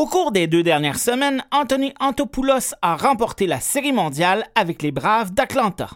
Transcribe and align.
Au 0.00 0.06
cours 0.06 0.32
des 0.32 0.46
deux 0.46 0.62
dernières 0.62 0.98
semaines, 0.98 1.44
Anthony 1.52 1.92
Antopoulos 2.00 2.72
a 2.80 2.96
remporté 2.96 3.46
la 3.46 3.60
Série 3.60 3.92
mondiale 3.92 4.46
avec 4.54 4.80
les 4.80 4.92
Braves 4.92 5.34
d'Atlanta. 5.34 5.90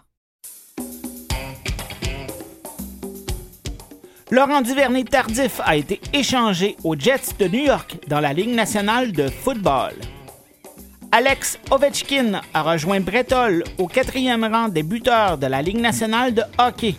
Laurent 4.29 4.61
Duvernay-Tardif 4.61 5.59
a 5.65 5.75
été 5.75 5.99
échangé 6.13 6.77
aux 6.83 6.95
Jets 6.95 7.33
de 7.39 7.47
New 7.47 7.65
York 7.65 7.97
dans 8.07 8.19
la 8.19 8.31
Ligue 8.31 8.53
nationale 8.53 9.11
de 9.11 9.27
football. 9.27 9.93
Alex 11.11 11.57
Ovechkin 11.71 12.41
a 12.53 12.61
rejoint 12.61 12.99
Bretol 12.99 13.63
au 13.79 13.87
quatrième 13.87 14.43
rang 14.43 14.69
des 14.69 14.83
buteurs 14.83 15.39
de 15.39 15.47
la 15.47 15.63
Ligue 15.63 15.81
nationale 15.81 16.31
de 16.31 16.43
hockey. 16.59 16.93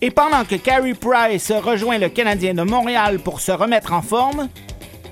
Et 0.00 0.12
pendant 0.12 0.44
que 0.44 0.54
Carey 0.54 0.94
Price 0.94 1.50
rejoint 1.50 1.98
le 1.98 2.08
Canadien 2.08 2.54
de 2.54 2.62
Montréal 2.62 3.18
pour 3.18 3.40
se 3.40 3.50
remettre 3.50 3.92
en 3.92 4.02
forme, 4.02 4.48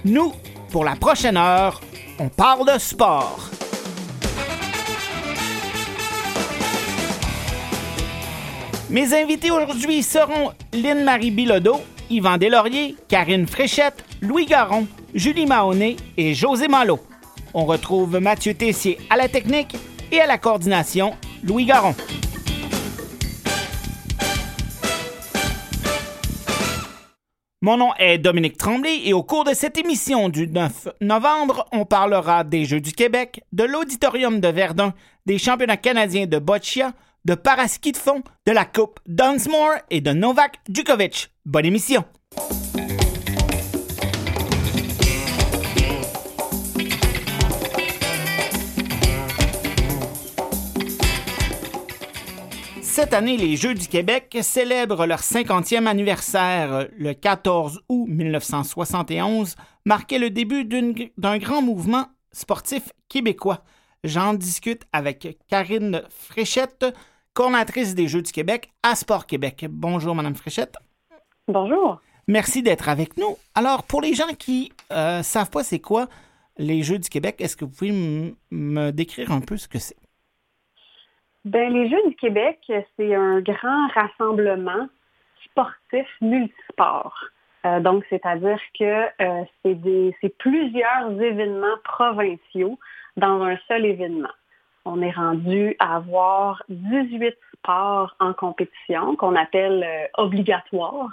nous, 0.05 0.33
pour 0.71 0.85
la 0.85 0.95
prochaine 0.95 1.37
heure, 1.37 1.81
on 2.21 2.29
parle 2.29 2.73
de 2.73 2.79
sport. 2.79 3.51
Mes 8.89 9.13
invités 9.13 9.51
aujourd'hui 9.51 10.05
seront 10.05 10.53
Lynne-Marie 10.73 11.33
Bilodeau, 11.33 11.81
Yvan 12.09 12.39
Deslauriers, 12.39 12.95
Karine 13.09 13.49
Fréchette, 13.49 14.05
Louis 14.21 14.47
Garon, 14.47 14.87
Julie 15.13 15.47
Mahoney 15.47 15.97
et 16.17 16.33
José 16.33 16.69
Malo. 16.69 17.01
On 17.55 17.65
retrouve 17.65 18.21
Mathieu 18.21 18.55
Tessier 18.55 18.99
à 19.11 19.17
la 19.17 19.29
technique 19.29 19.77
et 20.13 20.21
à 20.21 20.27
la 20.29 20.39
coordination, 20.39 21.15
Louis 21.43 21.65
Garon. 21.65 21.97
Mon 27.67 27.79
nom 27.79 27.93
est 27.99 28.19
Dominique 28.19 28.59
Tremblay 28.59 29.01
et 29.07 29.13
au 29.13 29.25
cours 29.25 29.43
de 29.43 29.53
cette 29.53 29.77
émission 29.77 30.29
du 30.29 30.47
9 30.47 30.87
novembre, 31.01 31.67
on 31.73 31.85
parlera 31.85 32.45
des 32.45 32.65
Jeux 32.65 32.81
du 32.81 32.93
Québec, 32.93 33.43
de 33.51 33.65
l'Auditorium 33.65 34.39
de 34.39 34.47
Verdun, 34.47 34.95
des 35.27 35.37
championnats 35.37 35.77
canadiens 35.77 36.27
de 36.27 36.39
boccia, 36.39 36.93
de 37.25 37.35
paraski 37.35 37.91
de 37.91 37.97
fond, 37.97 38.23
de 38.47 38.53
la 38.53 38.67
Coupe 38.67 39.01
Dunsmore 39.09 39.79
et 39.91 40.01
de 40.01 40.13
Novak 40.13 40.61
Djokovic. 40.71 41.33
Bonne 41.45 41.67
émission! 41.67 42.05
Cette 52.97 53.13
année, 53.13 53.37
les 53.37 53.57
Jeux 53.57 53.75
du 53.75 53.89
Québec 53.89 54.39
célèbrent 54.41 55.05
leur 55.05 55.21
50e 55.21 55.85
anniversaire. 55.85 56.89
Le 56.97 57.13
14 57.13 57.83
août 57.91 58.07
1971 58.09 59.55
marquait 59.85 60.19
le 60.19 60.31
début 60.31 60.65
d'un 60.65 61.37
grand 61.37 61.61
mouvement 61.61 62.07
sportif 62.33 62.91
québécois. 63.11 63.63
J'en 64.03 64.33
discute 64.33 64.85
avec 64.95 65.37
Karine 65.47 66.05
Fréchette, 66.09 66.87
coordinatrice 67.35 67.95
des 67.95 68.09
Jeux 68.09 68.23
du 68.23 68.33
Québec 68.33 68.73
à 68.83 68.95
Sport 68.95 69.27
Québec. 69.27 69.67
Bonjour, 69.69 70.15
Madame 70.15 70.35
Fréchette. 70.35 70.77
Bonjour. 71.49 72.01
Merci 72.29 72.63
d'être 72.63 72.89
avec 72.89 73.19
nous. 73.19 73.37
Alors, 73.55 73.83
pour 73.83 74.01
les 74.01 74.15
gens 74.15 74.33
qui 74.39 74.73
ne 74.91 74.97
euh, 74.97 75.23
savent 75.23 75.51
pas 75.51 75.65
c'est 75.65 75.81
quoi 75.81 76.09
les 76.57 76.83
Jeux 76.83 76.99
du 76.99 77.11
Québec, 77.11 77.37
est-ce 77.41 77.59
que 77.59 77.67
vous 77.67 77.73
pouvez 77.73 78.33
me 78.51 78.91
décrire 78.91 79.33
un 79.33 79.43
peu 79.43 79.59
ce 79.59 79.69
que 79.69 79.79
c'est? 79.79 79.97
Ben, 81.47 81.73
les 81.73 81.89
Jeux 81.89 82.03
du 82.09 82.17
Québec, 82.17 82.59
c'est 82.97 83.15
un 83.15 83.41
grand 83.41 83.87
rassemblement 83.95 84.89
sportif 85.45 86.09
multisport. 86.21 87.17
Euh, 87.65 87.79
donc, 87.79 88.05
c'est-à-dire 88.11 88.59
que 88.77 89.05
euh, 89.23 89.45
c'est 89.63 90.39
plusieurs 90.39 91.23
événements 91.23 91.77
provinciaux 91.85 92.81
dans 93.17 93.43
un 93.43 93.57
seul 93.69 93.85
événement. 93.85 94.35
On 94.85 95.01
est 95.01 95.13
rendu 95.13 95.77
à 95.79 95.95
avoir 95.95 96.65
18 96.69 97.37
sports 97.55 98.17
en 98.19 98.33
compétition 98.33 99.15
qu'on 99.15 99.37
appelle 99.37 99.85
euh, 99.87 100.07
obligatoires 100.19 101.13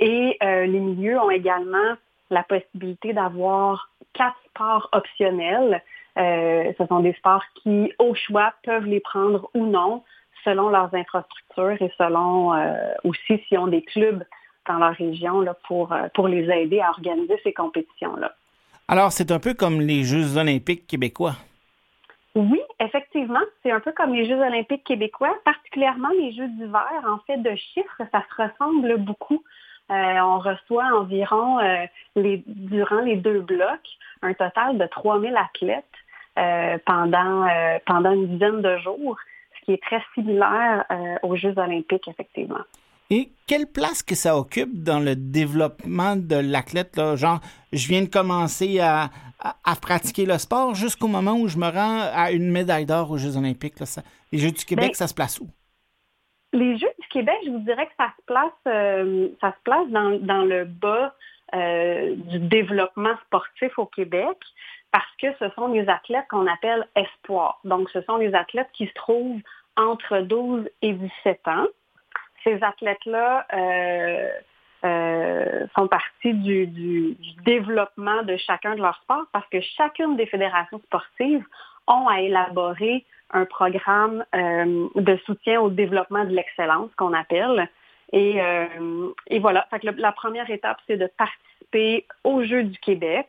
et 0.00 0.38
les 0.40 0.80
milieux 0.80 1.20
ont 1.20 1.30
également 1.30 1.94
la 2.30 2.42
possibilité 2.42 3.12
d'avoir 3.12 3.90
quatre 4.12 4.38
sports 4.48 4.88
optionnels 4.90 5.84
euh, 6.16 6.72
ce 6.78 6.86
sont 6.86 7.00
des 7.00 7.12
sports 7.14 7.44
qui, 7.62 7.92
au 7.98 8.14
choix, 8.14 8.54
peuvent 8.64 8.86
les 8.86 9.00
prendre 9.00 9.50
ou 9.54 9.66
non 9.66 10.02
selon 10.44 10.68
leurs 10.68 10.94
infrastructures 10.94 11.80
et 11.80 11.92
selon 11.98 12.54
euh, 12.54 12.74
aussi 13.04 13.40
s'ils 13.46 13.58
ont 13.58 13.66
des 13.66 13.82
clubs 13.82 14.24
dans 14.66 14.78
leur 14.78 14.94
région 14.94 15.40
là, 15.40 15.54
pour, 15.66 15.92
euh, 15.92 16.08
pour 16.14 16.28
les 16.28 16.48
aider 16.50 16.80
à 16.80 16.90
organiser 16.90 17.38
ces 17.42 17.52
compétitions-là. 17.52 18.34
Alors, 18.86 19.12
c'est 19.12 19.30
un 19.30 19.38
peu 19.38 19.54
comme 19.54 19.80
les 19.80 20.04
Jeux 20.04 20.36
olympiques 20.36 20.86
québécois. 20.86 21.34
Oui, 22.34 22.60
effectivement, 22.80 23.40
c'est 23.62 23.70
un 23.70 23.80
peu 23.80 23.92
comme 23.92 24.14
les 24.14 24.26
Jeux 24.26 24.40
olympiques 24.40 24.84
québécois, 24.84 25.34
particulièrement 25.44 26.10
les 26.10 26.32
Jeux 26.32 26.48
d'hiver. 26.48 27.04
En 27.06 27.18
fait, 27.26 27.38
de 27.38 27.54
chiffres, 27.56 28.02
ça 28.12 28.22
se 28.30 28.42
ressemble 28.42 28.96
beaucoup. 28.98 29.42
On 29.90 30.38
reçoit 30.38 30.86
environ, 30.94 31.58
les, 32.16 32.42
durant 32.46 33.00
les 33.00 33.16
deux 33.16 33.40
blocs, 33.40 33.88
un 34.22 34.34
total 34.34 34.78
de 34.78 34.86
3000 34.86 35.36
athlètes 35.36 35.84
euh, 36.38 36.78
pendant, 36.86 37.48
euh, 37.48 37.78
pendant 37.84 38.12
une 38.12 38.28
dizaine 38.28 38.62
de 38.62 38.78
jours, 38.78 39.16
ce 39.58 39.64
qui 39.64 39.72
est 39.72 39.82
très 39.82 40.00
similaire 40.14 40.84
euh, 40.90 41.16
aux 41.24 41.34
Jeux 41.34 41.54
olympiques, 41.58 42.06
effectivement. 42.06 42.60
Et 43.10 43.30
quelle 43.46 43.66
place 43.66 44.02
que 44.02 44.14
ça 44.14 44.36
occupe 44.36 44.82
dans 44.84 45.00
le 45.00 45.16
développement 45.16 46.14
de 46.14 46.36
l'athlète? 46.36 47.00
Genre, 47.16 47.40
je 47.72 47.88
viens 47.88 48.02
de 48.02 48.08
commencer 48.08 48.78
à, 48.78 49.08
à, 49.40 49.76
pratiquer 49.76 50.26
le 50.26 50.38
sport 50.38 50.74
jusqu'au 50.74 51.08
moment 51.08 51.34
où 51.34 51.48
je 51.48 51.56
me 51.56 51.66
rends 51.66 52.02
à 52.14 52.30
une 52.30 52.52
médaille 52.52 52.86
d'or 52.86 53.10
aux 53.10 53.18
Jeux 53.18 53.36
olympiques. 53.36 53.74
les 54.30 54.38
Jeux 54.38 54.52
du 54.52 54.64
Québec, 54.64 54.90
ben, 54.90 54.94
ça 54.94 55.08
se 55.08 55.14
place 55.14 55.40
où? 55.40 55.48
Les 56.52 56.78
Jeux 56.78 56.92
du 56.98 57.08
Québec, 57.08 57.36
je 57.44 57.50
vous 57.50 57.58
dirais 57.58 57.86
que 57.86 57.92
ça 57.98 58.12
se 58.16 58.24
place, 58.24 59.36
ça 59.40 59.52
se 59.52 59.62
place 59.64 59.88
dans, 59.88 60.18
dans 60.20 60.44
le 60.44 60.64
bas 60.64 61.14
du 61.52 62.38
développement 62.38 63.16
sportif 63.26 63.78
au 63.78 63.86
Québec 63.86 64.36
parce 64.92 65.16
que 65.20 65.26
ce 65.38 65.50
sont 65.54 65.68
les 65.68 65.88
athlètes 65.88 66.26
qu'on 66.30 66.46
appelle 66.46 66.86
espoirs. 66.96 67.60
Donc, 67.64 67.90
ce 67.90 68.00
sont 68.02 68.16
les 68.16 68.34
athlètes 68.34 68.70
qui 68.72 68.86
se 68.86 68.94
trouvent 68.94 69.40
entre 69.76 70.20
12 70.20 70.68
et 70.82 70.92
17 70.92 71.48
ans. 71.48 71.66
Ces 72.44 72.62
athlètes-là 72.62 73.46
euh, 73.52 74.28
euh, 74.84 75.66
font 75.74 75.88
partie 75.88 76.34
du, 76.34 77.16
développement 77.44 78.22
de 78.22 78.36
chacun 78.36 78.74
de 78.74 78.80
leurs 78.80 79.00
sports 79.02 79.26
parce 79.32 79.48
que 79.48 79.60
chacune 79.60 80.16
des 80.16 80.26
fédérations 80.26 80.80
sportives 80.84 81.44
ont 81.88 82.08
à 82.08 82.20
élaborer 82.20 83.04
un 83.30 83.44
programme 83.44 84.24
euh, 84.34 84.88
de 84.94 85.16
soutien 85.26 85.60
au 85.60 85.70
développement 85.70 86.24
de 86.24 86.34
l'excellence 86.34 86.90
qu'on 86.96 87.12
appelle. 87.12 87.68
Et, 88.12 88.40
voilà, 89.38 89.68
la 89.82 90.12
première 90.12 90.50
étape, 90.50 90.78
c'est 90.86 90.96
de 90.96 91.10
participer 91.18 92.06
aux 92.24 92.42
Jeux 92.42 92.62
du 92.62 92.78
Québec 92.78 93.26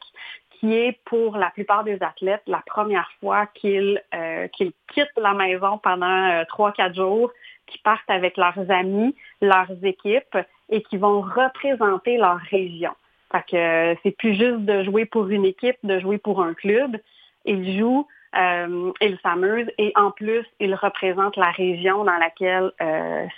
qui 0.59 0.73
est 0.75 0.99
pour 1.05 1.37
la 1.37 1.49
plupart 1.51 1.83
des 1.83 2.01
athlètes 2.03 2.43
la 2.47 2.61
première 2.65 3.09
fois 3.19 3.47
qu'ils 3.47 4.01
euh, 4.13 4.47
quittent 4.49 5.17
la 5.17 5.33
maison 5.33 5.77
pendant 5.77 6.29
euh, 6.29 6.43
trois, 6.47 6.73
quatre 6.73 6.95
jours, 6.95 7.31
qu'ils 7.65 7.81
partent 7.81 8.09
avec 8.09 8.35
leurs 8.35 8.69
amis, 8.69 9.15
leurs 9.41 9.71
équipes 9.83 10.37
et 10.69 10.81
qui 10.81 10.97
vont 10.97 11.21
représenter 11.21 12.17
leur 12.17 12.37
région. 12.37 12.91
Fait 13.31 13.43
que 13.49 13.55
euh, 13.55 13.95
c'est 14.03 14.11
plus 14.11 14.33
juste 14.33 14.59
de 14.59 14.83
jouer 14.83 15.05
pour 15.05 15.29
une 15.29 15.45
équipe, 15.45 15.77
de 15.83 15.99
jouer 15.99 16.17
pour 16.17 16.41
un 16.41 16.53
club. 16.53 16.97
Ils 17.45 17.77
jouent, 17.77 18.07
ils 18.33 19.17
s'amusent 19.23 19.71
et 19.77 19.91
en 19.95 20.11
plus, 20.11 20.45
ils 20.59 20.75
représentent 20.75 21.37
la 21.37 21.51
région 21.51 22.03
dans 22.03 22.17
laquelle 22.17 22.71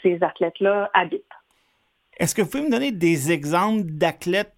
ces 0.02 0.22
athlètes-là 0.22 0.90
habitent. 0.94 1.24
Est-ce 2.18 2.35
que 2.35 2.41
vous 2.41 2.50
pouvez 2.50 2.64
me 2.64 2.72
donner 2.72 2.91
des 2.91 3.32
exemples 3.32 3.84
d'athlètes 3.85 4.53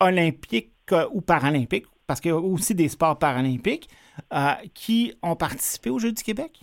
olympiques 0.00 0.72
ou 1.12 1.20
paralympiques, 1.20 1.86
parce 2.06 2.20
qu'il 2.20 2.30
y 2.30 2.34
a 2.34 2.38
aussi 2.38 2.74
des 2.74 2.88
sports 2.88 3.18
paralympiques, 3.18 3.88
euh, 4.32 4.52
qui 4.74 5.14
ont 5.22 5.36
participé 5.36 5.90
aux 5.90 5.98
Jeux 5.98 6.12
du 6.12 6.22
Québec? 6.22 6.60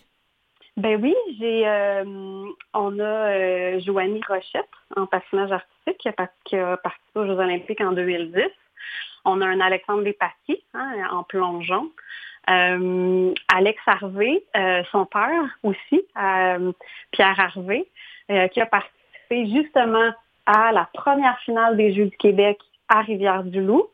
Ben 0.75 0.99
oui, 1.01 1.13
j'ai 1.37 1.67
euh, 1.67 2.03
on 2.73 2.99
a 2.99 3.03
euh, 3.03 3.79
Joanie 3.81 4.21
Rochette 4.27 4.65
en 4.95 5.05
patinage 5.05 5.51
artistique 5.51 5.97
qui 6.45 6.57
a, 6.57 6.77
participé 6.77 7.19
aux 7.19 7.27
Jeux 7.27 7.37
olympiques 7.37 7.81
en 7.81 7.91
2010. 7.91 8.43
On 9.25 9.41
a 9.41 9.45
un 9.45 9.59
Alexandre 9.59 10.03
Despatie 10.03 10.63
hein, 10.73 11.07
en 11.11 11.23
plongeon. 11.23 11.91
Alex 12.47 13.79
Harvey, 13.85 14.43
son 14.91 15.05
père 15.05 15.57
aussi, 15.63 16.05
Pierre 17.11 17.39
Harvey, 17.39 17.85
qui 18.27 18.61
a 18.61 18.65
participé 18.65 19.47
justement 19.47 20.11
à 20.45 20.71
la 20.71 20.89
première 20.93 21.39
finale 21.39 21.77
des 21.77 21.93
Jeux 21.93 22.05
du 22.05 22.17
Québec 22.17 22.59
à 22.89 23.01
Rivière-du-Loup. 23.01 23.87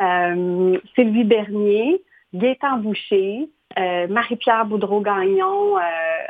Euh, 0.00 0.78
Sylvie 0.94 1.24
Bernier, 1.24 2.00
Gaétan 2.32 2.78
Boucher, 2.78 3.48
Marie-Pierre 3.76 4.66
Boudreau-Gagnon 4.66 5.76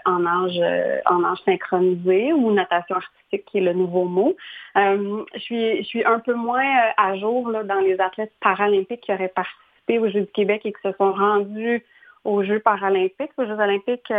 en 0.05 0.26
âge 0.26 0.61
en 1.06 1.25
âge 1.25 1.38
synchronisé 1.47 2.32
ou 2.32 2.53
natation 2.53 2.97
artistique 2.97 3.44
qui 3.47 3.59
est 3.59 3.62
le 3.62 3.73
nouveau 3.73 4.05
mot. 4.05 4.37
je 4.75 5.38
suis 5.38 5.79
je 5.79 5.82
suis 5.82 6.05
un 6.05 6.19
peu 6.19 6.35
moins 6.35 6.67
à 6.97 7.17
jour 7.17 7.49
là, 7.50 7.62
dans 7.62 7.81
les 7.81 7.99
athlètes 8.00 8.32
paralympiques 8.41 9.00
qui 9.00 9.12
auraient 9.12 9.29
participé 9.29 9.68
aux 9.96 10.11
Jeux 10.11 10.23
du 10.23 10.32
Québec 10.35 10.62
et 10.64 10.73
qui 10.73 10.81
se 10.82 10.93
sont 10.99 11.12
rendus 11.12 11.85
aux 12.25 12.43
Jeux 12.43 12.61
paralympiques, 12.61 13.31
aux 13.38 13.46
Jeux 13.46 13.58
olympiques 13.58 14.12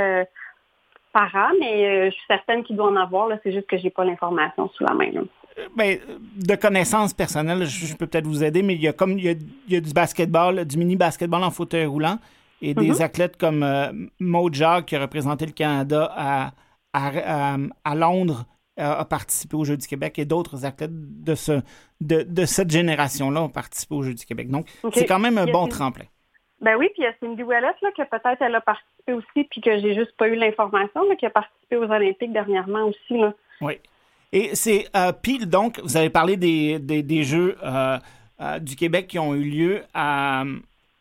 para, 1.13 1.51
mais 1.60 2.10
je 2.10 2.16
suis 2.16 2.25
certaine 2.27 2.63
qu'il 2.63 2.75
doit 2.75 2.89
en 2.89 2.95
avoir. 2.95 3.30
C'est 3.44 3.51
juste 3.51 3.68
que 3.68 3.77
j'ai 3.77 3.89
pas 3.89 4.06
l'information 4.06 4.69
sous 4.69 4.83
la 4.83 4.94
main. 4.94 5.12
Ben, 5.75 5.98
de 6.36 6.56
connaissances 6.56 7.13
personnelles, 7.13 7.66
je, 7.66 7.95
peux 7.95 8.07
peut-être 8.07 8.25
vous 8.25 8.44
aider, 8.44 8.62
mais 8.62 8.75
il 8.75 8.81
y 8.81 8.88
a 8.88 8.94
comme 8.94 9.18
il 9.18 9.38
y 9.68 9.75
a, 9.75 9.81
du 9.81 9.94
basketball, 9.94 10.66
du 10.66 10.77
mini 10.77 10.95
basketball 10.95 11.44
en 11.44 11.51
fauteuil 11.51 11.86
roulant 11.86 12.18
et 12.62 12.74
des 12.74 12.92
mm-hmm. 12.92 13.04
athlètes 13.04 13.38
comme 13.38 13.63
euh, 13.63 13.92
Maud 14.19 14.54
Jacques 14.54 14.88
qui 14.88 14.95
a 14.95 15.01
représenté 15.01 15.45
le 15.45 15.51
Canada 15.51 16.12
à, 16.16 16.51
à, 16.94 17.95
Londres 17.95 18.45
a 18.80 19.06
participé 19.06 19.56
aux 19.56 19.66
Jeux 19.66 19.78
du 19.78 19.88
Québec 19.88 20.18
et 20.20 20.26
d'autres 20.26 20.66
athlètes 20.66 20.92
de, 20.94 21.36
ce, 21.36 21.62
de, 22.02 22.46
cette 22.46 22.72
génération-là 22.72 23.44
ont 23.44 23.50
participé 23.50 23.96
aux 23.96 24.04
Jeux 24.04 24.14
du 24.14 24.26
Québec. 24.26 24.50
Donc, 24.50 24.68
c'est 24.94 25.06
quand 25.06 25.20
même 25.20 25.38
un 25.38 25.46
bon 25.46 25.68
tremplin. 25.68 26.06
Ben 26.62 26.76
oui, 26.78 26.90
puis 26.94 27.04
il 27.04 27.06
y 27.06 27.08
a 27.08 27.14
Cindy 27.22 27.42
Ouellet, 27.44 27.62
là, 27.81 27.90
que 27.96 28.04
peut-être 28.04 28.42
elle 28.42 28.56
a 28.56 28.62
participé 28.62 29.14
aussi, 29.14 29.48
puis 29.50 29.62
que 29.62 29.80
j'ai 29.80 29.96
juste 29.96 30.16
pas 30.18 30.28
eu 30.28 30.36
l'information, 30.36 31.02
qui 31.18 31.26
a 31.26 31.30
participé 31.30 31.78
aux 31.78 31.90
Olympiques 31.90 32.34
dernièrement 32.34 32.86
aussi. 32.86 33.18
Là. 33.18 33.34
Oui. 33.62 33.80
Et 34.31 34.56
c'est 34.56 34.88
euh, 34.96 35.12
pile, 35.12 35.48
donc, 35.48 35.80
vous 35.80 35.98
avez 35.98 36.10
parlé 36.10 36.38
des, 36.38 36.80
des, 36.80 37.24
Jeux 37.24 37.58
euh, 37.64 37.98
euh, 38.42 38.60
du 38.60 38.76
Québec 38.76 39.08
qui 39.08 39.18
ont 39.18 39.34
eu 39.34 39.44
lieu 39.44 39.81
à, 39.94 40.44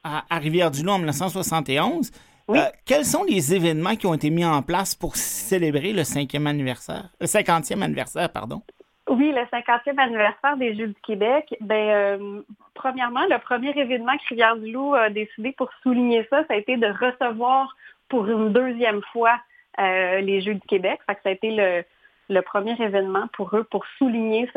à, 0.02 0.38
Rivière-du-Loup 0.38 0.92
en 0.92 0.98
1971. 0.98 2.10
Oui. 2.48 2.58
quels 2.86 3.04
sont 3.04 3.24
les 3.24 3.54
événements 3.54 3.94
qui 3.94 4.06
ont 4.06 4.14
été 4.14 4.30
mis 4.30 4.44
en 4.44 4.62
place 4.62 4.94
pour 4.94 5.16
célébrer 5.16 5.92
le 5.92 6.04
cinquième 6.04 6.46
anniversaire, 6.46 7.10
le 7.20 7.26
cinquantième 7.26 7.82
anniversaire, 7.82 8.30
pardon? 8.30 8.62
Oui, 9.10 9.32
le 9.32 9.46
cinquantième 9.50 9.98
anniversaire 9.98 10.56
des 10.56 10.74
Jeux 10.74 10.88
du 10.88 11.00
Québec. 11.02 11.54
Ben, 11.60 12.42
premièrement, 12.74 13.24
le 13.30 13.38
premier 13.38 13.70
événement 13.70 14.16
que 14.18 14.28
Rivière-du-Loup 14.28 14.94
a 14.94 15.10
décidé 15.10 15.52
pour 15.52 15.70
souligner 15.82 16.26
ça, 16.28 16.44
ça 16.46 16.54
a 16.54 16.56
été 16.56 16.76
de 16.76 16.86
recevoir 16.86 17.74
pour 18.08 18.26
une 18.28 18.52
deuxième 18.52 19.00
fois 19.12 19.38
les 19.78 20.40
Jeux 20.40 20.54
du 20.54 20.66
Québec. 20.68 21.00
ça 21.06 21.14
a 21.24 21.30
été 21.30 21.50
le, 21.50 21.84
le 22.28 22.42
premier 22.42 22.76
événement 22.80 23.26
pour 23.32 23.54
eux 23.56 23.64
pour 23.64 23.84
souligner 23.98 24.48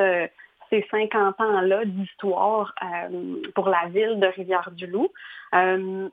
ces 0.71 0.85
50 0.89 1.39
ans-là 1.39 1.85
d'histoire 1.85 2.73
euh, 2.81 3.35
pour 3.53 3.69
la 3.69 3.87
ville 3.87 4.19
de 4.19 4.27
Rivière-du-Loup. 4.27 5.09
Euh, 5.53 6.09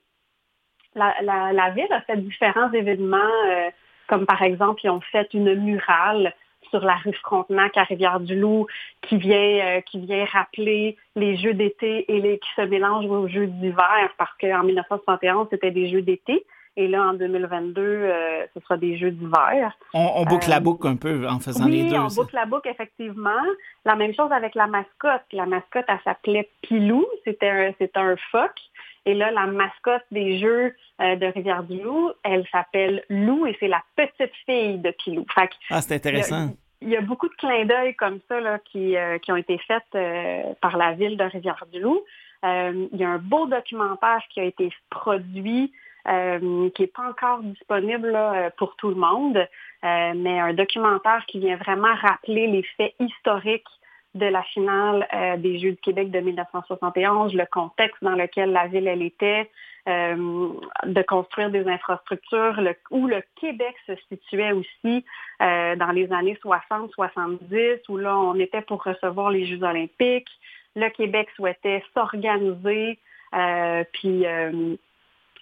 la, 0.95 1.71
ville 1.71 1.93
a 1.93 2.01
fait 2.03 2.17
différents 2.17 2.73
événements, 2.73 3.17
euh, 3.47 3.71
comme 4.09 4.27
par 4.27 4.43
exemple, 4.43 4.81
ils 4.85 4.91
ont 4.91 5.01
fait 5.01 5.29
une 5.35 5.55
murale 5.55 6.35
sur 6.71 6.81
la 6.81 6.97
rue 6.97 7.15
Frontenac 7.23 7.77
à 7.77 7.85
Rivière-du-Loup 7.85 8.67
qui 9.03 9.17
vient, 9.17 9.81
qui 9.87 10.01
vient 10.01 10.25
rappeler 10.27 10.97
les 11.17 11.37
jeux 11.39 11.55
d'été 11.55 12.05
et 12.13 12.21
les, 12.21 12.39
qui 12.39 12.49
se 12.57 12.63
mélangent 12.63 13.07
aux 13.07 13.27
jeux 13.27 13.47
d'hiver 13.47 14.11
parce 14.19 14.33
qu'en 14.39 14.65
1971, 14.65 15.49
c'était 15.51 15.71
des 15.71 15.89
jeux 15.89 16.03
d'été. 16.03 16.45
Et 16.79 16.87
là, 16.87 17.09
en 17.09 17.15
2022, 17.15 17.83
euh, 17.83 18.47
ce 18.55 18.61
sera 18.61 18.77
des 18.77 18.97
jeux 18.97 19.11
d'hiver. 19.11 19.77
On, 19.95 20.23
boucle 20.25 20.49
la 20.49 20.59
euh, 20.59 20.61
boucle 20.61 20.87
un 20.87 20.95
peu 20.95 21.27
en 21.27 21.41
faisant 21.41 21.67
les 21.67 21.83
deux. 21.83 21.97
Oui, 21.97 21.99
on 21.99 22.07
boucle 22.07 22.37
la 22.37 22.47
boucle, 22.47 22.69
effectivement. 22.69 23.43
La 23.85 23.97
même 23.97 24.15
chose 24.15 24.31
avec 24.31 24.55
la 24.55 24.69
mascotte. 24.69 25.25
La 25.33 25.45
mascotte, 25.47 25.87
elle 25.89 25.99
s'appelait 26.05 26.49
Pilou. 26.63 27.05
C'était 27.25 27.49
un, 27.49 27.73
un 27.97 28.17
phoque. 28.31 28.61
Et 29.07 29.15
là, 29.15 29.31
la 29.31 29.47
mascotte 29.47 30.05
des 30.11 30.39
Jeux 30.39 30.75
euh, 31.01 31.17
de 31.17 31.27
Rivière-du-Loup, 31.27 32.13
elle 32.25 32.47
s'appelle 32.51 33.03
Lou 33.09 33.47
et 33.47 33.57
c'est 33.61 33.69
la 33.69 33.83
petite 33.97 34.35
fille 34.47 34.79
de 34.79 34.91
Pilou. 34.91 35.25
ah, 35.71 35.81
c'est 35.81 35.95
intéressant. 35.95 36.51
Il 36.81 36.91
y, 36.91 36.97
a, 36.97 37.01
beaucoup 37.01 37.29
de 37.29 37.35
clins 37.35 37.65
d'œil 37.65 37.97
comme 37.97 38.21
ça 38.29 38.41
là, 38.41 38.61
qui, 38.61 38.95
qui 39.23 39.33
ont 39.33 39.37
été 39.37 39.59
faits 39.59 40.57
par 40.61 40.77
la 40.77 40.93
ville 40.93 41.17
de 41.17 41.25
Rivière-du-Loup. 41.25 42.05
il 42.45 42.89
y 42.93 43.03
a 43.03 43.09
un 43.09 43.19
beau 43.19 43.47
documentaire 43.47 44.23
qui 44.31 44.39
a 44.39 44.45
été 44.45 44.71
produit 44.89 45.73
euh, 46.09 46.71
qui 46.71 46.83
n'est 46.83 46.89
pas 46.89 47.07
encore 47.07 47.43
disponible 47.43 48.13
euh, 48.15 48.49
pour 48.57 48.77
tout 48.77 48.89
le 48.89 48.95
monde, 48.95 49.37
euh, 49.37 50.13
mais 50.17 50.39
un 50.39 50.55
documentaire 50.55 51.23
qui 51.27 51.39
vient 51.39 51.57
vraiment 51.57 51.95
rappeler 51.97 52.47
les 52.47 52.63
faits 52.79 52.95
historiques 52.99 53.69
de 54.19 54.27
la 54.27 54.43
finale 54.43 55.07
des 55.39 55.59
Jeux 55.59 55.73
du 55.73 55.79
Québec 55.79 56.11
de 56.11 56.21
1971, 56.21 57.35
le 57.35 57.47
contexte 57.47 58.03
dans 58.03 58.15
lequel 58.15 58.53
la 58.53 58.67
ville 58.67 58.87
elle 58.87 59.03
était, 59.03 59.51
de 59.87 61.03
construire 61.03 61.51
des 61.51 61.67
infrastructures, 61.67 62.61
où 62.91 63.07
le 63.07 63.23
Québec 63.37 63.75
se 63.87 63.95
situait 64.09 64.53
aussi 64.53 65.05
dans 65.41 65.93
les 65.95 66.13
années 66.13 66.39
60-70, 66.45 67.81
où 67.89 67.97
là 67.97 68.19
on 68.19 68.35
était 68.35 68.63
pour 68.63 68.83
recevoir 68.83 69.31
les 69.31 69.47
Jeux 69.47 69.63
olympiques. 69.63 70.29
Le 70.77 70.89
Québec 70.91 71.29
souhaitait 71.37 71.83
s'organiser, 71.95 72.99
puis 73.93 74.27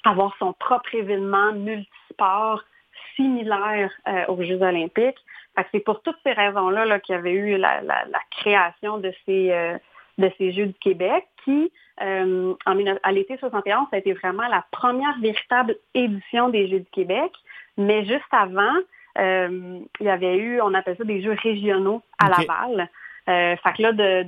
avoir 0.06 0.34
son 0.38 0.52
propre 0.52 0.94
événement 0.94 1.52
multisport 1.52 2.62
similaire 3.16 3.90
euh, 4.08 4.24
aux 4.28 4.42
Jeux 4.42 4.62
olympiques. 4.62 5.18
C'est 5.72 5.80
pour 5.80 6.02
toutes 6.02 6.18
ces 6.24 6.32
raisons-là 6.32 6.84
-là, 6.86 7.00
qu'il 7.00 7.14
y 7.14 7.18
avait 7.18 7.32
eu 7.32 7.56
la, 7.56 7.82
création 8.30 8.98
de 8.98 9.12
ces, 9.24 9.50
euh, 9.50 9.76
de 10.18 10.30
ces 10.38 10.52
Jeux 10.52 10.66
du 10.66 10.74
Québec 10.74 11.26
qui, 11.44 11.72
euh, 12.02 12.54
en, 12.66 12.96
à 13.02 13.12
l'été 13.12 13.36
71, 13.38 13.86
ça 13.90 13.96
a 13.96 13.98
été 13.98 14.12
vraiment 14.12 14.46
la 14.48 14.64
première 14.70 15.18
véritable 15.20 15.76
édition 15.94 16.48
des 16.48 16.68
Jeux 16.68 16.80
du 16.80 16.90
Québec. 16.92 17.32
Mais 17.76 18.04
juste 18.04 18.32
avant, 18.32 18.74
il 19.18 19.86
y 20.00 20.08
avait 20.08 20.36
eu, 20.36 20.60
on 20.60 20.74
appelle 20.74 20.96
ça 20.98 21.04
des 21.04 21.22
Jeux 21.22 21.36
régionaux 21.42 22.02
à 22.18 22.28
Laval. 22.28 22.88
fait 23.26 23.72
que 23.76 23.82
là, 23.82 23.92
de, 23.92 24.26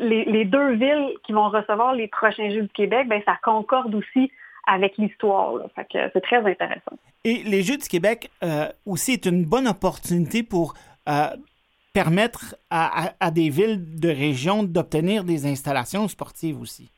les, 0.00 0.24
les, 0.24 0.44
deux 0.46 0.72
villes 0.72 1.14
qui 1.24 1.32
vont 1.32 1.50
recevoir 1.50 1.94
les 1.94 2.08
prochains 2.08 2.50
Jeux 2.50 2.62
du 2.62 2.68
Québec, 2.68 3.06
ben, 3.06 3.20
ça 3.26 3.36
concorde 3.42 3.94
aussi 3.94 4.30
avec 4.66 4.96
l'histoire. 4.98 5.54
c'est 5.90 6.20
très 6.20 6.38
intéressant. 6.38 6.96
Et 7.24 7.42
les 7.44 7.62
Jeux 7.62 7.78
du 7.78 7.88
Québec 7.88 8.30
euh, 8.42 8.68
aussi 8.86 9.12
est 9.12 9.26
une 9.26 9.44
bonne 9.44 9.66
opportunité 9.66 10.42
pour 10.42 10.74
euh, 11.08 11.28
permettre 11.92 12.56
à, 12.70 13.30
des 13.30 13.50
villes 13.50 14.00
de 14.00 14.08
région 14.08 14.62
d'obtenir 14.62 15.24
des 15.24 15.46
installations 15.46 16.08
sportives 16.08 16.60
aussi. 16.60 16.90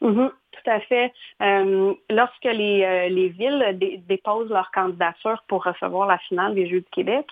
Mm-hmm, 0.00 0.30
tout 0.52 0.70
à 0.70 0.80
fait. 0.80 1.12
Euh, 1.42 1.92
lorsque 2.08 2.44
les, 2.44 3.28
villes 3.28 4.02
déposent 4.08 4.50
leur 4.50 4.70
candidature 4.70 5.44
pour 5.48 5.64
recevoir 5.64 6.08
la 6.08 6.18
finale 6.18 6.54
des 6.54 6.68
Jeux 6.68 6.80
du 6.80 6.90
Québec, 6.92 7.26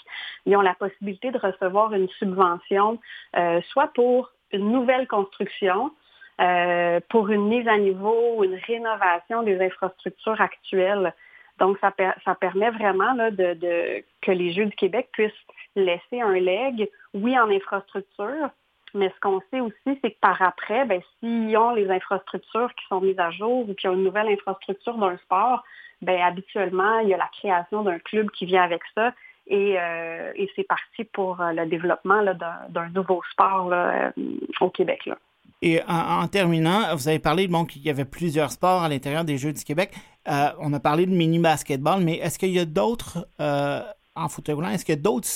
ils 0.45 0.57
ont 0.57 0.61
la 0.61 0.75
possibilité 0.75 1.31
de 1.31 1.39
recevoir 1.39 1.93
une 1.95 2.09
subvention, 2.19 2.99
soit 3.73 3.89
pour 3.95 4.31
une 4.53 4.71
nouvelle 4.71 5.07
construction, 5.07 5.91
euh, 6.41 7.01
pour 7.09 7.29
une 7.31 7.49
mise 7.49 7.67
à 7.67 7.79
niveau, 7.79 8.45
une 8.45 8.59
rénovation 8.67 9.43
des 9.43 9.61
infrastructures 9.61 10.41
actuelles. 10.41 11.15
Donc, 11.59 11.79
ça, 11.79 11.93
ça 12.25 12.35
permet 12.35 12.71
vraiment 12.71 13.15
là, 13.15 13.31
de, 13.31 14.05
que 14.21 14.31
les 14.31 14.53
Jeux 14.53 14.67
du 14.67 14.77
Québec 14.77 15.09
puissent 15.13 15.33
laisser 15.75 16.21
un 16.21 16.39
leg, 16.39 16.89
oui, 17.15 17.39
en 17.39 17.49
infrastructure, 17.51 18.51
mais 18.95 19.11
ce 19.15 19.21
qu'on 19.21 19.41
sait 19.51 19.61
aussi, 19.61 19.99
c'est 20.03 20.11
que 20.11 20.21
par 20.21 20.41
après, 20.43 20.85
ben, 20.85 21.01
s'ils 21.19 21.57
ont 21.57 21.73
les 21.73 21.91
infrastructures 21.91 22.75
qui 22.75 22.87
sont 22.87 23.01
mises 23.01 23.19
à 23.19 23.31
jour 23.31 23.69
ou 23.69 23.75
qu'ils 23.75 23.91
ont 23.91 23.95
une 23.95 24.05
nouvelle 24.05 24.29
infrastructure 24.29 24.97
d'un 24.97 25.17
sport, 25.19 25.65
ben, 26.03 26.21
habituellement, 26.21 26.99
il 27.01 27.09
y 27.09 27.15
a 27.15 27.17
la 27.17 27.31
création 27.39 27.83
d'un 27.83 27.99
club 27.99 28.31
qui 28.31 28.47
vient 28.47 28.63
avec 28.63 28.83
ça 28.95 29.13
et, 29.47 29.77
euh, 29.79 30.33
et 30.35 30.51
c'est 30.57 30.65
parti 30.65 31.05
pour 31.05 31.41
euh, 31.41 31.53
le 31.53 31.67
développement 31.67 32.23
d'un 32.69 32.89
nouveau 32.91 33.23
sport 33.31 33.69
là, 33.69 34.13
au 34.61 34.71
Québec. 34.71 35.07
Là. 35.07 35.17
Et 35.63 35.81
en, 35.89 36.27
terminant, 36.29 36.95
vous 36.95 37.09
avez 37.09 37.19
parlé 37.19 37.49
bon, 37.49 37.65
qu'il 37.65 37.83
y 37.83 37.91
avait 37.91 38.05
plusieurs 38.05 38.51
sports 38.51 38.83
à 38.83 38.89
l'intérieur 38.89 39.25
des 39.25 39.39
Jeux 39.39 39.53
du 39.53 39.65
Québec. 39.65 39.93
Euh, 40.29 40.49
on 40.61 40.73
a 40.75 40.81
parlé 40.81 41.07
de 41.07 41.13
mini-basketball, 41.13 42.03
mais 42.03 42.17
est-ce 42.17 42.39
qu'il 42.39 42.51
y 42.51 42.59
a 42.59 42.67
d'autres, 42.67 43.27
euh, 43.41 43.81
en 44.15 44.29
fauteuil 44.29 44.55
roulant, 44.55 44.69
est-ce 44.69 44.85
qu'il 44.85 44.95
y 44.95 44.99
a 44.99 45.01
d'autres 45.01 45.29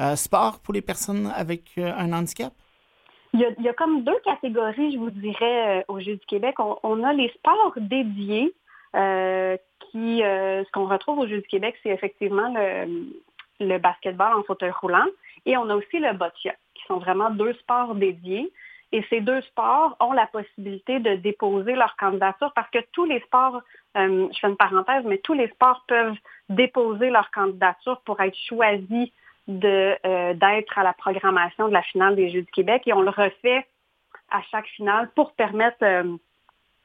euh, 0.00 0.16
sports 0.16 0.58
pour 0.60 0.74
les 0.74 0.82
personnes 0.82 1.32
avec 1.36 1.78
un 1.78 2.12
handicap? 2.12 2.52
Il 3.32 3.40
y, 3.40 3.68
a, 3.68 3.72
comme 3.74 4.02
deux 4.02 4.18
catégories, 4.24 4.92
je 4.92 4.98
vous 4.98 5.10
dirais, 5.10 5.84
aux 5.86 6.00
Jeux 6.00 6.16
du 6.16 6.26
Québec. 6.26 6.56
On, 6.58 7.04
a 7.04 7.12
les 7.12 7.28
sports 7.28 7.74
dédiés, 7.76 8.52
qui, 8.92 10.18
ce 10.18 10.70
qu'on 10.72 10.86
retrouve 10.86 11.20
aux 11.20 11.28
Jeux 11.28 11.42
du 11.42 11.46
Québec, 11.46 11.76
c'est 11.84 11.90
effectivement 11.90 12.52
le, 12.52 13.06
le 13.60 13.78
basketball 13.78 14.34
en 14.34 14.42
fauteuil 14.42 14.72
roulant. 14.72 15.06
Et 15.46 15.56
on 15.56 15.70
a 15.70 15.76
aussi 15.76 15.98
le 15.98 16.12
boccia, 16.12 16.54
qui 16.74 16.82
sont 16.88 16.98
vraiment 16.98 17.30
deux 17.30 17.52
sports 17.54 17.94
dédiés. 17.94 18.50
Et 18.92 19.04
ces 19.08 19.20
deux 19.20 19.40
sports 19.42 19.96
ont 20.00 20.12
la 20.12 20.26
possibilité 20.26 20.98
de 20.98 21.14
déposer 21.14 21.74
leur 21.74 21.96
candidature 21.96 22.52
parce 22.54 22.68
que 22.70 22.78
tous 22.92 23.04
les 23.04 23.20
sports, 23.20 23.60
euh, 23.96 24.28
je 24.32 24.38
fais 24.38 24.48
une 24.48 24.56
parenthèse, 24.56 25.04
mais 25.04 25.18
tous 25.18 25.34
les 25.34 25.48
sports 25.48 25.84
peuvent 25.86 26.16
déposer 26.48 27.10
leur 27.10 27.30
candidature 27.30 28.00
pour 28.04 28.20
être 28.20 28.36
choisis 28.36 29.10
de, 29.46 29.96
euh, 30.04 30.34
d'être 30.34 30.76
à 30.76 30.82
la 30.82 30.92
programmation 30.92 31.68
de 31.68 31.72
la 31.72 31.82
finale 31.82 32.16
des 32.16 32.30
Jeux 32.30 32.42
du 32.42 32.50
Québec 32.50 32.82
et 32.86 32.92
on 32.92 33.02
le 33.02 33.10
refait 33.10 33.66
à 34.30 34.42
chaque 34.50 34.66
finale 34.66 35.08
pour 35.14 35.32
permettre 35.34 35.78
euh, 35.82 36.16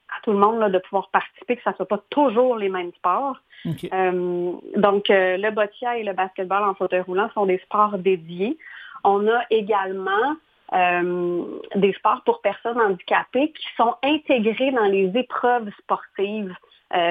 à 0.08 0.20
tout 0.22 0.30
le 0.30 0.38
monde 0.38 0.70
de 0.70 0.78
pouvoir 0.78 1.10
participer, 1.10 1.56
que 1.56 1.62
ça 1.64 1.70
ne 1.70 1.76
soit 1.76 1.88
pas 1.88 2.00
toujours 2.10 2.56
les 2.56 2.68
mêmes 2.68 2.92
sports. 2.92 3.40
donc, 3.64 5.08
le 5.08 5.50
boccia 5.50 5.98
et 5.98 6.04
le 6.04 6.12
basketball 6.12 6.62
en 6.62 6.74
fauteuil 6.74 7.00
roulant 7.00 7.28
sont 7.34 7.46
des 7.46 7.58
sports 7.58 7.98
dédiés. 7.98 8.56
On 9.02 9.26
a 9.26 9.42
également 9.50 10.36
des 10.72 11.92
sports 11.94 12.22
pour 12.24 12.40
personnes 12.40 12.80
handicapées 12.80 13.52
qui 13.52 13.66
sont 13.76 13.94
intégrés 14.02 14.72
dans 14.72 14.86
les 14.86 15.10
épreuves 15.14 15.70
sportives, 15.78 16.54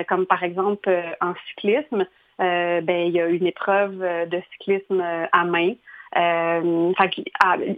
comme 0.08 0.26
par 0.26 0.44
exemple 0.44 0.90
en 1.22 1.34
cyclisme. 1.50 2.06
ben, 2.38 3.08
il 3.08 3.14
y 3.14 3.22
a 3.22 3.28
une 3.28 3.48
épreuve 3.48 3.98
de 4.00 4.42
cyclisme 4.52 5.02
à 5.32 5.46
main. 5.46 5.74
Euh, 6.18 6.94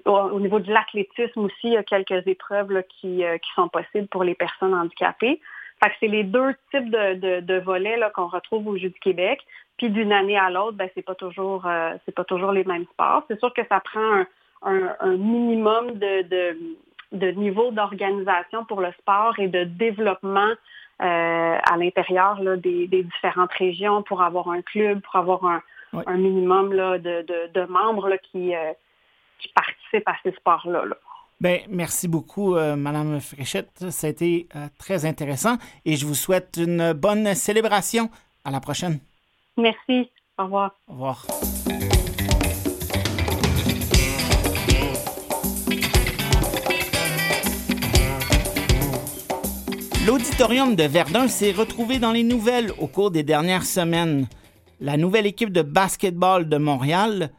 au, 0.05 0.39
niveau 0.39 0.59
de 0.59 0.71
l'athlétisme 0.71 1.45
aussi, 1.45 1.55
il 1.63 1.73
y 1.73 1.77
a 1.77 1.83
quelques 1.83 2.27
épreuves 2.27 2.83
qui, 2.89 3.23
euh, 3.23 3.37
qui, 3.37 3.49
sont 3.55 3.67
possibles 3.67 4.07
pour 4.07 4.23
les 4.23 4.35
personnes 4.35 4.75
handicapées. 4.75 5.41
Fait 5.83 5.89
que 5.89 5.95
c'est 5.99 6.07
les 6.07 6.23
deux 6.23 6.53
types 6.71 6.89
de, 6.89 7.39
de, 7.39 7.59
volets 7.59 7.99
qu'on 8.13 8.27
retrouve 8.27 8.67
au 8.67 8.77
Jeu 8.77 8.89
du 8.89 8.99
Québec. 8.99 9.39
Puis 9.77 9.89
d'une 9.89 10.11
année 10.11 10.37
à 10.37 10.49
l'autre, 10.49 10.77
ben, 10.77 10.89
c'est 10.93 11.03
pas 11.03 11.15
toujours 11.15 11.65
euh, 11.65 11.93
c'est 12.05 12.13
pas 12.13 12.23
toujours 12.23 12.51
les 12.51 12.63
mêmes 12.63 12.85
sports. 12.93 13.23
C'est 13.27 13.39
sûr 13.39 13.53
que 13.53 13.61
ça 13.69 13.79
prend 13.79 14.19
un, 14.19 14.27
un, 14.61 15.17
minimum 15.17 15.93
de, 15.93 16.21
de, 16.23 16.57
de 17.11 17.31
niveau 17.31 17.71
d'organisation 17.71 18.65
pour 18.65 18.81
le 18.81 18.91
sport 18.99 19.37
et 19.39 19.47
de 19.47 19.63
développement 19.63 20.51
à 20.99 21.77
l'intérieur 21.77 22.39
des, 22.57 22.87
des, 22.87 23.03
différentes 23.03 23.53
régions 23.53 24.01
pour 24.01 24.23
avoir 24.23 24.49
un 24.49 24.63
club, 24.63 24.99
pour 25.01 25.15
avoir 25.15 25.45
un, 25.45 25.61
un 25.93 26.17
minimum 26.17 26.73
là, 26.73 26.97
de, 26.97 27.25
de, 27.53 27.65
membres 27.65 28.09
là, 28.09 28.17
qui, 28.17 28.55
euh, 28.55 28.73
qui, 29.39 29.49
participent 29.49 30.07
à 30.07 30.15
ces 30.23 30.31
sports-là. 30.33 30.83
Ben, 31.39 31.61
merci 31.69 32.07
beaucoup, 32.07 32.55
euh, 32.55 32.75
Madame 32.75 33.19
Fréchette. 33.19 33.91
Ça 33.91 34.07
a 34.07 34.09
été 34.09 34.47
euh, 34.55 34.67
très 34.79 35.05
intéressant 35.05 35.57
et 35.85 35.95
je 35.95 36.05
vous 36.05 36.15
souhaite 36.15 36.57
une 36.57 36.93
bonne 36.93 37.33
célébration. 37.35 38.09
À 38.43 38.51
la 38.51 38.59
prochaine. 38.59 38.99
Merci. 39.57 40.09
Au 40.37 40.45
revoir. 40.45 40.71
Au 40.87 40.93
revoir. 40.93 41.25
L'auditorium 50.07 50.77
de 50.77 50.83
Verdun 50.83 51.27
s'est 51.27 51.51
retrouvé 51.51 51.99
dans 51.99 52.13
les 52.13 52.23
nouvelles 52.23 52.71
au 52.79 52.87
cours 52.87 53.11
des 53.11 53.23
dernières 53.23 53.65
semaines 53.65 54.25
la 54.79 54.95
nouvelle 54.95 55.25
équipe 55.25 55.51
de 55.51 55.61
basketball 55.61 56.47
de 56.47 56.55
Montréal, 56.55 57.33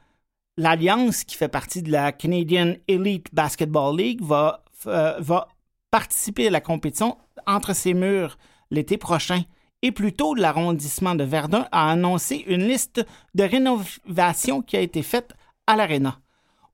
l'Alliance, 0.58 1.24
qui 1.24 1.34
fait 1.34 1.48
partie 1.48 1.80
de 1.80 1.90
la 1.90 2.12
Canadian 2.12 2.74
Elite 2.86 3.28
Basketball 3.32 3.96
League, 3.96 4.20
va, 4.20 4.64
euh, 4.86 5.14
va 5.18 5.48
participer 5.90 6.48
à 6.48 6.50
la 6.50 6.60
compétition 6.60 7.16
entre 7.46 7.74
ses 7.74 7.94
murs 7.94 8.36
l'été 8.70 8.98
prochain. 8.98 9.44
Et 9.80 9.90
plus 9.90 10.12
tôt, 10.12 10.34
l'arrondissement 10.34 11.14
de 11.14 11.24
Verdun 11.24 11.66
a 11.72 11.90
annoncé 11.90 12.44
une 12.48 12.68
liste 12.68 13.02
de 13.34 13.44
rénovations 13.44 14.60
qui 14.60 14.76
a 14.76 14.80
été 14.80 15.02
faite 15.02 15.32
à 15.66 15.74
l'Arena. 15.74 16.18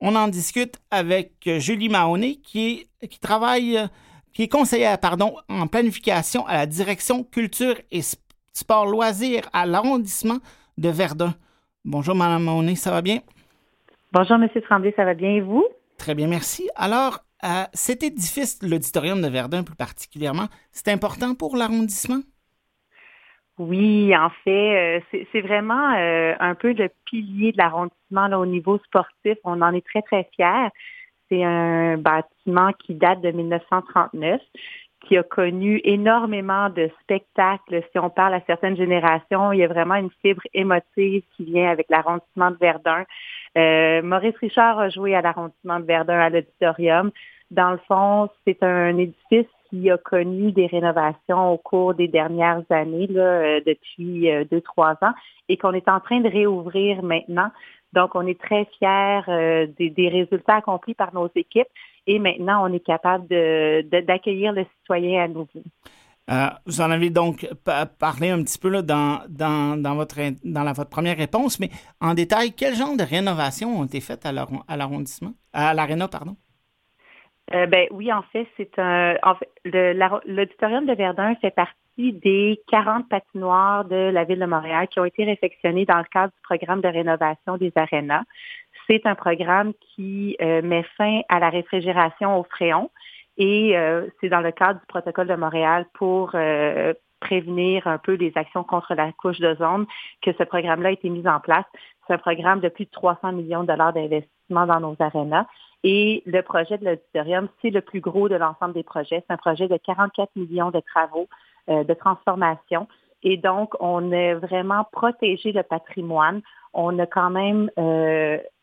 On 0.01 0.17
en 0.17 0.27
discute 0.27 0.75
avec 0.91 1.31
Julie 1.45 1.87
Mahoney, 1.87 2.35
qui 2.43 2.89
travaille, 3.21 3.79
qui 4.35 4.43
est 4.43 4.49
conseillère 4.49 4.99
pardon, 4.99 5.37
en 5.49 5.65
planification 5.65 6.45
à 6.45 6.55
la 6.55 6.65
direction 6.65 7.23
culture 7.23 7.75
et 7.89 8.01
sport 8.51 8.85
loisirs 8.85 9.49
à 9.53 9.65
l'arrondissement 9.65 10.39
de 10.77 10.89
Verdun. 10.89 11.33
Bonjour, 11.85 12.15
Madame 12.15 12.43
Monet, 12.43 12.75
ça 12.75 12.91
va 12.91 13.01
bien? 13.01 13.19
Bonjour, 14.11 14.37
Monsieur 14.37 14.61
Tremblay, 14.61 14.93
ça 14.95 15.05
va 15.05 15.13
bien 15.13 15.29
et 15.29 15.41
vous? 15.41 15.65
Très 15.97 16.15
bien, 16.15 16.27
merci. 16.27 16.69
Alors, 16.75 17.19
euh, 17.45 17.63
cet 17.73 18.03
édifice, 18.03 18.59
l'auditorium 18.61 19.21
de 19.21 19.29
Verdun 19.29 19.63
plus 19.63 19.75
particulièrement, 19.75 20.47
c'est 20.73 20.89
important 20.89 21.33
pour 21.33 21.55
l'arrondissement? 21.55 22.19
Oui, 23.57 24.13
en 24.17 24.29
fait, 24.43 24.99
euh, 25.13 25.19
c'est 25.31 25.41
vraiment 25.41 25.93
euh, 25.93 26.33
un 26.41 26.55
peu 26.55 26.73
le 26.73 26.89
pilier 27.05 27.53
de 27.53 27.57
l'arrondissement 27.57 28.27
au 28.37 28.45
niveau 28.45 28.79
sportif. 28.79 29.37
On 29.45 29.61
en 29.61 29.73
est 29.73 29.85
très, 29.85 30.01
très 30.01 30.29
fiers. 30.35 30.67
C'est 31.29 31.43
un 31.43 31.97
bâtiment 31.97 32.71
qui 32.73 32.93
date 32.93 33.21
de 33.21 33.31
1939 33.31 34.41
qui 35.07 35.17
a 35.17 35.23
connu 35.23 35.81
énormément 35.83 36.69
de 36.69 36.89
spectacles. 37.01 37.83
Si 37.91 37.99
on 37.99 38.09
parle 38.09 38.33
à 38.33 38.41
certaines 38.47 38.75
générations, 38.75 39.51
il 39.51 39.59
y 39.59 39.63
a 39.63 39.67
vraiment 39.67 39.95
une 39.95 40.09
fibre 40.21 40.41
émotive 40.53 41.23
qui 41.35 41.43
vient 41.43 41.69
avec 41.69 41.87
l'arrondissement 41.89 42.51
de 42.51 42.57
Verdun. 42.57 43.05
Euh, 43.57 44.01
Maurice 44.01 44.37
Richard 44.37 44.79
a 44.79 44.89
joué 44.89 45.15
à 45.15 45.21
l'arrondissement 45.21 45.79
de 45.79 45.85
Verdun 45.85 46.19
à 46.19 46.29
l'auditorium. 46.29 47.11
Dans 47.51 47.71
le 47.71 47.79
fond, 47.87 48.29
c'est 48.45 48.63
un 48.63 48.97
édifice 48.97 49.47
qui 49.69 49.89
a 49.89 49.97
connu 49.97 50.51
des 50.51 50.67
rénovations 50.67 51.53
au 51.53 51.57
cours 51.57 51.93
des 51.93 52.07
dernières 52.07 52.63
années, 52.69 53.07
euh, 53.15 53.61
depuis 53.65 54.31
euh, 54.31 54.43
deux, 54.49 54.61
trois 54.61 54.97
ans, 55.01 55.13
et 55.49 55.57
qu'on 55.57 55.73
est 55.73 55.87
en 55.87 55.99
train 55.99 56.19
de 56.19 56.29
réouvrir 56.29 57.03
maintenant. 57.03 57.51
Donc, 57.95 58.15
on 58.15 58.27
est 58.27 58.39
très 58.39 58.67
fiers 58.77 59.21
des, 59.77 59.89
des 59.89 60.09
résultats 60.09 60.57
accomplis 60.57 60.93
par 60.93 61.13
nos 61.13 61.29
équipes 61.35 61.67
et 62.07 62.19
maintenant 62.19 62.69
on 62.69 62.73
est 62.73 62.85
capable 62.85 63.27
d'accueillir 63.27 64.53
le 64.53 64.65
citoyen 64.79 65.23
à 65.23 65.27
nouveau. 65.27 65.63
Euh, 66.31 66.49
vous 66.65 66.81
en 66.81 66.89
avez 66.89 67.11
donc 67.11 67.47
parlé 67.99 68.29
un 68.29 68.41
petit 68.43 68.57
peu 68.57 68.81
dans, 68.81 69.95
votre 69.95 70.89
première 70.89 71.17
réponse, 71.17 71.59
mais 71.59 71.69
en 72.01 72.15
détail, 72.15 72.53
quel 72.53 72.75
genre 72.75 72.97
de 72.97 73.03
rénovations 73.03 73.79
ont 73.79 73.85
été 73.85 74.01
faites 74.01 74.25
à 74.25 74.31
l'arrondissement, 74.31 75.33
à 75.53 75.73
l'aréna, 75.73 76.07
pardon? 76.07 76.35
Euh, 77.53 77.67
ben 77.67 77.87
oui, 77.91 78.11
en 78.11 78.23
fait, 78.23 78.47
c'est 78.57 78.79
un. 78.79 79.15
En 79.23 79.35
fait, 79.35 79.49
l'auditorium 80.25 80.85
de 80.85 80.93
Verdun 80.93 81.35
fait 81.35 81.51
partie 81.51 81.75
des 81.97 82.61
40 82.67 83.07
patinoires 83.07 83.85
de 83.85 84.09
la 84.09 84.23
ville 84.23 84.39
de 84.39 84.45
Montréal 84.45 84.87
qui 84.87 84.99
ont 84.99 85.05
été 85.05 85.23
réfectionnées 85.23 85.85
dans 85.85 85.97
le 85.97 86.05
cadre 86.05 86.33
du 86.33 86.41
programme 86.41 86.81
de 86.81 86.87
rénovation 86.87 87.57
des 87.57 87.71
arénas. 87.75 88.23
C'est 88.87 89.05
un 89.05 89.15
programme 89.15 89.73
qui 89.95 90.35
euh, 90.41 90.61
met 90.61 90.83
fin 90.97 91.21
à 91.29 91.39
la 91.39 91.49
réfrigération 91.49 92.39
au 92.39 92.43
fréon 92.43 92.91
et 93.37 93.77
euh, 93.77 94.07
c'est 94.19 94.29
dans 94.29 94.41
le 94.41 94.51
cadre 94.51 94.79
du 94.79 94.85
protocole 94.87 95.27
de 95.27 95.35
Montréal 95.35 95.85
pour 95.93 96.31
euh, 96.35 96.93
prévenir 97.19 97.87
un 97.87 97.97
peu 97.97 98.13
les 98.13 98.31
actions 98.35 98.63
contre 98.63 98.93
la 98.93 99.11
couche 99.13 99.39
d'ozone 99.39 99.85
que 100.21 100.31
ce 100.37 100.43
programme-là 100.43 100.89
a 100.89 100.91
été 100.91 101.09
mis 101.09 101.27
en 101.27 101.39
place. 101.39 101.65
C'est 102.05 102.13
un 102.13 102.17
programme 102.17 102.59
de 102.59 102.69
plus 102.69 102.85
de 102.85 102.91
300 102.91 103.31
millions 103.31 103.63
de 103.63 103.67
dollars 103.67 103.93
d'investissement 103.93 104.67
dans 104.67 104.79
nos 104.79 104.95
arénas. 104.99 105.47
Et 105.87 106.23
le 106.25 106.41
projet 106.41 106.79
de 106.79 106.85
l'auditorium, 106.85 107.47
c'est 107.61 107.69
le 107.69 107.81
plus 107.81 108.01
gros 108.01 108.27
de 108.27 108.33
l'ensemble 108.33 108.73
des 108.73 108.81
projets. 108.81 109.23
C'est 109.27 109.33
un 109.33 109.37
projet 109.37 109.67
de 109.67 109.77
44 109.77 110.35
millions 110.35 110.71
de 110.71 110.79
travaux 110.79 111.27
de 111.67 111.93
transformation. 111.93 112.87
Et 113.21 113.37
donc, 113.37 113.75
on 113.79 114.11
a 114.11 114.33
vraiment 114.33 114.83
protégé 114.91 115.51
le 115.51 115.61
patrimoine. 115.61 116.41
On 116.73 116.97
a 116.97 117.05
quand 117.05 117.29
même 117.29 117.69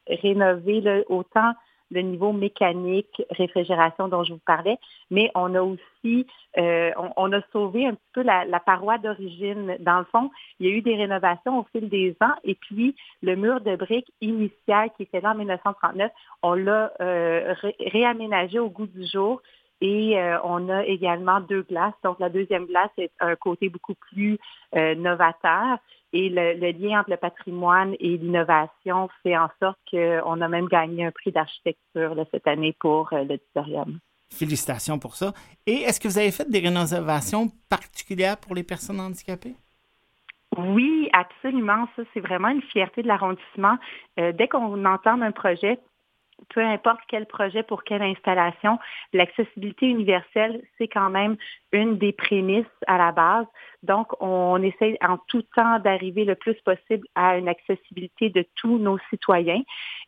rénover 0.09 1.05
autant 1.09 1.53
le 1.93 2.01
niveau 2.01 2.33
mécanique, 2.33 3.23
réfrigération 3.31 4.09
dont 4.09 4.25
je 4.25 4.33
vous 4.33 4.41
parlais, 4.45 4.79
mais 5.11 5.31
on 5.35 5.55
a 5.55 5.63
aussi, 5.63 6.27
euh, 6.59 6.91
on, 7.17 7.33
a 7.33 7.41
sauvé 7.53 7.87
un 7.87 7.95
petit 7.95 8.11
peu 8.15 8.23
la, 8.23 8.61
paroi 8.61 8.99
d'origine. 8.99 9.77
Dans 9.81 9.99
le 9.99 10.07
fond, 10.07 10.31
il 10.59 10.67
y 10.67 10.71
a 10.71 10.73
eu 10.73 10.83
des 10.83 10.97
rénovations 10.97 11.61
au 11.61 11.67
fil 11.71 11.89
des 11.89 12.17
ans 12.21 12.35
et 12.45 12.55
puis 12.55 12.97
le 13.23 13.37
mur 13.37 13.61
de 13.61 13.77
briques 13.77 14.13
initial 14.21 14.91
qui 14.97 15.05
était 15.05 15.21
là 15.21 15.33
en 15.33 15.37
1939, 15.37 16.11
on 16.43 16.55
l'a 16.55 16.93
euh, 17.01 17.55
réaménagé 17.79 18.59
au 18.59 18.71
goût 18.71 18.87
du 18.87 19.07
jour. 19.07 19.43
Et 19.83 20.19
euh, 20.19 20.39
on 20.45 20.71
a 20.71 20.87
également 20.87 21.41
deux 21.41 21.63
glaces. 21.63 21.93
Donc, 22.03 22.19
la 22.21 22.31
deuxième 22.31 22.67
glace 22.67 22.91
est 22.97 23.13
un 23.21 23.37
côté 23.37 23.69
beaucoup 23.69 23.95
plus 23.95 24.39
novateur. 24.73 25.79
Et 26.13 26.29
le, 26.29 26.73
lien 26.73 27.01
entre 27.01 27.11
le 27.11 27.17
patrimoine 27.17 27.95
et 27.99 28.19
l'innovation 28.19 29.09
fait 29.23 29.37
en 29.37 29.49
sorte 29.61 29.79
qu'on 29.91 30.41
a 30.41 30.49
même 30.49 30.67
gagné 30.67 31.07
un 31.07 31.11
prix 31.11 31.33
d'architecture 31.33 32.15
cette 32.31 32.47
année 32.47 32.77
pour 32.79 33.11
euh, 33.13 33.25
l'auditorium. 33.25 33.99
Félicitations 34.31 34.99
pour 34.99 35.15
ça. 35.15 35.33
Et 35.67 35.83
est-ce 35.83 36.01
que 36.01 36.09
vous 36.09 36.19
avez 36.19 36.31
fait 36.31 36.49
des 36.51 36.61
rénovations 36.61 37.49
particulières 37.69 38.37
pour 38.37 38.55
les 38.55 38.63
personnes 38.63 39.01
handicapées? 39.01 39.55
Oui, 40.59 41.09
absolument. 41.15 41.89
Ça, 41.97 42.03
c'est 42.13 42.21
vraiment 42.21 42.49
une 42.49 42.63
fierté 42.63 43.03
de 43.03 43.09
l'arrondissement. 43.09 43.79
Euh, 44.21 44.33
dès 44.33 44.49
qu'on 44.49 44.85
entend 44.85 45.21
un 45.21 45.33
projet, 45.33 45.79
peu 46.49 46.61
importe 46.61 47.01
quel 47.09 47.27
projet 47.27 47.63
pour 47.63 47.85
quelle 47.85 48.03
installation, 48.03 48.79
l'accessibilité 49.13 49.87
universelle, 49.87 50.63
c'est 50.79 50.89
quand 50.89 51.11
même 51.11 51.37
une 51.73 51.99
des 51.99 52.13
prémices 52.13 52.67
à 52.87 52.99
la 52.99 53.13
base. 53.13 53.47
Donc, 53.83 54.09
on 54.21 54.63
essaie 54.63 54.97
en 55.03 55.19
tout 55.27 55.43
temps 55.57 55.79
d'arriver 55.81 56.25
le 56.25 56.37
plus 56.37 56.55
possible 56.63 57.07
à 57.15 57.37
une 57.37 57.49
accessibilité 57.49 58.31
de 58.31 58.45
tous 58.55 58.79
nos 58.79 58.99
citoyens. 59.11 59.63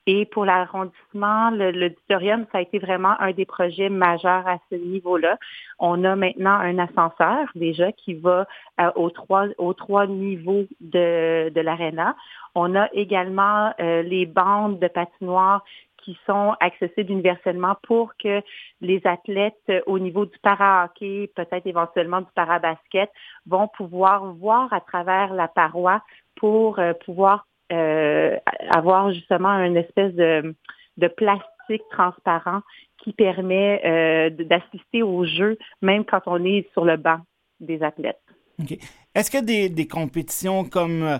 Et 0.06 0.26
pour 0.26 0.44
l'arrondissement, 0.44 1.50
l'auditorium, 1.50 2.46
ça 2.52 2.58
a 2.58 2.60
été 2.60 2.78
vraiment 2.78 3.20
un 3.20 3.32
des 3.32 3.46
projets 3.46 3.88
majeurs 3.88 4.46
à 4.46 4.58
ce 4.70 4.76
niveau-là. 4.76 5.38
On 5.78 6.04
a 6.04 6.14
maintenant 6.14 6.58
un 6.58 6.78
ascenseur 6.78 7.48
déjà 7.54 7.90
qui 7.92 8.14
va 8.14 8.46
euh, 8.80 8.90
aux, 8.94 9.10
trois, 9.10 9.46
aux 9.58 9.72
trois 9.72 10.06
niveaux 10.06 10.66
de, 10.80 11.48
de 11.48 11.60
l'aréna. 11.60 12.16
On 12.54 12.76
a 12.76 12.88
également 12.92 13.72
euh, 13.80 14.02
les 14.02 14.26
bandes 14.26 14.78
de 14.78 14.86
patinoire 14.86 15.64
qui 16.04 16.18
sont 16.26 16.54
accessibles 16.60 17.10
universellement 17.10 17.76
pour 17.82 18.12
que 18.16 18.42
les 18.80 19.00
athlètes 19.04 19.72
au 19.86 19.98
niveau 19.98 20.26
du 20.26 20.38
para-hockey, 20.42 21.30
peut-être 21.34 21.66
éventuellement 21.66 22.20
du 22.20 22.30
para-basket, 22.34 23.10
vont 23.46 23.68
pouvoir 23.68 24.32
voir 24.34 24.72
à 24.72 24.80
travers 24.80 25.32
la 25.32 25.48
paroi 25.48 26.02
pour 26.36 26.78
pouvoir 27.04 27.46
avoir 27.70 29.12
justement 29.12 29.58
une 29.64 29.76
espèce 29.76 30.14
de, 30.14 30.54
plastique 31.16 31.82
transparent 31.90 32.60
qui 33.02 33.12
permet 33.12 34.30
d'assister 34.38 35.02
au 35.02 35.24
jeu, 35.24 35.56
même 35.82 36.04
quand 36.04 36.22
on 36.26 36.44
est 36.44 36.70
sur 36.72 36.84
le 36.84 36.96
banc 36.96 37.20
des 37.60 37.82
athlètes. 37.82 38.20
Est-ce 39.14 39.30
que 39.30 39.42
des 39.42 39.88
compétitions 39.88 40.64
comme 40.64 41.18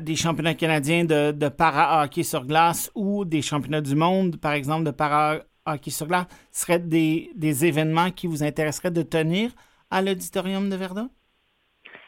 des 0.00 0.16
championnats 0.16 0.54
canadiens 0.54 1.04
de, 1.04 1.32
de 1.32 1.48
para-hockey 1.48 2.22
sur 2.22 2.44
glace 2.44 2.90
ou 2.94 3.24
des 3.24 3.42
championnats 3.42 3.80
du 3.80 3.96
monde, 3.96 4.36
par 4.36 4.52
exemple, 4.52 4.84
de 4.84 4.92
para-hockey 4.92 5.90
sur 5.90 6.06
glace, 6.06 6.26
seraient 6.52 6.78
des, 6.78 7.32
des, 7.34 7.64
événements 7.64 8.10
qui 8.10 8.26
vous 8.26 8.44
intéresseraient 8.44 8.92
de 8.92 9.02
tenir 9.02 9.50
à 9.90 10.00
l'auditorium 10.00 10.70
de 10.70 10.76
Verdun? 10.76 11.10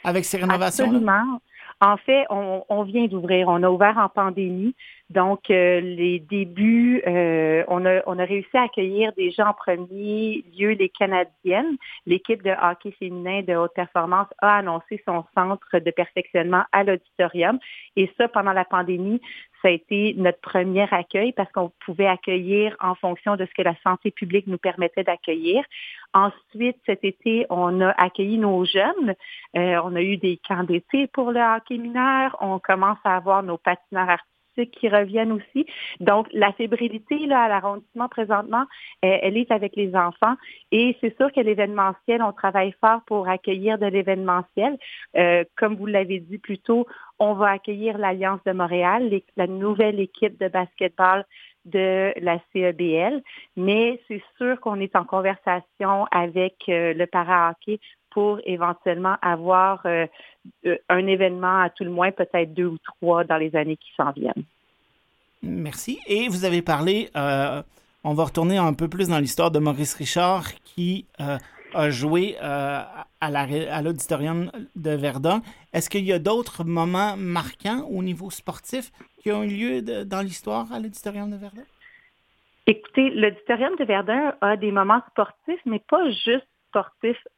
Avec 0.05 0.25
ces 0.25 0.37
rénovations? 0.37 0.85
Absolument. 0.85 1.41
En 1.81 1.99
fait, 1.99 2.25
on, 2.31 2.83
vient 2.85 3.07
d'ouvrir. 3.07 3.49
On 3.49 3.63
a 3.63 3.69
ouvert 3.69 3.99
en 3.99 4.09
pandémie. 4.09 4.75
Donc, 5.11 5.51
euh, 5.51 5.81
les 5.81 6.21
débuts, 6.21 7.03
euh, 7.07 7.65
on, 7.69 7.85
a, 7.85 8.01
on 8.07 8.19
a 8.19 8.25
réussi 8.25 8.57
à 8.57 8.63
accueillir 8.63 9.13
déjà 9.15 9.49
en 9.49 9.53
premier 9.53 10.43
lieu 10.59 10.71
les 10.71 10.89
Canadiennes. 10.89 11.77
L'équipe 12.07 12.43
de 12.43 12.51
hockey 12.51 12.93
féminin 12.93 13.43
de 13.43 13.55
haute 13.55 13.75
performance 13.75 14.29
a 14.41 14.57
annoncé 14.57 15.03
son 15.07 15.25
centre 15.35 15.79
de 15.79 15.91
perfectionnement 15.91 16.65
à 16.73 16.83
l'auditorium. 16.83 17.59
Et 17.95 18.11
ça, 18.17 18.27
pendant 18.29 18.53
la 18.53 18.65
pandémie, 18.65 19.21
ça 19.67 19.71
a 19.71 19.73
été 19.73 20.15
notre 20.17 20.41
premier 20.41 20.87
accueil 20.93 21.33
parce 21.33 21.51
qu'on 21.51 21.73
pouvait 21.85 22.07
accueillir 22.07 22.77
en 22.79 22.95
fonction 22.95 23.35
de 23.35 23.45
ce 23.47 23.51
que 23.53 23.63
la 23.63 23.75
santé 23.83 24.13
publique 24.13 24.47
nous 24.47 24.59
permettait 24.59 25.03
d'accueillir. 25.03 25.65
Ensuite, 26.15 26.77
cet 26.87 27.03
été, 27.03 27.47
on 27.51 27.81
a 27.81 27.91
accueilli 28.01 28.39
nos 28.39 28.65
jeunes. 28.65 29.15
Euh, 29.57 29.81
on 29.83 29.97
a 29.97 30.03
eu 30.03 30.19
des 30.19 30.39
camps 30.47 30.63
d'été 30.63 31.09
pour 31.09 31.33
le 31.33 31.41
hockey 31.41 31.79
mineur. 31.79 32.37
On 32.41 32.61
commence 32.61 32.99
à 33.03 33.17
avoir 33.17 33.43
nos 33.43 33.59
patineurs 33.59 34.09
artistiques 34.09 34.36
qui 34.65 34.89
reviennent 34.89 35.33
aussi. 35.33 35.67
Donc, 36.01 36.27
la 36.33 36.53
fébrilité 36.53 37.27
là, 37.27 37.43
à 37.43 37.49
l'arrondissement 37.49 38.09
présentement, 38.09 38.65
elle, 39.03 39.37
est 39.37 39.51
avec 39.51 39.77
les 39.77 39.95
enfants. 39.95 40.35
Et 40.73 40.97
c'est 41.01 41.17
sûr 41.17 41.33
que 41.33 41.41
l'événementiel, 41.41 42.23
on 42.23 42.33
travaille 42.33 42.75
fort 42.81 43.03
pour 43.07 43.29
accueillir 43.29 43.79
de 43.79 43.87
l'événementiel. 43.87 44.79
Euh, 45.17 45.45
comme 45.57 45.77
vous 45.77 45.87
l'avez 45.87 46.21
dit 46.21 46.39
plus 46.39 46.59
tôt, 46.59 46.87
on 47.19 47.35
va 47.35 47.51
accueillir 47.51 47.99
l'Alliance 47.99 48.41
de 48.45 48.53
Montréal, 48.53 49.11
la 49.37 49.47
nouvelle 49.47 50.01
équipe 50.01 50.39
de 50.39 50.49
basketball 50.49 51.25
de 51.65 52.13
la 52.21 52.39
CEBL, 52.53 53.23
mais 53.57 54.01
c'est 54.07 54.23
sûr 54.39 54.61
qu'on 54.61 54.81
est 54.81 54.95
en 54.95 55.05
conversation 55.05 56.07
avec 56.13 56.55
euh, 56.69 56.95
le 56.95 57.07
para-hockey 57.07 57.81
pour 58.17 58.41
éventuellement 58.47 59.17
avoir 59.21 59.85
euh, 59.85 60.07
euh, 60.65 60.79
un 60.89 61.07
événement 61.07 61.61
à 61.61 61.69
tout 61.69 61.85
le 61.85 61.91
moins, 61.91 62.13
peut-être 62.13 62.55
deux 62.55 62.65
ou 62.65 62.79
trois 62.79 63.25
dans 63.25 63.37
les 63.37 63.55
années 63.55 63.77
qui 63.77 63.91
s'en 63.95 64.11
viennent. 64.13 64.45
Merci. 65.43 66.01
Et 66.07 66.27
vous 66.29 66.47
avez 66.47 66.63
parlé, 66.63 67.11
euh, 67.15 67.63
on 68.05 68.15
va 68.15 68.25
retourner 68.25 68.57
un 68.57 68.73
peu 68.73 68.89
plus 68.89 69.11
dans 69.11 69.19
l'histoire 69.19 69.51
de 69.51 69.59
Maurice 69.59 69.93
Richard 69.97 70.47
qui 70.65 71.05
a 71.19 71.91
joué 71.91 72.39
à 72.41 73.83
l'auditorium 73.83 74.51
de 74.77 74.91
Verdun. 74.93 75.43
Est-ce 75.75 75.91
qu'il 75.91 76.07
y 76.07 76.13
a 76.15 76.19
d'autres 76.19 76.65
moments 76.65 77.19
marquants 77.19 77.87
au 77.91 78.03
niveau 78.03 78.31
sportif 78.31 78.93
qui 79.23 79.31
ont 79.31 79.43
eu 79.43 79.49
lieu 79.49 79.83
dans 79.83 80.23
l'histoire 80.23 80.73
à 80.73 80.81
l'auditorium 80.81 81.31
de 81.31 81.37
Verdun? 81.37 81.65
Écoutez, 82.67 83.11
l'auditorium 83.11 83.77
de 83.79 83.85
Verdun 83.85 84.35
a 84.41 84.57
des 84.57 84.73
moments 84.73 85.03
sportifs, 85.11 85.61
mais 85.67 85.83
pas 85.91 86.09
juste 86.11 86.49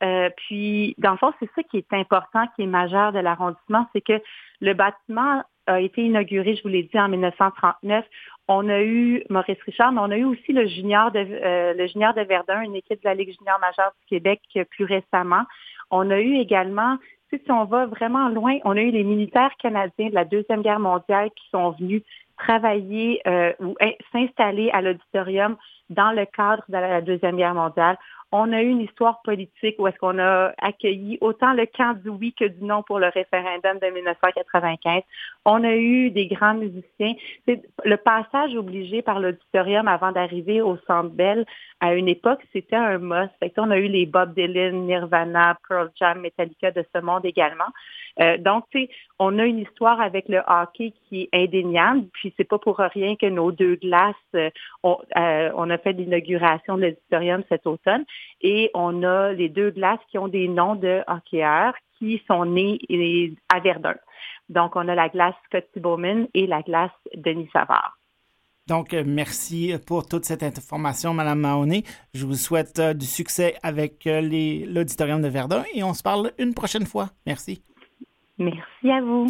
Euh, 0.02 0.30
puis, 0.36 0.94
dans 0.98 1.12
le 1.12 1.16
fond, 1.18 1.32
c'est 1.40 1.50
ça 1.54 1.62
qui 1.62 1.78
est 1.78 1.92
important, 1.92 2.46
qui 2.56 2.62
est 2.62 2.66
majeur 2.66 3.12
de 3.12 3.18
l'arrondissement, 3.18 3.86
c'est 3.92 4.00
que 4.00 4.20
le 4.60 4.74
bâtiment 4.74 5.42
a 5.66 5.80
été 5.80 6.02
inauguré, 6.02 6.56
je 6.56 6.62
vous 6.62 6.68
l'ai 6.68 6.84
dit, 6.84 6.98
en 6.98 7.08
1939. 7.08 8.04
On 8.48 8.68
a 8.68 8.80
eu 8.80 9.22
Maurice 9.28 9.60
Richard, 9.66 9.92
mais 9.92 10.00
on 10.00 10.10
a 10.10 10.16
eu 10.16 10.24
aussi 10.24 10.52
le 10.52 10.66
junior 10.66 11.10
de, 11.10 11.18
euh, 11.18 11.74
le 11.74 11.86
junior 11.86 12.14
de 12.14 12.22
Verdun, 12.22 12.62
une 12.62 12.76
équipe 12.76 13.02
de 13.02 13.08
la 13.08 13.14
Ligue 13.14 13.36
junior 13.38 13.58
majeure 13.60 13.92
du 14.00 14.06
Québec 14.06 14.40
plus 14.70 14.84
récemment. 14.84 15.42
On 15.90 16.10
a 16.10 16.18
eu 16.18 16.36
également, 16.36 16.96
si 17.30 17.40
on 17.50 17.64
va 17.64 17.86
vraiment 17.86 18.28
loin, 18.28 18.58
on 18.64 18.76
a 18.76 18.80
eu 18.80 18.90
les 18.90 19.04
militaires 19.04 19.52
canadiens 19.58 20.08
de 20.08 20.14
la 20.14 20.24
Deuxième 20.24 20.62
Guerre 20.62 20.80
mondiale 20.80 21.30
qui 21.36 21.48
sont 21.50 21.70
venus 21.72 22.02
travailler 22.38 23.20
euh, 23.26 23.52
ou 23.60 23.74
s'installer 24.12 24.70
à 24.70 24.80
l'auditorium 24.80 25.56
dans 25.90 26.12
le 26.12 26.24
cadre 26.26 26.64
de 26.68 26.74
la 26.74 27.00
Deuxième 27.00 27.36
Guerre 27.36 27.54
mondiale. 27.54 27.98
On 28.30 28.52
a 28.52 28.60
eu 28.60 28.68
une 28.68 28.82
histoire 28.82 29.22
politique 29.22 29.76
où 29.78 29.86
est-ce 29.86 29.96
qu'on 29.98 30.18
a 30.18 30.52
accueilli 30.58 31.16
autant 31.22 31.54
le 31.54 31.64
camp 31.64 31.94
du 31.94 32.10
oui 32.10 32.34
que 32.38 32.44
du 32.44 32.62
non 32.62 32.82
pour 32.82 32.98
le 32.98 33.08
référendum 33.08 33.78
de 33.78 33.86
1995. 33.86 35.02
On 35.46 35.64
a 35.64 35.74
eu 35.74 36.10
des 36.10 36.26
grands 36.26 36.54
musiciens. 36.54 37.14
Le 37.46 37.96
passage 37.96 38.54
obligé 38.54 39.00
par 39.00 39.18
l'auditorium 39.18 39.88
avant 39.88 40.12
d'arriver 40.12 40.60
au 40.60 40.76
Centre 40.86 41.10
Bell 41.10 41.46
à 41.80 41.94
une 41.94 42.08
époque, 42.08 42.40
c'était 42.52 42.76
un 42.76 42.98
must. 42.98 43.32
on 43.56 43.70
a 43.70 43.78
eu 43.78 43.86
les 43.86 44.04
Bob 44.04 44.34
Dylan, 44.34 44.86
Nirvana, 44.86 45.56
Pearl 45.68 45.90
Jam, 45.98 46.20
Metallica 46.20 46.70
de 46.72 46.84
ce 46.94 47.00
monde 47.00 47.24
également. 47.24 47.72
Euh, 48.20 48.36
donc, 48.36 48.64
on 49.20 49.38
a 49.38 49.44
une 49.44 49.60
histoire 49.60 50.00
avec 50.00 50.28
le 50.28 50.40
hockey 50.46 50.92
qui 51.08 51.22
est 51.22 51.44
indéniable. 51.44 52.06
Puis 52.12 52.34
c'est 52.36 52.48
pas 52.48 52.58
pour 52.58 52.78
rien 52.78 53.14
que 53.16 53.26
nos 53.26 53.52
deux 53.52 53.76
glaces, 53.76 54.14
euh, 54.34 54.50
euh, 54.84 55.50
on 55.54 55.70
a 55.70 55.78
fait 55.78 55.92
l'inauguration 55.92 56.76
de 56.76 56.82
l'auditorium 56.82 57.42
cet 57.48 57.66
automne 57.66 58.04
et 58.40 58.70
on 58.74 59.02
a 59.02 59.32
les 59.32 59.48
deux 59.48 59.70
glaces 59.70 60.00
qui 60.10 60.18
ont 60.18 60.28
des 60.28 60.48
noms 60.48 60.74
de 60.74 61.02
hockeyeurs 61.06 61.74
qui 61.98 62.22
sont 62.26 62.44
nés 62.44 62.78
à 63.48 63.60
Verdun. 63.60 63.96
Donc, 64.48 64.76
on 64.76 64.88
a 64.88 64.94
la 64.94 65.08
glace 65.08 65.34
Scotty 65.46 65.80
Bowman 65.80 66.26
et 66.34 66.46
la 66.46 66.62
glace 66.62 66.90
Denis 67.14 67.50
Savard. 67.52 67.98
Donc, 68.66 68.92
merci 68.92 69.74
pour 69.86 70.06
toute 70.06 70.24
cette 70.24 70.42
information, 70.42 71.14
Madame 71.14 71.40
Mahoney. 71.40 71.84
Je 72.14 72.26
vous 72.26 72.34
souhaite 72.34 72.80
du 72.80 73.06
succès 73.06 73.56
avec 73.62 74.04
l'auditorium 74.04 75.22
de 75.22 75.28
Verdun 75.28 75.64
et 75.74 75.82
on 75.82 75.94
se 75.94 76.02
parle 76.02 76.32
une 76.38 76.54
prochaine 76.54 76.86
fois. 76.86 77.08
Merci. 77.26 77.62
Merci 78.38 78.90
à 78.90 79.00
vous. 79.00 79.26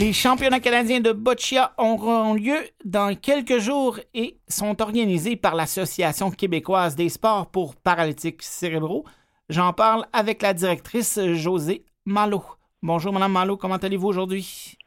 Les 0.00 0.14
championnats 0.14 0.60
canadiens 0.60 1.00
de 1.00 1.12
boccia 1.12 1.74
auront 1.76 2.32
lieu 2.32 2.56
dans 2.86 3.14
quelques 3.14 3.58
jours 3.58 3.98
et 4.14 4.38
sont 4.48 4.80
organisés 4.80 5.36
par 5.36 5.54
l'Association 5.54 6.30
québécoise 6.30 6.96
des 6.96 7.10
sports 7.10 7.50
pour 7.50 7.76
paralytiques 7.76 8.40
cérébraux. 8.40 9.04
J'en 9.50 9.74
parle 9.74 10.06
avec 10.14 10.40
la 10.40 10.54
directrice 10.54 11.20
José 11.34 11.84
Malo. 12.06 12.42
Bonjour, 12.82 13.12
Madame 13.12 13.32
Malo, 13.32 13.58
comment 13.58 13.76
allez-vous 13.76 14.08
aujourd'hui? 14.08 14.78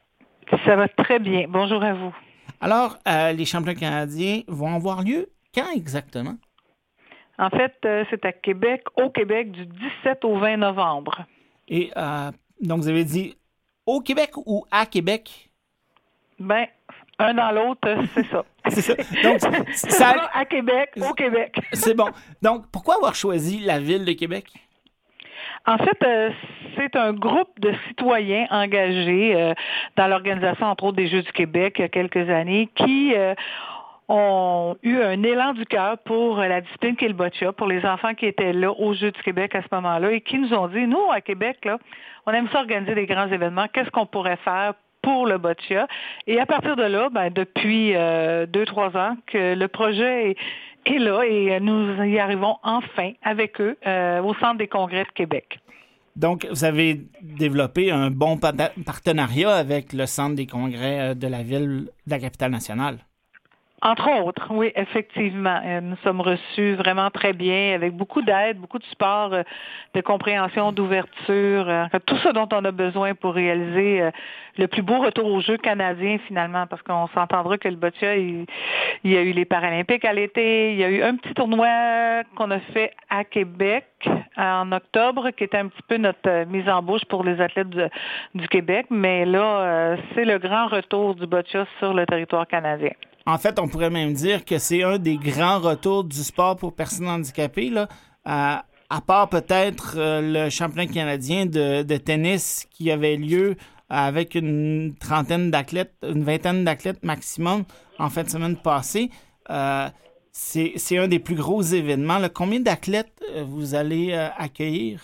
Ça 0.66 0.74
va 0.74 0.88
très 0.88 1.20
bien. 1.20 1.46
Bonjour 1.48 1.84
à 1.84 1.94
vous. 1.94 2.12
Alors, 2.60 2.98
euh, 3.06 3.30
les 3.30 3.44
championnats 3.44 3.78
canadiens 3.78 4.40
vont 4.48 4.74
avoir 4.74 5.02
lieu 5.02 5.28
quand 5.54 5.70
exactement? 5.76 6.34
En 7.38 7.50
fait, 7.50 7.74
euh, 7.84 8.04
c'est 8.10 8.24
à 8.24 8.32
Québec, 8.32 8.82
au 8.96 9.10
Québec, 9.10 9.52
du 9.52 9.64
17 9.64 10.24
au 10.24 10.38
20 10.38 10.56
novembre. 10.56 11.24
Et 11.68 11.92
euh, 11.96 12.32
donc, 12.60 12.80
vous 12.80 12.88
avez 12.88 13.04
dit 13.04 13.36
au 13.86 14.00
Québec 14.00 14.32
ou 14.36 14.64
à 14.70 14.86
Québec? 14.86 15.50
Ben, 16.38 16.66
un 17.18 17.34
dans 17.34 17.52
l'autre, 17.52 17.88
c'est 18.14 18.26
ça. 18.26 18.44
c'est 18.68 18.80
ça. 18.80 18.94
Donc, 19.22 19.40
ça... 19.72 20.30
à 20.32 20.44
Québec, 20.44 20.90
au 20.96 21.12
Québec. 21.14 21.56
c'est 21.72 21.94
bon. 21.94 22.08
Donc, 22.42 22.64
pourquoi 22.72 22.96
avoir 22.96 23.14
choisi 23.14 23.60
la 23.60 23.78
ville 23.78 24.04
de 24.04 24.12
Québec? 24.12 24.46
En 25.66 25.78
fait, 25.78 25.96
euh, 26.04 26.30
c'est 26.76 26.94
un 26.96 27.12
groupe 27.12 27.58
de 27.58 27.72
citoyens 27.88 28.46
engagés 28.50 29.34
euh, 29.34 29.54
dans 29.96 30.08
l'organisation, 30.08 30.66
entre 30.66 30.84
autres, 30.84 30.96
des 30.96 31.08
Jeux 31.08 31.22
du 31.22 31.32
Québec 31.32 31.76
il 31.78 31.82
y 31.82 31.84
a 31.84 31.88
quelques 31.88 32.28
années, 32.28 32.68
qui 32.74 33.14
euh, 33.14 33.34
ont 34.08 34.76
eu 34.82 35.00
un 35.00 35.22
élan 35.22 35.54
du 35.54 35.64
cœur 35.64 35.98
pour 35.98 36.38
la 36.38 36.60
discipline 36.60 36.96
qu'est 36.96 37.08
le 37.08 37.14
boccia, 37.14 37.52
pour 37.52 37.66
les 37.66 37.84
enfants 37.84 38.14
qui 38.14 38.26
étaient 38.26 38.52
là 38.52 38.70
aux 38.72 38.94
Jeux 38.94 39.10
du 39.10 39.22
Québec 39.22 39.54
à 39.54 39.62
ce 39.62 39.68
moment-là 39.72 40.12
et 40.12 40.20
qui 40.20 40.38
nous 40.38 40.52
ont 40.52 40.68
dit, 40.68 40.86
nous, 40.86 41.10
à 41.10 41.20
Québec, 41.20 41.58
là, 41.64 41.78
on 42.26 42.32
aime 42.32 42.48
ça 42.52 42.60
organiser 42.60 42.94
des 42.94 43.06
grands 43.06 43.28
événements. 43.28 43.66
Qu'est-ce 43.72 43.90
qu'on 43.90 44.06
pourrait 44.06 44.38
faire 44.44 44.74
pour 45.02 45.26
le 45.26 45.38
boccia? 45.38 45.86
Et 46.26 46.38
à 46.38 46.46
partir 46.46 46.76
de 46.76 46.84
là, 46.84 47.08
ben, 47.10 47.30
depuis 47.30 47.92
deux, 48.48 48.66
trois 48.66 48.96
ans, 48.96 49.16
que 49.26 49.54
le 49.54 49.68
projet 49.68 50.30
est 50.30 50.36
est 50.86 50.98
là 50.98 51.22
et 51.22 51.60
nous 51.60 52.02
y 52.04 52.18
arrivons 52.18 52.56
enfin 52.62 53.12
avec 53.22 53.60
eux 53.60 53.76
euh, 53.86 54.22
au 54.22 54.34
Centre 54.34 54.58
des 54.58 54.68
congrès 54.68 55.04
de 55.04 55.10
Québec. 55.14 55.60
Donc, 56.16 56.46
vous 56.48 56.64
avez 56.64 57.00
développé 57.22 57.90
un 57.90 58.10
bon 58.10 58.38
partenariat 58.38 59.50
avec 59.50 59.92
le 59.92 60.06
Centre 60.06 60.36
des 60.36 60.46
congrès 60.46 61.00
euh, 61.00 61.14
de 61.14 61.26
la 61.26 61.42
ville, 61.42 61.88
de 62.06 62.10
la 62.10 62.18
capitale 62.20 62.52
nationale. 62.52 62.98
Entre 63.86 64.10
autres, 64.10 64.46
oui, 64.48 64.72
effectivement. 64.76 65.60
Euh, 65.62 65.82
nous 65.82 65.96
sommes 65.96 66.22
reçus 66.22 66.72
vraiment 66.72 67.10
très 67.10 67.34
bien, 67.34 67.74
avec 67.74 67.92
beaucoup 67.94 68.22
d'aide, 68.22 68.56
beaucoup 68.56 68.78
de 68.78 68.84
support, 68.84 69.34
euh, 69.34 69.42
de 69.92 70.00
compréhension, 70.00 70.72
d'ouverture, 70.72 71.68
euh, 71.68 71.84
tout 72.06 72.16
ça 72.20 72.32
dont 72.32 72.48
on 72.50 72.64
a 72.64 72.70
besoin 72.70 73.14
pour 73.14 73.34
réaliser 73.34 74.08
le 74.56 74.68
plus 74.68 74.80
beau 74.80 75.00
retour 75.00 75.26
au 75.26 75.42
jeu 75.42 75.58
canadien 75.58 76.16
finalement, 76.26 76.66
parce 76.66 76.80
qu'on 76.80 77.08
s'entendra 77.08 77.58
que 77.58 77.68
le 77.68 77.76
boccia, 77.76 78.16
il, 78.16 78.46
y 79.04 79.18
a 79.18 79.20
eu 79.20 79.32
les 79.32 79.44
Paralympiques 79.44 80.06
à 80.06 80.14
l'été, 80.14 80.72
il 80.72 80.78
y 80.78 80.84
a 80.84 80.88
eu 80.88 81.02
un 81.02 81.16
petit 81.16 81.34
tournoi 81.34 82.22
qu'on 82.36 82.50
a 82.52 82.60
fait 82.60 82.92
à 83.10 83.24
Québec 83.24 83.84
en 84.38 84.72
octobre, 84.72 85.28
qui 85.32 85.44
était 85.44 85.58
un 85.58 85.68
petit 85.68 85.82
peu 85.86 85.98
notre 85.98 86.46
mise 86.46 86.68
en 86.70 86.80
bouche 86.80 87.04
pour 87.04 87.22
les 87.22 87.38
athlètes 87.38 87.68
du 88.34 88.48
Québec, 88.48 88.86
mais 88.88 89.26
là, 89.26 89.96
c'est 90.14 90.24
le 90.24 90.38
grand 90.38 90.68
retour 90.68 91.14
du 91.14 91.26
boccia 91.26 91.66
sur 91.80 91.92
le 91.92 92.06
territoire 92.06 92.46
canadien. 92.46 92.92
En 93.26 93.38
fait, 93.38 93.58
on 93.58 93.68
pourrait 93.68 93.90
même 93.90 94.12
dire 94.12 94.44
que 94.44 94.58
c'est 94.58 94.82
un 94.82 94.98
des 94.98 95.16
grands 95.16 95.58
retours 95.58 96.04
du 96.04 96.18
sport 96.18 96.56
pour 96.56 96.74
personnes 96.74 97.08
handicapées, 97.08 97.70
là, 97.70 97.88
à, 98.24 98.64
part 99.06 99.28
peut-être 99.28 99.94
euh, 99.96 100.44
le 100.44 100.50
championnat 100.50 100.86
canadien 100.86 101.46
de, 101.46 101.96
tennis 101.96 102.66
qui 102.70 102.90
avait 102.90 103.16
lieu 103.16 103.56
avec 103.88 104.34
une 104.34 104.94
trentaine 105.00 105.50
d'athlètes, 105.50 105.94
une 106.02 106.22
vingtaine 106.22 106.64
d'athlètes 106.64 107.02
maximum 107.02 107.64
en 107.98 108.08
fin 108.10 108.22
de 108.24 108.28
semaine 108.28 108.56
passée. 108.56 109.10
Euh, 109.50 109.88
c'est 110.32 110.98
un 110.98 111.08
des 111.08 111.18
plus 111.18 111.36
gros 111.36 111.62
événements. 111.62 112.18
Combien 112.34 112.60
d'athlètes 112.60 113.22
euh, 113.34 113.42
vous 113.46 113.74
allez 113.74 114.12
accueillir? 114.36 115.00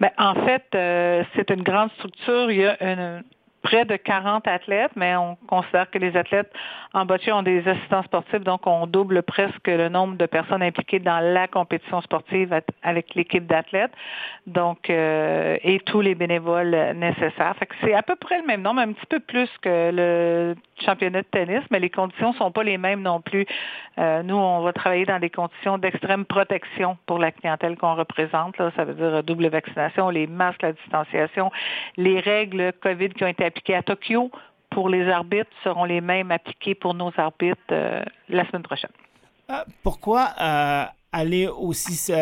Bien, 0.00 0.10
en 0.18 0.34
fait, 0.34 0.64
c'est 1.34 1.50
une 1.50 1.62
grande 1.62 1.90
structure. 1.92 2.50
Il 2.50 2.58
y 2.58 2.66
a 2.66 3.22
près 3.62 3.84
de 3.84 3.96
40 3.96 4.46
athlètes, 4.46 4.92
mais 4.96 5.16
on 5.16 5.36
considère 5.46 5.90
que 5.90 5.98
les 5.98 6.16
athlètes 6.16 6.52
en 6.94 7.04
boccia 7.04 7.36
ont 7.36 7.42
des 7.42 7.66
assistants 7.68 8.02
sportifs, 8.02 8.42
donc 8.42 8.66
on 8.66 8.86
double 8.86 9.22
presque 9.22 9.66
le 9.66 9.88
nombre 9.88 10.16
de 10.16 10.26
personnes 10.26 10.62
impliquées 10.62 11.00
dans 11.00 11.20
la 11.20 11.48
compétition 11.48 12.00
sportive 12.00 12.58
avec 12.82 13.14
l'équipe 13.14 13.46
d'athlètes, 13.46 13.92
donc 14.46 14.90
euh, 14.90 15.56
et 15.62 15.80
tous 15.80 16.00
les 16.00 16.14
bénévoles 16.14 16.94
nécessaires. 16.96 17.54
C'est 17.82 17.94
à 17.94 18.02
peu 18.02 18.16
près 18.16 18.40
le 18.40 18.46
même 18.46 18.62
nombre, 18.62 18.80
un 18.80 18.92
petit 18.92 19.06
peu 19.06 19.20
plus 19.20 19.50
que 19.60 19.90
le 19.92 20.54
championnat 20.84 21.22
de 21.22 21.26
tennis, 21.26 21.62
mais 21.70 21.80
les 21.80 21.90
conditions 21.90 22.32
sont 22.34 22.50
pas 22.50 22.62
les 22.62 22.78
mêmes 22.78 23.02
non 23.02 23.20
plus. 23.20 23.46
Euh, 23.98 24.22
nous, 24.22 24.36
on 24.36 24.60
va 24.60 24.72
travailler 24.72 25.04
dans 25.04 25.18
des 25.18 25.30
conditions 25.30 25.78
d'extrême 25.78 26.24
protection 26.24 26.96
pour 27.06 27.18
la 27.18 27.32
clientèle 27.32 27.76
qu'on 27.76 27.94
représente. 27.94 28.56
Là. 28.58 28.70
Ça 28.76 28.84
veut 28.84 28.94
dire 28.94 29.22
double 29.24 29.48
vaccination, 29.48 30.08
les 30.10 30.26
masques, 30.26 30.62
la 30.62 30.72
distanciation, 30.72 31.50
les 31.96 32.20
règles 32.20 32.72
COVID 32.80 33.10
qui 33.10 33.24
ont 33.24 33.28
été 33.28 33.44
appliquées 33.48 33.74
à 33.74 33.82
Tokyo 33.82 34.30
pour 34.70 34.88
les 34.88 35.08
arbitres 35.08 35.50
seront 35.64 35.84
les 35.84 36.00
mêmes 36.00 36.30
appliquées 36.30 36.74
pour 36.74 36.94
nos 36.94 37.12
arbitres 37.16 37.60
euh, 37.72 38.02
la 38.28 38.46
semaine 38.46 38.62
prochaine. 38.62 38.90
Euh, 39.50 39.64
pourquoi 39.82 40.22
aller 41.12 41.48
aussi... 41.48 42.12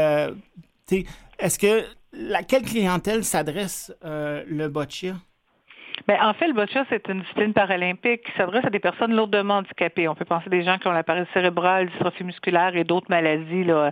Est-ce 1.38 1.58
que 1.58 1.84
la, 2.12 2.42
quelle 2.42 2.62
clientèle 2.62 3.24
s'adresse 3.24 3.92
le 4.02 4.68
boccia? 4.68 5.14
Bien, 6.06 6.28
en 6.28 6.34
fait, 6.34 6.46
le 6.46 6.52
boccia, 6.52 6.84
c'est 6.88 7.08
une 7.08 7.22
discipline 7.22 7.52
paralympique 7.52 8.22
qui 8.22 8.32
s'adresse 8.36 8.64
à 8.64 8.70
des 8.70 8.78
personnes 8.78 9.12
lourdement 9.14 9.56
handicapées. 9.56 10.06
On 10.06 10.14
peut 10.14 10.24
penser 10.24 10.46
à 10.46 10.50
des 10.50 10.62
gens 10.62 10.78
qui 10.78 10.86
ont 10.86 10.92
la 10.92 11.02
paralysie 11.02 11.30
cérébrale, 11.32 11.88
dystrophie 11.88 12.22
musculaire 12.22 12.76
et 12.76 12.84
d'autres 12.84 13.08
maladies 13.08 13.64
là, 13.64 13.90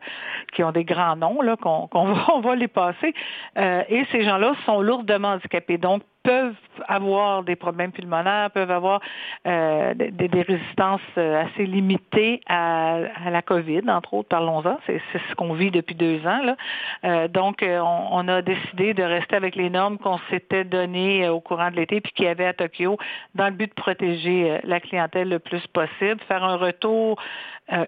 qui 0.53 0.62
ont 0.62 0.70
des 0.70 0.85
grands 0.85 1.16
noms, 1.16 1.38
qu'on, 1.61 1.88
va, 2.12 2.35
on 2.35 2.40
va 2.40 2.55
les 2.55 2.68
passer. 2.68 3.14
Euh, 3.59 3.83
et 3.88 4.05
ces 4.12 4.23
gens-là 4.23 4.53
sont 4.64 4.81
lourdement 4.81 5.33
handicapés. 5.33 5.79
Donc, 5.79 6.03
peuvent 6.25 6.55
avoir 6.89 7.45
des 7.45 7.55
problèmes 7.55 7.93
pulmonaires, 7.93 8.51
peuvent 8.51 8.71
avoir 8.71 9.01
euh, 9.47 9.95
des, 9.95 10.43
résistances 10.43 11.01
euh, 11.19 11.45
assez 11.45 11.67
limitées 11.67 12.41
à, 12.49 12.99
la 13.31 13.43
COVID, 13.43 13.83
entre 13.89 14.15
autres, 14.15 14.29
parlons-en, 14.31 14.79
c'est, 14.87 15.01
ce 15.13 15.35
qu'on 15.35 15.53
vit 15.53 15.71
depuis 15.71 15.95
deux 15.95 16.27
ans. 16.27 16.57
Euh, 17.05 17.29
donc, 17.29 17.63
on, 17.63 18.27
a 18.27 18.43
décidé 18.43 18.95
de 18.95 19.03
rester 19.03 19.37
avec 19.37 19.55
les 19.55 19.69
normes 19.69 19.99
qu'on 19.99 20.19
s'était 20.31 20.65
données 20.65 21.29
au 21.29 21.41
courant 21.41 21.71
de 21.71 21.77
l'été, 21.77 22.01
puis 22.01 22.13
qu'il 22.13 22.25
y 22.25 22.29
avait 22.29 22.47
à 22.47 22.55
Tokyo, 22.55 22.97
dans 23.35 23.47
le 23.47 23.55
but 23.55 23.69
de 23.69 23.75
protéger 23.75 24.61
la 24.65 24.81
clientèle 24.81 25.29
le 25.29 25.39
plus 25.39 25.65
possible, 25.69 26.21
faire 26.27 26.43
un 26.43 26.57
retour 26.57 27.21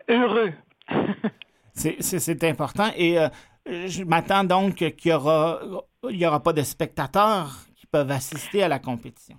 heureux. 0.09 0.53
c'est, 1.73 2.45
important. 2.45 2.89
Et 2.99 3.17
je 3.67 4.05
m'attends 4.05 4.45
donc 4.45 4.75
qu'il 4.75 5.13
n'y 5.13 6.27
aura 6.27 6.43
pas 6.43 6.53
de 6.53 6.63
spectateurs 6.63 7.67
assister 7.99 8.63
à 8.63 8.69
la 8.69 8.79
compétition? 8.79 9.37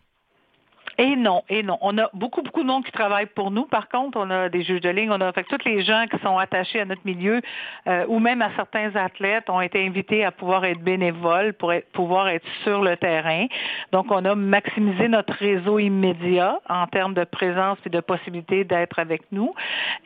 Et 1.00 1.15
non, 1.15 1.43
et 1.48 1.62
non. 1.62 1.78
On 1.82 1.96
a 2.00 2.10
beaucoup, 2.13 2.41
beaucoup 2.41 2.63
de 2.63 2.67
monde 2.67 2.84
qui 2.84 2.91
travaille 2.91 3.28
pour 3.28 3.52
nous. 3.52 3.65
Par 3.65 3.88
contre, 3.88 4.17
on 4.20 4.32
a 4.32 4.50
des 4.50 4.63
juges 4.63 4.82
de 4.82 4.89
ligne, 4.89 5.12
on 5.12 5.22
a 5.22 5.32
fait 5.32 5.43
tous 5.43 5.63
les 5.63 5.84
gens 5.84 6.06
qui 6.10 6.17
sont 6.24 6.39
attachés 6.39 6.80
à 6.80 6.86
notre 6.86 7.04
milieu 7.06 7.41
euh, 7.88 8.06
ou 8.08 8.17
même 8.17 8.41
à 8.41 8.50
certains 8.56 8.96
athlètes 8.96 9.48
ont 9.50 9.62
été 9.62 9.86
invités 9.86 10.26
à 10.26 10.32
pouvoir 10.32 10.65
être 10.65 10.82
bénévoles 10.82 11.54
pour 11.54 11.72
pouvoir 11.93 12.30
être 12.30 12.48
sur 12.63 12.82
le 12.82 12.98
terrain. 12.98 13.46
Donc, 13.91 14.08
on 14.10 14.26
a 14.26 14.34
maximisé 14.34 15.08
notre 15.08 15.34
réseau 15.34 15.78
immédiat 15.78 16.60
en 16.67 16.88
termes 16.88 17.13
de 17.13 17.26
présence 17.26 17.78
et 17.86 17.89
de 17.89 18.00
possibilité 18.00 18.63
d'être 18.63 18.98
avec 18.98 19.22
nous. 19.32 19.54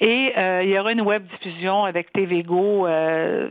Et 0.01 0.33
euh, 0.37 0.61
il 0.63 0.71
y 0.71 0.77
aura 0.77 0.91
une 0.91 1.01
web 1.01 1.25
diffusion 1.27 1.85
avec 1.85 2.11
TVGO 2.11 2.85
euh, 2.85 3.47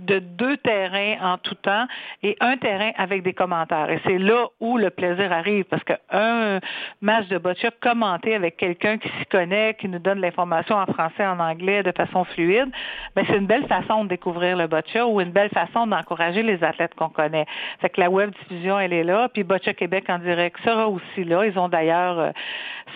de 0.00 0.18
deux 0.18 0.56
terrains 0.58 1.16
en 1.22 1.38
tout 1.38 1.54
temps 1.54 1.86
et 2.22 2.36
un 2.40 2.56
terrain 2.56 2.90
avec 2.96 3.22
des 3.22 3.32
commentaires. 3.32 3.90
Et 3.90 4.00
c'est 4.04 4.18
là 4.18 4.46
où 4.60 4.78
le 4.78 4.90
plaisir 4.90 5.32
arrive, 5.32 5.64
parce 5.64 5.82
qu'un 5.84 6.60
match 7.00 7.28
de 7.28 7.38
boccia 7.38 7.70
commenté 7.80 8.34
avec 8.34 8.56
quelqu'un 8.56 8.98
qui 8.98 9.08
s'y 9.08 9.26
connaît, 9.26 9.74
qui 9.74 9.88
nous 9.88 9.98
donne 9.98 10.20
l'information 10.20 10.76
en 10.76 10.86
français, 10.86 11.26
en 11.26 11.38
anglais, 11.38 11.82
de 11.82 11.92
façon 11.92 12.24
fluide, 12.24 12.70
ben 13.14 13.24
c'est 13.28 13.36
une 13.36 13.46
belle 13.46 13.66
façon 13.66 14.04
de 14.04 14.08
découvrir 14.08 14.56
le 14.56 14.66
boccia 14.66 15.06
ou 15.06 15.20
une 15.20 15.30
belle 15.30 15.50
façon 15.50 15.86
d'encourager 15.86 16.42
les 16.42 16.62
athlètes 16.64 16.94
qu'on 16.94 17.08
connaît. 17.08 17.46
Fait 17.80 17.90
que 17.90 18.00
la 18.00 18.10
web 18.10 18.30
diffusion, 18.30 18.78
elle 18.78 18.92
est 18.92 19.04
là, 19.04 19.28
puis 19.28 19.44
Boccia 19.44 19.74
Québec 19.74 20.04
en 20.08 20.18
direct 20.18 20.56
sera 20.64 20.88
aussi 20.88 21.24
là. 21.24 21.44
Ils 21.46 21.58
ont 21.58 21.68
d'ailleurs 21.68 22.18
euh, 22.18 22.30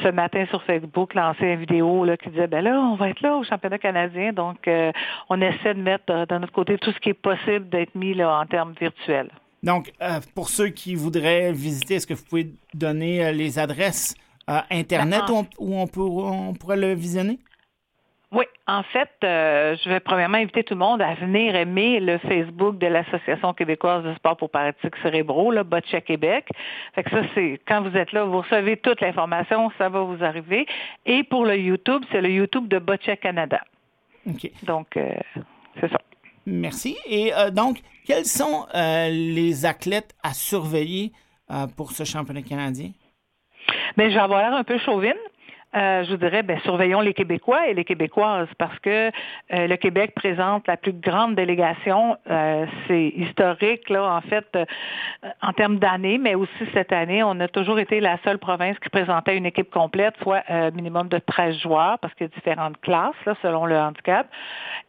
ce 0.03 0.09
matin 0.09 0.45
sur 0.51 0.63
Facebook 0.63 1.15
lancé 1.15 1.47
une 1.47 1.61
vidéo 1.61 2.05
là, 2.05 2.17
qui 2.17 2.31
disait 2.31 2.47
ben 2.47 2.63
là, 2.63 2.79
on 2.81 2.95
va 2.95 3.11
être 3.11 3.21
là 3.21 3.37
au 3.37 3.45
championnat 3.45 3.79
canadien, 3.79 4.33
donc 4.33 4.69
euh, 4.69 4.93
on 5.29 5.41
essaie 5.41 5.75
de 5.75 5.81
mettre 5.81 6.27
de 6.27 6.39
notre 6.39 6.53
côté 6.53 6.79
tout 6.87 6.93
ce 6.93 7.01
qui 7.01 7.09
est 7.09 7.15
possible 7.15 7.69
d'être 7.69 7.97
mis 7.97 8.15
là, 8.15 8.39
en 8.39 8.47
termes 8.47 8.73
virtuels. 8.81 9.31
Donc, 9.65 9.93
euh, 10.01 10.21
pour 10.37 10.49
ceux 10.49 10.69
qui 10.69 10.95
voudraient 10.95 11.51
visiter, 11.51 11.95
est-ce 11.97 12.07
que 12.07 12.15
vous 12.15 12.23
pouvez 12.23 12.53
donner 12.75 13.33
les 13.33 13.59
adresses 13.59 14.15
Internet 14.71 15.23
ben, 15.27 15.45
où, 15.59 15.77
on, 15.77 15.89
peut, 15.89 16.01
on 16.01 16.55
pourrait 16.55 16.77
le 16.77 16.95
visionner? 16.95 17.41
Oui, 18.31 18.45
en 18.69 18.85
fait, 18.85 19.11
euh, 19.25 19.77
je 19.83 19.89
vais 19.89 19.99
premièrement 19.99 20.39
inviter 20.39 20.63
tout 20.63 20.75
le 20.75 20.79
monde 20.79 21.03
à 21.03 21.15
venir 21.15 21.57
aimer 21.57 21.99
le 21.99 22.19
Facebook 22.19 22.79
de 22.79 22.87
l'Association 22.87 23.53
québécoise 23.55 24.05
de 24.05 24.15
sport 24.15 24.37
pour 24.37 24.51
paralytiques 24.51 24.95
cérébraux, 25.03 25.51
le 25.51 25.65
Boccia 25.65 26.01
Québec. 26.01 26.49
Fait 26.95 27.03
que 27.03 27.11
ça, 27.11 27.23
c'est 27.35 27.61
quand 27.67 27.83
vous 27.83 27.97
êtes 27.97 28.13
là, 28.13 28.25
vous 28.25 28.43
recevez 28.43 28.77
toute 28.77 29.01
l'information, 29.01 29.73
ça 29.79 29.89
va 29.89 30.03
vous 30.03 30.23
arriver. 30.23 30.67
Et 31.07 31.25
pour 31.25 31.45
le 31.45 31.57
YouTube, 31.57 32.03
c'est 32.13 32.21
le 32.21 32.31
YouTube 32.31 32.69
de 32.69 32.79
Boccia 32.79 33.17
Canada. 33.17 33.61
OK. 34.29 34.51
Donc, 34.63 34.97
euh, 34.97 35.15
c'est 35.81 35.91
ça. 35.91 35.99
Merci. 36.47 36.97
Et 37.07 37.35
euh, 37.35 37.51
donc, 37.51 37.81
quels 38.07 38.25
sont 38.25 38.67
les 38.73 39.67
athlètes 39.67 40.15
à 40.23 40.33
surveiller 40.33 41.13
pour 41.77 41.93
ce 41.93 42.05
championnat 42.05 42.43
canadien? 42.43 42.91
Bien, 43.97 44.09
je 44.11 44.15
vais 44.15 44.29
l'air 44.29 44.55
un 44.55 44.65
peu 44.65 44.79
chauvine, 44.79 45.17
euh, 45.77 46.05
je 46.05 46.11
vous 46.11 46.17
dirais, 46.17 46.43
ben, 46.43 46.59
surveillons 46.61 47.01
les 47.01 47.13
Québécois 47.13 47.69
et 47.69 47.75
les 47.75 47.85
Québécoises 47.85 48.49
parce 48.57 48.79
que 48.79 49.09
euh, 49.09 49.11
le 49.67 49.77
Québec 49.77 50.13
présente 50.15 50.67
la 50.67 50.77
plus 50.77 50.95
grande 50.95 51.35
délégation. 51.35 52.17
Euh, 52.31 52.65
c'est 52.87 53.09
historique, 53.09 53.91
là, 53.91 54.17
en 54.17 54.21
fait, 54.23 54.47
en 55.43 55.53
termes 55.53 55.79
d'années, 55.79 56.19
mais 56.19 56.35
aussi 56.35 56.51
cette 56.73 56.93
année, 56.93 57.23
on 57.23 57.39
a 57.41 57.49
toujours 57.49 57.79
été 57.79 58.01
la 58.01 58.19
seule 58.25 58.39
province 58.39 58.79
qui 58.79 58.89
présentait 58.89 59.37
une 59.37 59.45
équipe 59.45 59.71
complète, 59.71 60.15
soit 60.23 60.43
un 60.49 60.71
minimum 60.71 61.09
de 61.09 61.19
13 61.19 61.59
joueurs, 61.59 61.99
parce 61.99 62.15
qu'il 62.15 62.27
y 62.27 62.31
a 62.31 62.35
différentes 62.35 62.81
classes, 62.81 63.15
là, 63.27 63.35
selon 63.43 63.67
le 63.67 63.77
handicap. 63.77 64.29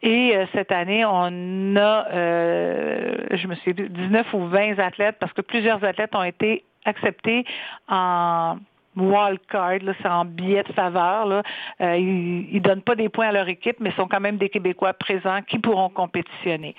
Et 0.01 0.37
cette 0.53 0.71
année, 0.71 1.03
on 1.05 1.75
a, 1.75 2.05
je 2.11 3.47
me 3.47 3.55
suis 3.55 3.73
dit, 3.73 3.89
19 3.89 4.33
ou 4.33 4.45
20 4.45 4.79
athlètes, 4.79 5.17
parce 5.19 5.33
que 5.33 5.41
plusieurs 5.41 5.83
athlètes 5.83 6.15
ont 6.15 6.23
été 6.23 6.63
acceptés 6.85 7.45
en 7.89 8.57
wildcard, 8.97 9.79
c'est 10.01 10.07
en 10.07 10.25
billet 10.25 10.63
de 10.63 10.73
faveur. 10.73 11.25
Là. 11.25 11.43
Euh, 11.81 11.97
ils 11.97 12.53
ne 12.53 12.59
donnent 12.59 12.81
pas 12.81 12.95
des 12.95 13.09
points 13.09 13.29
à 13.29 13.31
leur 13.31 13.47
équipe, 13.47 13.77
mais 13.79 13.91
sont 13.91 14.07
quand 14.07 14.19
même 14.19 14.37
des 14.37 14.49
Québécois 14.49 14.93
présents 14.93 15.41
qui 15.41 15.59
pourront 15.59 15.89
compétitionner. 15.89 16.75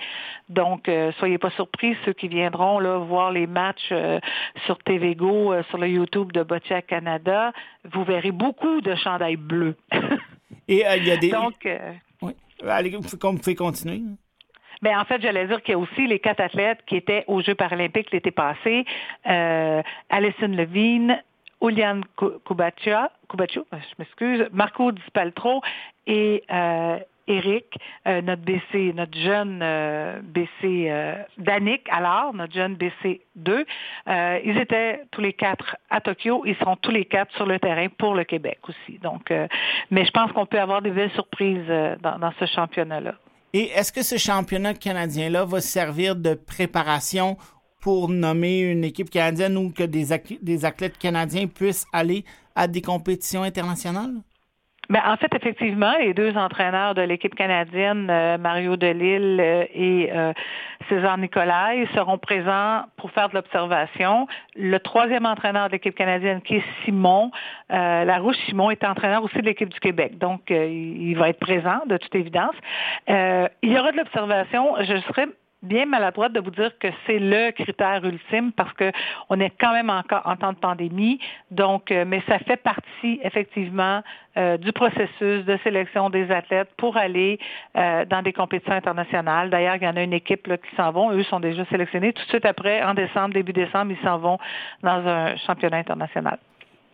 Donc, 0.49 0.89
euh, 0.89 1.11
soyez 1.19 1.37
pas 1.37 1.49
surpris, 1.51 1.95
ceux 2.05 2.13
qui 2.13 2.27
viendront 2.27 2.79
là, 2.79 2.97
voir 2.97 3.31
les 3.31 3.47
matchs 3.47 3.89
euh, 3.91 4.19
sur 4.65 4.77
TVGO, 4.79 5.53
sur 5.69 5.77
le 5.77 5.87
YouTube 5.87 6.31
de 6.31 6.43
Boccia 6.43 6.81
Canada, 6.81 7.51
vous 7.91 8.03
verrez 8.03 8.31
beaucoup 8.31 8.81
de 8.81 8.95
chandails 8.95 9.37
bleus. 9.37 9.75
Et 10.67 10.83
il 10.97 11.07
y 11.07 11.11
a 11.11 11.17
des... 11.17 11.29
Donc, 11.29 11.67
oui. 12.21 12.33
Allez, 12.67 12.91
vous 12.91 13.17
pouvez 13.37 13.55
continuer. 13.55 14.01
Ben, 14.81 14.97
en 14.97 15.03
fait, 15.03 15.21
j'allais 15.21 15.45
dire 15.47 15.61
qu'il 15.61 15.73
y 15.73 15.75
a 15.75 15.79
aussi 15.79 16.07
les 16.07 16.19
quatre 16.19 16.39
athlètes 16.39 16.79
qui 16.85 16.95
étaient 16.95 17.25
aux 17.27 17.41
Jeux 17.41 17.55
paralympiques 17.55 18.11
l'été 18.11 18.31
passé. 18.31 18.85
Euh, 19.27 19.81
Alison 20.09 20.47
Levine, 20.47 21.21
Julian 21.61 22.01
Kubachia, 22.45 23.11
je 23.33 23.95
m'excuse, 23.97 24.47
Marco 24.51 24.91
Dispaltro 24.91 25.61
et 26.07 26.43
Eric, 27.29 27.77
euh, 28.07 28.21
notre 28.21 28.41
BC, 28.41 28.93
notre 28.93 29.17
jeune 29.17 29.59
euh, 29.61 30.19
BC 30.23 30.49
euh, 30.63 31.13
Danick, 31.37 31.87
alors, 31.91 32.33
notre 32.33 32.53
jeune 32.53 32.75
BC 32.75 33.21
2. 33.35 33.65
ils 34.43 34.57
étaient 34.57 35.03
tous 35.11 35.21
les 35.21 35.33
quatre 35.33 35.77
à 35.89 36.01
Tokyo. 36.01 36.43
Ils 36.45 36.55
seront 36.55 36.75
tous 36.75 36.91
les 36.91 37.05
quatre 37.05 37.33
sur 37.35 37.45
le 37.45 37.59
terrain 37.59 37.87
pour 37.97 38.15
le 38.15 38.23
Québec 38.23 38.57
aussi. 38.67 38.97
Donc, 38.99 39.31
mais 39.91 40.05
je 40.05 40.11
pense 40.11 40.31
qu'on 40.31 40.45
peut 40.45 40.59
avoir 40.59 40.81
des 40.81 40.89
belles 40.89 41.11
surprises 41.11 41.67
dans, 42.01 42.31
ce 42.39 42.45
championnat-là. 42.45 43.13
Et 43.53 43.69
est-ce 43.69 43.91
que 43.91 44.03
ce 44.03 44.17
championnat 44.17 44.73
canadien-là 44.73 45.45
va 45.45 45.61
servir 45.61 46.15
de 46.15 46.33
préparation 46.33 47.37
pour 47.79 48.09
nommer 48.09 48.59
une 48.59 48.83
équipe 48.83 49.09
canadienne 49.09 49.57
ou 49.57 49.71
que 49.71 49.83
des 49.83 50.65
athlètes 50.65 50.97
canadiens 50.97 51.47
puissent 51.47 51.85
aller 51.93 52.25
à 52.55 52.67
des 52.67 52.81
compétitions 52.81 53.43
internationales? 53.43 54.21
Ben, 54.89 55.01
en 55.05 55.17
fait, 55.17 55.31
effectivement, 55.35 55.93
les 55.99 56.15
deux 56.15 56.35
entraîneurs 56.35 56.95
de 56.95 57.03
l'équipe 57.03 57.35
canadienne, 57.35 58.07
euh, 58.09 58.39
Mario 58.39 58.75
Delille 58.75 59.39
euh, 59.39 59.63
et 59.71 60.09
euh, 60.11 60.33
César 60.89 61.15
Nicolai, 61.19 61.87
seront 61.93 62.17
présents 62.17 62.85
pour 62.97 63.11
faire 63.11 63.29
de 63.29 63.35
l'observation. 63.35 64.27
Le 64.55 64.79
troisième 64.79 65.27
entraîneur 65.27 65.67
de 65.67 65.73
l'équipe 65.73 65.93
canadienne, 65.93 66.41
qui 66.41 66.55
est 66.55 66.63
Simon, 66.83 67.29
Larouche 67.69 68.37
Simon, 68.47 68.71
est 68.71 68.83
entraîneur 68.83 69.23
aussi 69.23 69.37
de 69.37 69.45
l'équipe 69.45 69.69
du 69.69 69.79
Québec. 69.79 70.17
Donc, 70.17 70.49
il 70.49 71.13
va 71.13 71.29
être 71.29 71.39
présent, 71.39 71.81
de 71.85 71.97
toute 71.97 72.15
évidence. 72.15 72.55
il 73.07 73.49
y 73.71 73.77
aura 73.77 73.91
de 73.91 73.97
l'observation. 73.97 74.73
Je 74.79 74.97
serais 75.01 75.27
bien 75.61 75.85
maladroite 75.85 76.31
de 76.31 76.39
vous 76.39 76.51
dire 76.51 76.71
que 76.79 76.87
c'est 77.05 77.19
le 77.19 77.51
critère 77.51 78.03
ultime 78.05 78.51
parce 78.53 78.71
qu'on 78.73 79.39
est 79.39 79.51
quand 79.59 79.73
même 79.73 79.89
encore 79.89 80.21
en 80.25 80.35
temps 80.37 80.53
de 80.53 80.57
pandémie. 80.57 81.19
Donc, 81.51 81.91
euh, 81.91 82.05
mais 82.07 82.23
ça 82.27 82.39
fait 82.39 82.57
partie 82.57 83.19
effectivement 83.23 84.01
euh, 84.37 84.57
du 84.57 84.71
processus 84.71 85.43
de 85.45 85.59
sélection 85.63 86.09
des 86.09 86.31
athlètes 86.31 86.69
pour 86.77 86.95
aller 86.95 87.39
euh, 87.77 88.05
dans 88.05 88.21
des 88.21 88.31
compétitions 88.31 88.73
internationales. 88.73 89.49
D'ailleurs, 89.49 89.75
il 89.75 89.83
y 89.83 89.87
en 89.87 89.97
a 89.97 90.03
une 90.03 90.13
équipe 90.13 90.47
qui 90.47 90.75
s'en 90.77 90.91
vont. 90.91 91.11
Eux 91.11 91.23
sont 91.23 91.41
déjà 91.41 91.65
sélectionnés. 91.65 92.13
Tout 92.13 92.23
de 92.23 92.29
suite 92.29 92.45
après, 92.45 92.81
en 92.81 92.93
décembre, 92.93 93.33
début 93.33 93.53
décembre, 93.53 93.91
ils 93.91 94.05
s'en 94.05 94.17
vont 94.17 94.37
dans 94.81 95.05
un 95.07 95.35
championnat 95.37 95.77
international. 95.77 96.39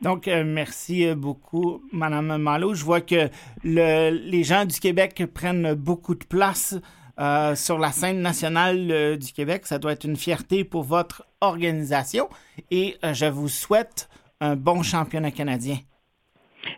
Donc, 0.01 0.27
merci 0.27 1.15
beaucoup, 1.15 1.81
Madame 1.93 2.37
Malo. 2.37 2.73
Je 2.73 2.83
vois 2.83 2.99
que 2.99 3.29
les 3.63 4.43
gens 4.43 4.65
du 4.65 4.79
Québec 4.79 5.23
prennent 5.33 5.73
beaucoup 5.73 6.15
de 6.15 6.25
place 6.25 6.77
euh, 7.19 7.55
sur 7.55 7.79
la 7.79 7.91
scène 7.91 8.21
nationale 8.21 8.87
euh, 8.91 9.17
du 9.17 9.31
Québec. 9.31 9.65
Ça 9.65 9.79
doit 9.79 9.93
être 9.93 10.03
une 10.03 10.17
fierté 10.17 10.63
pour 10.63 10.83
votre 10.83 11.25
organisation 11.41 12.27
et 12.71 12.97
euh, 13.03 13.13
je 13.13 13.25
vous 13.25 13.47
souhaite 13.47 14.09
un 14.41 14.55
bon 14.55 14.83
championnat 14.83 15.31
canadien. 15.31 15.77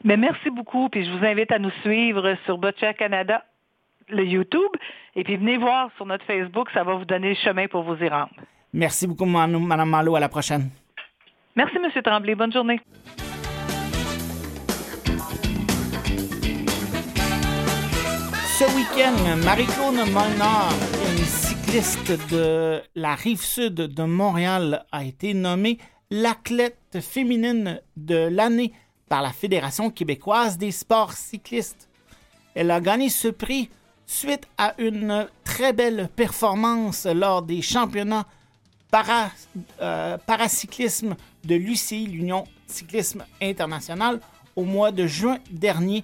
Mais 0.03 0.17
merci 0.17 0.49
beaucoup, 0.49 0.89
puis 0.89 1.05
je 1.05 1.11
vous 1.11 1.25
invite 1.25 1.51
à 1.51 1.59
nous 1.59 1.71
suivre 1.81 2.35
sur 2.45 2.57
Boccia 2.57 2.93
Canada, 2.93 3.43
le 4.09 4.25
YouTube, 4.25 4.71
et 5.15 5.23
puis 5.23 5.37
venez 5.37 5.57
voir 5.57 5.89
sur 5.95 6.05
notre 6.05 6.25
Facebook, 6.25 6.69
ça 6.73 6.83
va 6.83 6.95
vous 6.95 7.05
donner 7.05 7.29
le 7.29 7.35
chemin 7.35 7.67
pour 7.67 7.83
vous 7.83 7.95
y 7.95 8.09
rendre. 8.09 8.29
Merci 8.73 9.07
beaucoup, 9.07 9.25
Mme 9.25 9.89
Malo. 9.89 10.15
À 10.15 10.19
la 10.19 10.29
prochaine. 10.29 10.69
Merci, 11.55 11.77
M. 11.77 12.03
Tremblay. 12.03 12.35
Bonne 12.35 12.53
journée. 12.53 12.79
Ce 18.57 18.63
week-end, 18.75 19.37
Marie-Claude 19.45 20.09
Molnar, 20.11 20.73
une 21.11 21.23
cycliste 21.25 22.11
de 22.31 22.81
la 22.95 23.13
rive 23.13 23.43
sud 23.43 23.75
de 23.75 24.03
Montréal, 24.03 24.83
a 24.91 25.03
été 25.03 25.35
nommée 25.35 25.77
l'athlète 26.09 26.97
féminine 26.99 27.79
de 27.97 28.15
l'année 28.15 28.73
par 29.09 29.21
la 29.21 29.31
Fédération 29.31 29.91
québécoise 29.91 30.57
des 30.57 30.71
sports 30.71 31.13
cyclistes. 31.13 31.87
Elle 32.55 32.71
a 32.71 32.81
gagné 32.81 33.09
ce 33.09 33.27
prix 33.27 33.69
suite 34.07 34.47
à 34.57 34.73
une 34.79 35.27
très 35.43 35.71
belle 35.71 36.09
performance 36.15 37.05
lors 37.05 37.43
des 37.43 37.61
championnats 37.61 38.25
euh, 39.81 40.17
paracyclisme 40.25 41.15
de 41.43 41.53
l'UCI, 41.53 42.07
l'Union 42.07 42.45
cyclisme 42.65 43.23
international, 43.39 44.19
au 44.55 44.63
mois 44.63 44.91
de 44.91 45.05
juin 45.05 45.37
dernier 45.51 46.03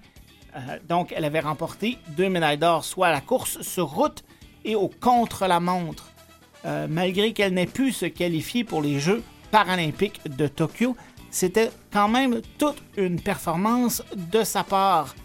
euh, 0.56 0.80
donc, 0.88 1.14
elle 1.16 1.26
avait 1.26 1.40
remporté 1.40 1.98
deux 2.10 2.30
médailles 2.30 2.58
d'or, 2.58 2.84
soit 2.84 3.08
à 3.08 3.12
la 3.12 3.22
course 3.22 3.62
sur 3.62 3.88
route 3.88 4.24
et 4.66 4.76
au 4.76 4.88
contre-la-montre. 4.88 6.12
Euh, 6.66 6.88
malgré 6.90 7.34
qu'elle 7.34 7.54
n'ait 7.54 7.66
pu 7.66 7.92
se 7.92 8.06
qualifier 8.06 8.64
pour 8.64 8.82
les 8.82 9.00
Jeux 9.00 9.24
paralympiques 9.52 10.22
de 10.26 10.48
Tokyo, 10.48 10.96
c'était 11.30 11.72
quand 11.92 12.08
même 12.08 12.42
toute 12.58 12.82
une 12.96 13.20
performance 13.20 14.04
de 14.16 14.44
sa 14.44 14.64
part. 14.64 15.16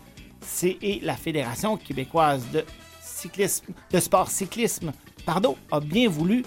C'est 0.41 0.79
la 1.03 1.15
Fédération 1.15 1.77
québécoise 1.77 2.45
de, 2.53 2.65
cyclisme, 3.01 3.67
de 3.93 4.01
sport 4.01 4.29
cyclisme 4.31 4.93
pardon, 5.29 5.59
a 5.71 5.81
bien 5.81 6.09
voulu 6.09 6.43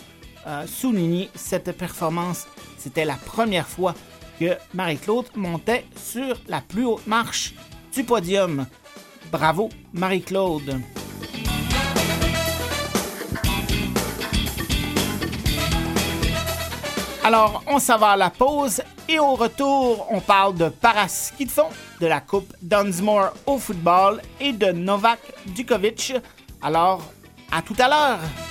euh, 0.47 0.65
souligner 0.65 1.29
cette 1.35 1.71
performance. 1.77 2.47
C'était 2.79 3.05
la 3.05 3.13
première 3.13 3.67
fois 3.67 3.93
que 4.39 4.57
Marie-Claude 4.73 5.27
montait 5.35 5.85
sur 5.95 6.35
la 6.47 6.61
plus 6.61 6.85
haute 6.85 7.05
marche 7.05 7.53
du 7.93 8.03
podium. 8.03 8.65
Bravo, 9.31 9.69
Marie-Claude. 9.93 10.81
Alors, 17.23 17.63
on 17.67 17.79
s'en 17.79 17.97
va 17.97 18.11
à 18.11 18.17
la 18.17 18.29
pause 18.29 18.81
et 19.07 19.19
au 19.19 19.35
retour, 19.35 20.07
on 20.09 20.19
parle 20.19 20.55
de 20.55 20.69
paraski 20.69 21.45
de 21.45 21.51
de 21.99 22.07
la 22.07 22.19
Coupe 22.19 22.51
Dunsmore 22.61 23.33
au 23.45 23.57
football 23.57 24.21
et 24.39 24.53
de 24.53 24.71
Novak 24.71 25.19
Djokovic. 25.55 26.13
Alors, 26.61 27.03
à 27.51 27.61
tout 27.61 27.75
à 27.77 27.87
l'heure! 27.87 28.50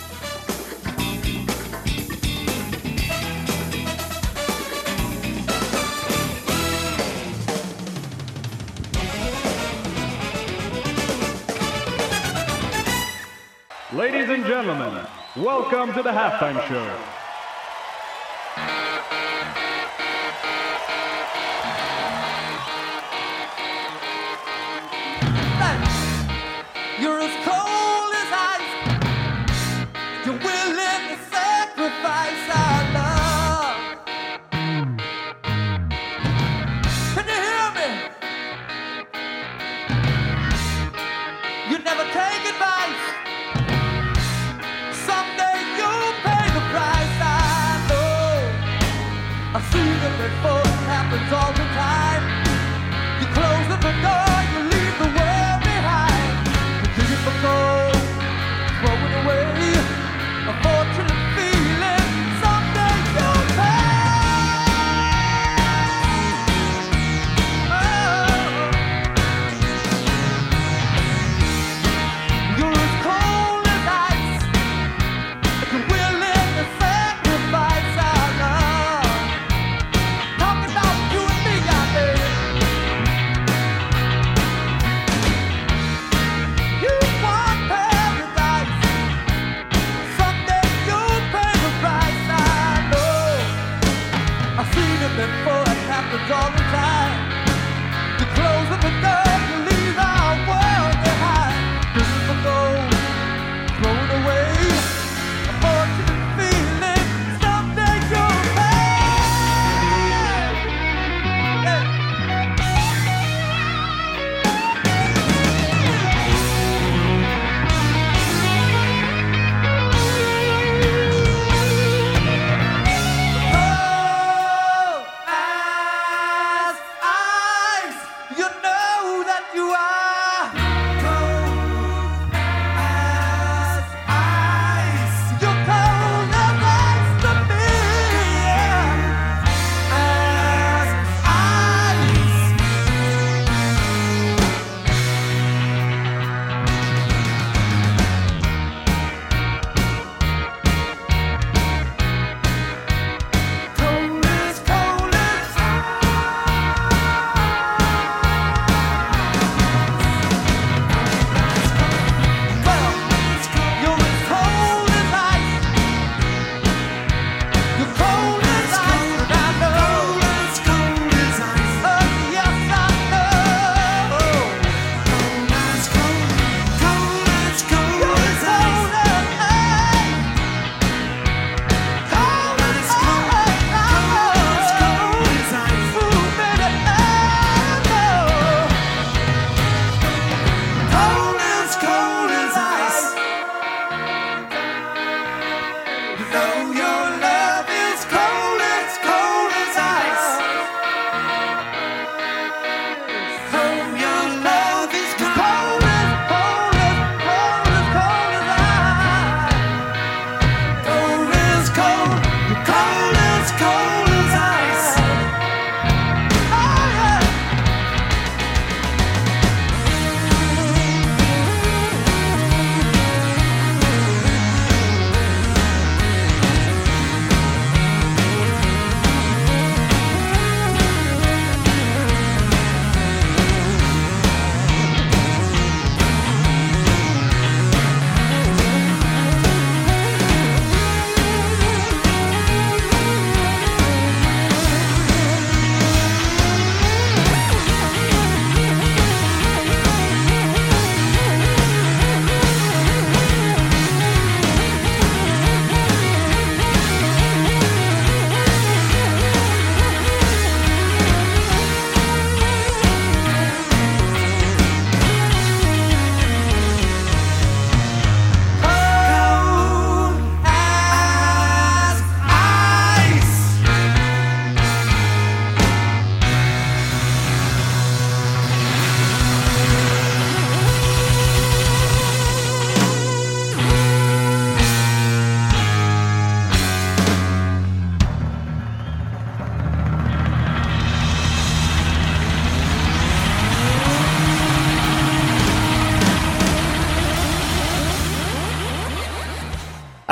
Ladies 14.00 14.30
and 14.30 14.46
gentlemen, 14.46 15.04
welcome 15.36 15.92
to 15.92 16.02
the 16.02 16.08
halftime 16.08 16.66
show. 16.68 17.19
See 49.70 49.78
that 49.78 50.14
before, 50.18 50.66
happens 50.90 51.32
all 51.32 51.59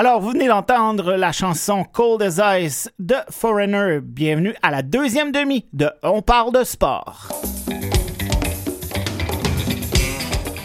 Alors, 0.08 0.22
vous 0.22 0.30
venez 0.30 0.48
d'entendre 0.48 1.16
la 1.16 1.32
chanson 1.32 1.84
Cold 1.84 2.22
as 2.22 2.60
Ice 2.60 2.90
de 2.98 3.16
Foreigner. 3.28 4.00
Bienvenue 4.00 4.54
à 4.62 4.70
la 4.70 4.80
deuxième 4.80 5.32
demi 5.32 5.66
de 5.74 5.90
On 6.02 6.22
parle 6.22 6.50
de 6.54 6.64
sport. 6.64 7.28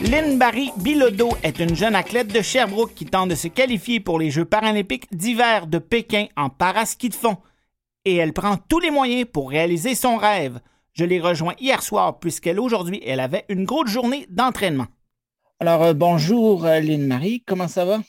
Lynn 0.01 0.37
Barry 0.39 0.71
Bilodeau 0.77 1.31
est 1.43 1.59
une 1.59 1.75
jeune 1.75 1.93
athlète 1.93 2.31
de 2.31 2.41
Sherbrooke 2.41 2.93
qui 2.93 3.05
tente 3.05 3.31
de 3.31 3.35
se 3.35 3.49
qualifier 3.49 3.99
pour 3.99 4.17
les 4.17 4.31
Jeux 4.31 4.45
paralympiques 4.45 5.13
d'hiver 5.13 5.67
de 5.67 5.77
Pékin 5.77 6.27
en 6.37 6.47
paraski 6.47 7.09
de 7.09 7.13
fond. 7.13 7.35
Et 8.05 8.15
elle 8.15 8.31
prend 8.31 8.55
tous 8.69 8.79
les 8.79 8.91
moyens 8.91 9.27
pour 9.29 9.49
réaliser 9.49 9.93
son 9.93 10.15
rêve. 10.15 10.61
Je 10.93 11.03
l'ai 11.03 11.19
rejoint 11.19 11.55
hier 11.59 11.83
soir 11.83 12.17
puisqu'elle 12.19 12.61
aujourd'hui, 12.61 13.01
elle 13.05 13.19
avait 13.19 13.43
une 13.49 13.65
grosse 13.65 13.89
journée 13.89 14.25
d'entraînement. 14.29 14.87
Alors, 15.59 15.83
euh, 15.83 15.93
bonjour 15.93 16.63
euh, 16.65 16.79
Lynn 16.79 17.05
Marie, 17.05 17.43
comment 17.45 17.67
ça 17.67 17.83
va? 17.83 17.99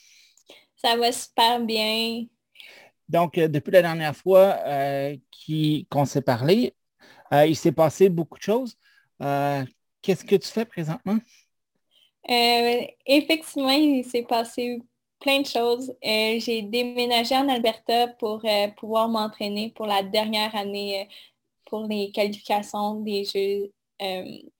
Ça 0.84 0.98
va 0.98 1.10
super 1.12 1.60
bien. 1.60 2.26
Donc, 3.08 3.38
euh, 3.38 3.48
depuis 3.48 3.70
la 3.70 3.80
dernière 3.80 4.14
fois 4.14 4.58
euh, 4.66 5.16
qu'on 5.90 6.04
s'est 6.04 6.20
parlé, 6.20 6.74
euh, 7.32 7.46
il 7.46 7.56
s'est 7.56 7.72
passé 7.72 8.10
beaucoup 8.10 8.36
de 8.36 8.42
choses. 8.42 8.76
Qu'est-ce 10.02 10.24
que 10.24 10.36
tu 10.36 10.48
fais 10.48 10.66
présentement? 10.66 11.18
effectivement, 13.06 13.70
il 13.70 14.02
s'est 14.04 14.22
passé 14.22 14.78
plein 15.20 15.40
de 15.40 15.46
choses. 15.46 15.94
J'ai 16.02 16.62
déménagé 16.62 17.34
en 17.34 17.48
Alberta 17.48 18.08
pour 18.18 18.42
pouvoir 18.76 19.08
m'entraîner 19.08 19.72
pour 19.74 19.86
la 19.86 20.02
dernière 20.02 20.54
année 20.54 21.08
pour 21.66 21.86
les 21.86 22.10
qualifications 22.12 23.00
des 23.00 23.24
Jeux 23.24 23.72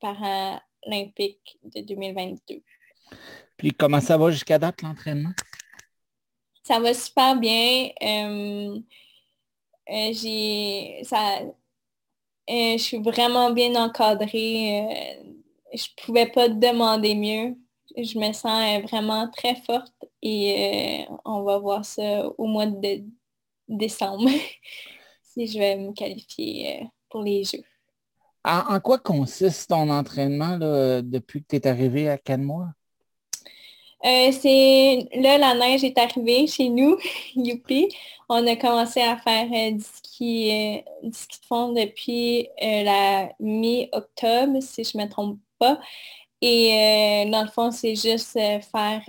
paralympiques 0.01 1.59
de 1.63 1.81
2022. 1.83 2.63
Puis 3.57 3.73
comment 3.73 4.01
ça 4.01 4.17
va 4.17 4.31
jusqu'à 4.31 4.59
date 4.59 4.83
l'entraînement? 4.83 5.33
Ça 6.65 6.81
va 6.81 6.95
super 6.95 7.37
bien. 7.37 7.91
Euh, 8.03 8.81
euh, 9.91 10.13
j'ai 10.13 11.03
ça 11.05 11.41
euh, 11.41 12.77
je 12.77 12.79
suis 12.79 12.99
vraiment 12.99 13.51
bien 13.51 13.75
encadrée. 13.77 15.19
je 15.73 15.85
ne 15.85 16.05
pouvais 16.05 16.27
pas 16.27 16.49
demander 16.49 17.15
mieux. 17.15 17.57
Je 17.97 18.19
me 18.19 18.33
sens 18.33 18.83
vraiment 18.83 19.31
très 19.31 19.57
forte 19.57 19.95
et 20.23 21.07
on 21.25 21.43
va 21.43 21.59
voir 21.59 21.85
ça 21.85 22.27
au 22.39 22.47
mois 22.47 22.67
de 22.67 23.05
décembre 23.69 24.29
si 25.23 25.47
je 25.47 25.59
vais 25.59 25.77
me 25.77 25.93
qualifier 25.93 26.89
pour 27.11 27.23
les 27.23 27.45
Jeux. 27.45 27.63
En, 28.43 28.79
quoi 28.81 28.99
consiste 28.99 29.71
ton 29.71 29.89
entraînement 29.91 30.59
depuis 30.59 31.43
que 31.43 31.49
tu 31.51 31.57
es 31.57 31.67
arrivé 31.67 32.09
à 32.09 32.19
quatre 32.19 32.41
mois? 32.41 32.73
Euh, 34.05 34.33
c'est 34.33 35.09
là, 35.15 35.39
la 35.39 35.55
neige 35.55 35.83
est 35.83 35.97
arrivée 35.97 36.47
chez 36.47 36.69
nous, 36.69 36.99
youpi. 37.35 37.89
On 38.29 38.47
a 38.47 38.57
commencé 38.57 39.01
à 39.01 39.17
faire 39.17 39.49
euh, 39.51 39.71
du, 39.73 39.83
ski, 39.83 40.51
euh, 40.53 41.09
du, 41.09 41.17
ski, 41.17 41.41
de 41.41 41.47
fond 41.47 41.73
depuis 41.73 42.49
la 42.61 43.31
mi-octobre, 43.41 44.61
si 44.61 44.85
je 44.85 44.99
ne 44.99 45.05
me 45.05 45.09
trompe 45.09 45.39
pas. 45.59 45.81
Et 46.43 47.27
dans 47.31 47.43
le 47.43 47.49
fond, 47.49 47.71
c'est 47.71 47.95
juste 47.95 48.33
faire 48.35 49.03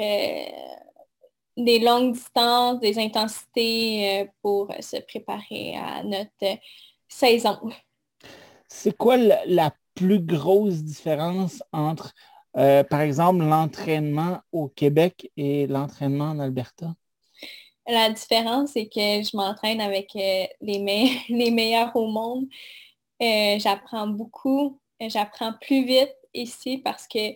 des 1.57 1.79
longues 1.79 2.13
distances, 2.13 2.79
des 2.79 2.97
intensités 2.97 4.29
pour 4.41 4.69
se 4.79 4.97
préparer 5.01 5.75
à 5.75 6.01
notre 6.03 6.59
saison. 7.09 7.59
C'est 8.69 8.95
quoi 8.95 9.17
la 9.17 9.73
plus 9.95 10.19
grosse 10.19 10.83
différence 10.83 11.61
entre 11.73 12.13
euh, 12.57 12.83
par 12.83 13.01
exemple, 13.01 13.43
l'entraînement 13.43 14.39
au 14.51 14.67
Québec 14.69 15.31
et 15.35 15.67
l'entraînement 15.67 16.25
en 16.25 16.39
Alberta? 16.39 16.93
La 17.87 18.09
différence, 18.09 18.71
c'est 18.71 18.87
que 18.87 19.21
je 19.21 19.35
m'entraîne 19.35 19.81
avec 19.81 20.15
euh, 20.15 20.45
les, 20.61 20.79
meilleurs 21.51 21.95
au 21.95 22.07
monde. 22.07 22.45
Euh, 23.21 23.59
j'apprends 23.59 24.07
beaucoup, 24.07 24.79
j'apprends 24.99 25.53
plus 25.61 25.85
vite 25.85 26.15
ici 26.33 26.77
parce 26.77 27.07
que 27.07 27.33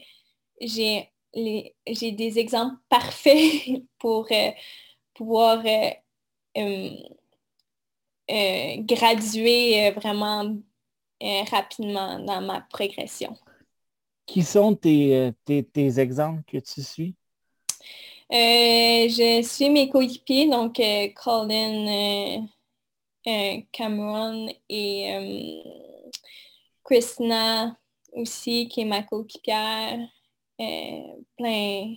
j'ai 0.62 1.12
des 1.34 2.40
exemples 2.40 2.76
parfaits 2.90 3.84
pour 3.98 4.28
pouvoir 5.14 5.64
graduer 8.28 9.92
vraiment 9.92 10.56
rapidement 11.52 12.20
dans 12.20 12.42
ma 12.42 12.62
progression. 12.62 13.38
Qui 14.30 14.44
sont 14.44 14.76
tes, 14.76 15.16
euh, 15.16 15.64
exemples 15.76 16.44
que 16.46 16.60
tu 16.60 16.84
suis? 16.84 17.16
Euh, 18.32 19.10
je 19.10 19.42
suis 19.44 19.72
mes 19.72 19.90
coéquipiers, 19.90 20.48
donc 20.48 20.80
euh, 20.80 21.08
Colin 21.16 22.48
Cameron 23.72 24.48
et 24.70 25.64
Christina 26.84 27.76
aussi, 28.14 28.68
qui 28.68 28.82
est 28.82 28.86
ma 28.86 29.02
coéquipière. 29.02 29.98
plein, 30.58 31.96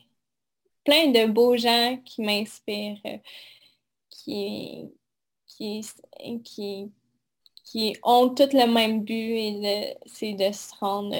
plein 0.87 1.09
de 1.09 1.30
beaux 1.30 1.59
gens 1.59 1.99
qui 2.03 2.22
m'inspirent, 2.22 3.03
qui, 4.09 4.89
qui, 5.47 5.83
qui, 7.62 7.97
ont 8.03 8.30
tous 8.30 8.55
le 8.55 8.66
même 8.72 9.05
but 9.05 9.12
et 9.12 9.99
c'est 10.07 10.33
de 10.33 10.51
se 10.51 10.74
rendre 10.80 11.14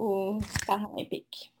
aux 0.00 0.38
Paralympiques. 0.66 1.52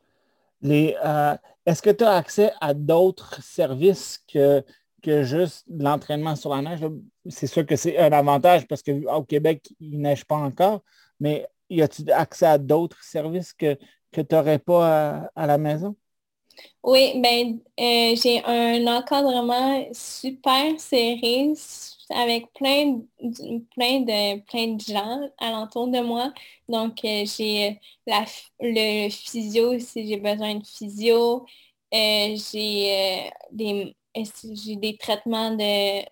Euh, 0.64 1.36
est-ce 1.66 1.82
que 1.82 1.90
tu 1.90 2.04
as 2.04 2.12
accès 2.12 2.52
à 2.60 2.74
d'autres 2.74 3.42
services 3.42 4.22
que, 4.32 4.64
que 5.02 5.22
juste 5.22 5.64
l'entraînement 5.70 6.36
sur 6.36 6.54
la 6.54 6.62
neige? 6.62 6.80
C'est 7.28 7.46
sûr 7.46 7.64
que 7.64 7.76
c'est 7.76 7.98
un 7.98 8.12
avantage 8.12 8.66
parce 8.66 8.82
qu'au 8.82 9.22
Québec, 9.24 9.68
il 9.80 9.98
ne 9.98 10.02
neige 10.02 10.24
pas 10.24 10.36
encore, 10.36 10.82
mais 11.18 11.46
y 11.68 11.82
a-t-il 11.82 12.10
accès 12.12 12.46
à 12.46 12.58
d'autres 12.58 13.02
services 13.02 13.52
que, 13.52 13.76
que 14.12 14.20
tu 14.20 14.34
n'aurais 14.34 14.58
pas 14.58 15.30
à, 15.34 15.46
la 15.46 15.58
maison? 15.58 15.94
Oui, 16.82 17.20
ben 17.22 17.58
j'ai 17.78 18.42
un 18.44 18.86
encadrement 18.86 19.86
super 19.92 20.78
serré 20.78 21.52
avec 22.10 22.52
plein 22.52 23.00
plein 23.74 24.00
de, 24.00 24.40
plein 24.40 24.74
de 24.74 24.80
gens 24.80 25.20
alentour 25.38 25.88
de 25.88 26.00
moi. 26.00 26.32
Donc, 26.68 26.98
j'ai 27.02 27.80
la, 28.06 28.24
le 28.60 29.08
physio 29.10 29.78
si 29.78 30.06
j'ai 30.08 30.16
besoin 30.16 30.56
de 30.56 30.66
physio. 30.66 31.46
j'ai 31.92 33.30
des, 33.52 33.96
j'ai 34.14 34.76
des 34.76 34.96
traitements 34.96 35.52
de 35.56 36.02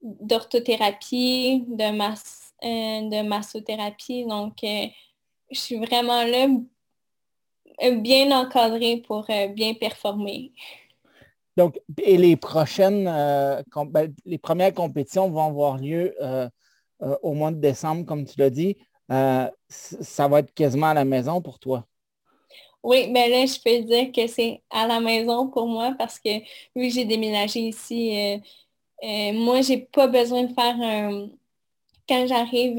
d'orthothérapie, 0.00 1.64
de, 1.66 1.90
masse, 1.90 2.54
de 2.62 3.22
massothérapie. 3.22 4.24
Donc, 4.26 4.58
je 5.50 5.58
suis 5.58 5.76
vraiment 5.76 6.24
là 6.24 6.46
euh, 7.82 7.96
bien 7.96 8.30
encadré 8.38 8.98
pour 8.98 9.28
euh, 9.30 9.48
bien 9.48 9.74
performer. 9.74 10.52
Donc, 11.58 11.80
et 12.00 12.16
les 12.16 12.36
prochaines, 12.36 13.08
euh, 13.08 13.60
ben, 13.86 14.14
les 14.24 14.38
premières 14.38 14.72
compétitions 14.72 15.28
vont 15.28 15.44
avoir 15.48 15.76
lieu 15.76 16.14
au 17.22 17.32
mois 17.34 17.50
de 17.50 17.60
décembre, 17.60 18.06
comme 18.06 18.24
tu 18.24 18.38
l'as 18.38 18.50
dit. 18.50 18.76
ça 19.08 20.28
va 20.28 20.38
être 20.38 20.54
quasiment 20.54 20.86
à 20.86 20.94
la 20.94 21.04
maison 21.04 21.42
pour 21.42 21.58
toi. 21.58 21.84
Oui, 22.84 23.08
mais 23.10 23.28
là, 23.28 23.44
je 23.44 23.58
peux 23.58 23.84
dire 23.84 24.12
que 24.12 24.28
c'est 24.28 24.62
à 24.70 24.86
la 24.86 25.00
maison 25.00 25.48
pour 25.48 25.66
moi 25.66 25.96
parce 25.98 26.20
que 26.20 26.30
oui, 26.76 26.90
j'ai 26.90 27.04
déménagé 27.04 27.60
ici, 27.60 28.40
moi, 29.02 29.60
j'ai 29.60 29.78
pas 29.78 30.06
besoin 30.06 30.44
de 30.44 30.54
faire 30.54 30.76
un... 30.80 31.28
Quand 32.08 32.24
j'arrive, 32.26 32.78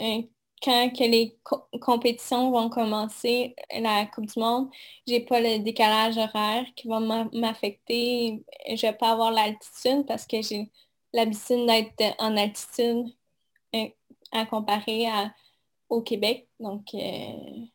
un 0.00 0.22
quand 0.62 0.90
que 0.90 1.04
les 1.04 1.36
compétitions 1.80 2.50
vont 2.50 2.68
commencer, 2.68 3.54
la 3.78 4.06
Coupe 4.06 4.26
du 4.26 4.38
Monde, 4.38 4.68
j'ai 5.06 5.20
pas 5.20 5.40
le 5.40 5.58
décalage 5.58 6.18
horaire 6.18 6.66
qui 6.76 6.88
va 6.88 7.00
m'affecter. 7.32 8.42
Je 8.68 8.86
vais 8.86 8.92
pas 8.92 9.12
avoir 9.12 9.32
l'altitude 9.32 10.04
parce 10.06 10.26
que 10.26 10.42
j'ai 10.42 10.70
l'habitude 11.12 11.66
d'être 11.66 12.14
en 12.18 12.36
altitude 12.36 13.06
euh, 13.74 13.86
à 14.32 14.46
comparer 14.46 15.06
au 15.88 16.02
Québec. 16.02 16.48
Donc, 16.58 16.94
euh, 16.94 17.66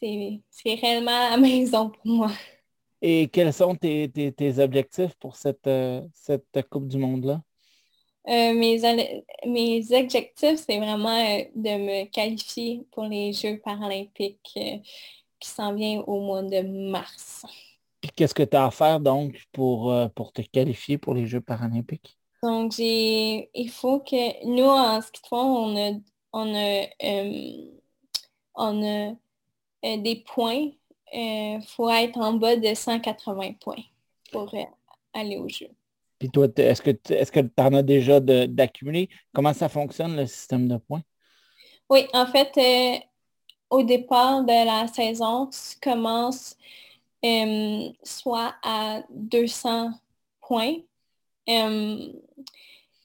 c'est 0.00 0.74
réellement 0.74 1.10
à 1.10 1.30
la 1.30 1.36
maison 1.38 1.90
pour 1.90 2.06
moi. 2.06 2.30
Et 3.00 3.28
quels 3.28 3.52
sont 3.52 3.74
tes, 3.74 4.10
objectifs 4.58 5.14
pour 5.14 5.36
cette, 5.36 5.66
euh, 5.66 6.02
cette 6.14 6.68
Coupe 6.70 6.86
du 6.86 6.98
Monde-là? 6.98 7.42
Euh, 8.28 8.54
mes, 8.54 8.80
mes 9.46 9.92
objectifs, 9.92 10.64
c'est 10.64 10.78
vraiment 10.78 11.08
euh, 11.08 11.44
de 11.56 11.70
me 11.70 12.04
qualifier 12.04 12.86
pour 12.92 13.04
les 13.04 13.32
Jeux 13.32 13.58
paralympiques 13.58 14.52
euh, 14.56 14.78
qui 15.40 15.48
s'en 15.48 15.74
viennent 15.74 16.04
au 16.06 16.20
mois 16.20 16.42
de 16.42 16.60
mars. 16.90 17.44
Qu'est-ce 18.14 18.34
que 18.34 18.44
tu 18.44 18.56
as 18.56 18.66
à 18.66 18.70
faire 18.70 19.00
donc 19.00 19.42
pour, 19.52 19.92
pour 20.14 20.32
te 20.32 20.42
qualifier 20.42 20.98
pour 20.98 21.14
les 21.14 21.26
Jeux 21.26 21.40
paralympiques? 21.40 22.16
Donc, 22.42 22.72
j'ai 22.72 23.50
il 23.54 23.70
faut 23.70 24.00
que 24.00 24.44
nous, 24.46 24.64
en 24.64 25.00
ski 25.00 25.20
de 25.20 25.26
fond, 25.26 25.36
on 25.36 25.76
a, 25.76 25.92
on 26.32 26.54
a, 26.54 26.86
on 28.54 29.12
a 29.82 29.96
des 29.96 30.24
points. 30.26 30.70
Il 31.12 31.62
faut 31.66 31.90
être 31.90 32.18
en 32.18 32.34
bas 32.34 32.56
de 32.56 32.74
180 32.74 33.52
points 33.60 33.84
pour 34.30 34.52
aller 35.12 35.36
aux 35.36 35.48
Jeux. 35.48 35.70
Puis 36.22 36.30
toi, 36.30 36.46
est-ce 36.56 36.80
que 36.80 36.90
est-ce 37.12 37.32
que 37.32 37.40
tu 37.40 37.50
en 37.56 37.74
as 37.74 37.82
déjà 37.82 38.20
d'accumuler? 38.20 39.08
Comment 39.34 39.52
ça 39.52 39.68
fonctionne 39.68 40.14
le 40.14 40.24
système 40.26 40.68
de 40.68 40.76
points? 40.76 41.02
Oui, 41.90 42.06
en 42.12 42.26
fait, 42.26 42.52
euh, 42.58 43.04
au 43.68 43.82
départ 43.82 44.44
de 44.44 44.64
la 44.64 44.86
saison, 44.86 45.48
tu 45.48 45.80
commences 45.82 46.56
euh, 47.24 47.88
soit 48.04 48.54
à 48.62 49.02
200 49.10 49.90
points 50.42 50.76
euh, 51.48 52.12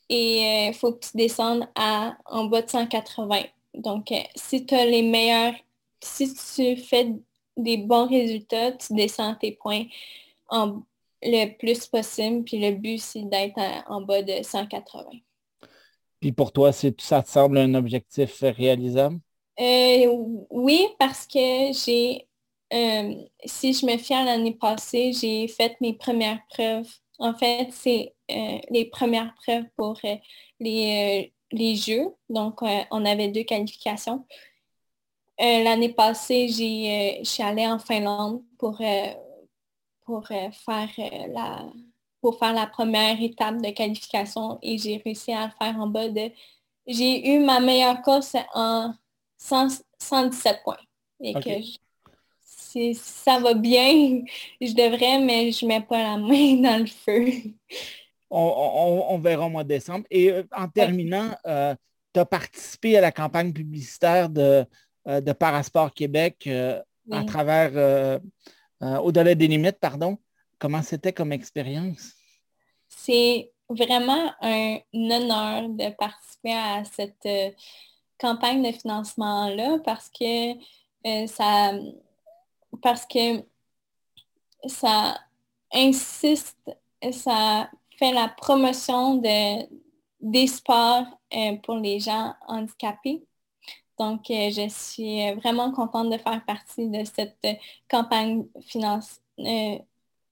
et 0.09 0.67
il 0.67 0.73
faut 0.75 0.93
que 0.93 1.07
tu 1.07 1.17
descendes 1.17 1.67
à 1.73 2.19
en 2.27 2.45
bas 2.45 2.61
de 2.61 2.69
180. 2.69 3.45
Donc, 3.73 4.13
si 4.35 4.63
tu 4.63 4.75
as 4.75 4.85
les 4.85 5.01
meilleurs, 5.01 5.55
si 6.03 6.31
tu 6.35 6.77
fais 6.83 7.15
des 7.57 7.77
bons 7.77 8.07
résultats, 8.07 8.73
tu 8.73 8.93
descends 8.93 9.33
tes 9.33 9.53
points 9.53 9.85
en, 10.49 10.83
le 11.21 11.57
plus 11.57 11.87
possible. 11.87 12.43
Puis 12.43 12.59
le 12.59 12.71
but, 12.75 12.99
c'est 12.99 13.23
d'être 13.23 13.59
en 13.87 14.01
bas 14.01 14.21
de 14.21 14.43
180. 14.43 15.03
Puis 16.19 16.31
pour 16.31 16.51
toi, 16.51 16.71
ça 16.71 16.91
te 16.91 17.29
semble 17.29 17.57
un 17.57 17.73
objectif 17.75 18.39
réalisable? 18.41 19.19
Euh, 19.59 20.45
oui, 20.49 20.87
parce 20.99 21.25
que 21.25 21.71
j'ai, 21.73 22.27
euh, 22.73 23.15
si 23.45 23.73
je 23.73 23.85
me 23.85 23.97
fie 23.97 24.13
à 24.13 24.23
l'année 24.23 24.53
passée, 24.53 25.13
j'ai 25.13 25.47
fait 25.47 25.79
mes 25.81 25.93
premières 25.93 26.39
preuves. 26.49 26.89
En 27.19 27.33
fait, 27.33 27.69
c'est 27.71 28.13
euh, 28.31 28.59
les 28.69 28.85
premières 28.85 29.33
preuves 29.43 29.65
pour 29.75 29.99
les, 30.59 31.33
les 31.51 31.75
Jeux. 31.75 32.13
Donc, 32.29 32.61
on 32.61 33.05
avait 33.05 33.29
deux 33.29 33.43
qualifications. 33.43 34.25
l'année 35.39 35.93
passée, 35.93 36.47
j'ai, 36.49 37.19
je 37.23 37.29
suis 37.29 37.43
allée 37.43 37.67
en 37.67 37.79
Finlande 37.79 38.43
pour 38.59 38.79
pour 40.07 40.25
euh, 40.31 40.49
faire 40.65 40.89
euh, 40.99 41.27
la 41.33 41.65
pour 42.21 42.39
faire 42.39 42.53
la 42.53 42.65
première 42.65 43.21
étape 43.21 43.61
de 43.61 43.69
qualification 43.71 44.57
et 44.63 44.77
j'ai 44.77 44.97
réussi 44.97 45.33
à 45.33 45.45
le 45.45 45.51
faire 45.59 45.79
en 45.79 45.87
bas 45.87 46.07
de 46.07 46.31
j'ai 46.87 47.29
eu 47.29 47.39
ma 47.39 47.59
meilleure 47.59 48.01
course 48.01 48.35
en 48.53 48.93
117 49.37 50.63
points. 50.63 50.77
Et 51.21 51.33
que 51.33 51.61
si 52.41 52.95
ça 52.95 53.39
va 53.39 53.53
bien, 53.53 54.23
je 54.61 54.73
devrais, 54.73 55.19
mais 55.19 55.51
je 55.51 55.65
ne 55.65 55.69
mets 55.69 55.81
pas 55.81 56.01
la 56.01 56.17
main 56.17 56.55
dans 56.61 56.79
le 56.79 56.87
feu. 56.87 57.51
On, 58.29 59.19
verra 59.19 59.45
au 59.45 59.49
mois 59.49 59.63
de 59.63 59.69
décembre. 59.69 60.05
Et 60.09 60.31
euh, 60.31 60.43
en 60.55 60.69
terminant, 60.69 61.35
tu 61.43 62.19
as 62.19 62.25
participé 62.25 62.97
à 62.97 63.01
la 63.01 63.11
campagne 63.11 63.51
publicitaire 63.51 64.29
de, 64.29 64.65
de 65.05 65.31
Parasport 65.33 65.93
Québec 65.93 66.49
à 67.11 67.23
travers 67.25 68.19
euh, 68.83 68.97
au-delà 68.99 69.35
des 69.35 69.47
limites, 69.47 69.79
pardon. 69.79 70.17
Comment 70.59 70.81
c'était 70.81 71.13
comme 71.13 71.31
expérience? 71.31 72.13
C'est 72.87 73.51
vraiment 73.69 74.31
un 74.41 74.77
honneur 74.93 75.69
de 75.69 75.95
participer 75.95 76.53
à 76.53 76.83
cette 76.85 77.25
euh, 77.25 77.51
campagne 78.19 78.63
de 78.63 78.75
financement-là 78.75 79.79
parce 79.83 80.09
que 80.09 80.53
euh, 80.53 81.27
ça 81.27 81.73
parce 82.81 83.05
que 83.05 83.43
ça 84.67 85.19
insiste, 85.73 86.57
ça 87.11 87.69
fait 87.97 88.13
la 88.13 88.29
promotion 88.29 89.15
de, 89.15 89.67
des 90.21 90.47
sports 90.47 91.05
pour 91.63 91.77
les 91.77 91.99
gens 91.99 92.33
handicapés. 92.47 93.26
Donc, 93.97 94.29
euh, 94.29 94.51
je 94.51 94.67
suis 94.69 95.33
vraiment 95.33 95.71
contente 95.71 96.11
de 96.11 96.17
faire 96.17 96.43
partie 96.45 96.87
de 96.87 97.03
cette 97.03 97.59
campagne 97.89 98.45
finance, 98.61 99.21
euh, 99.39 99.77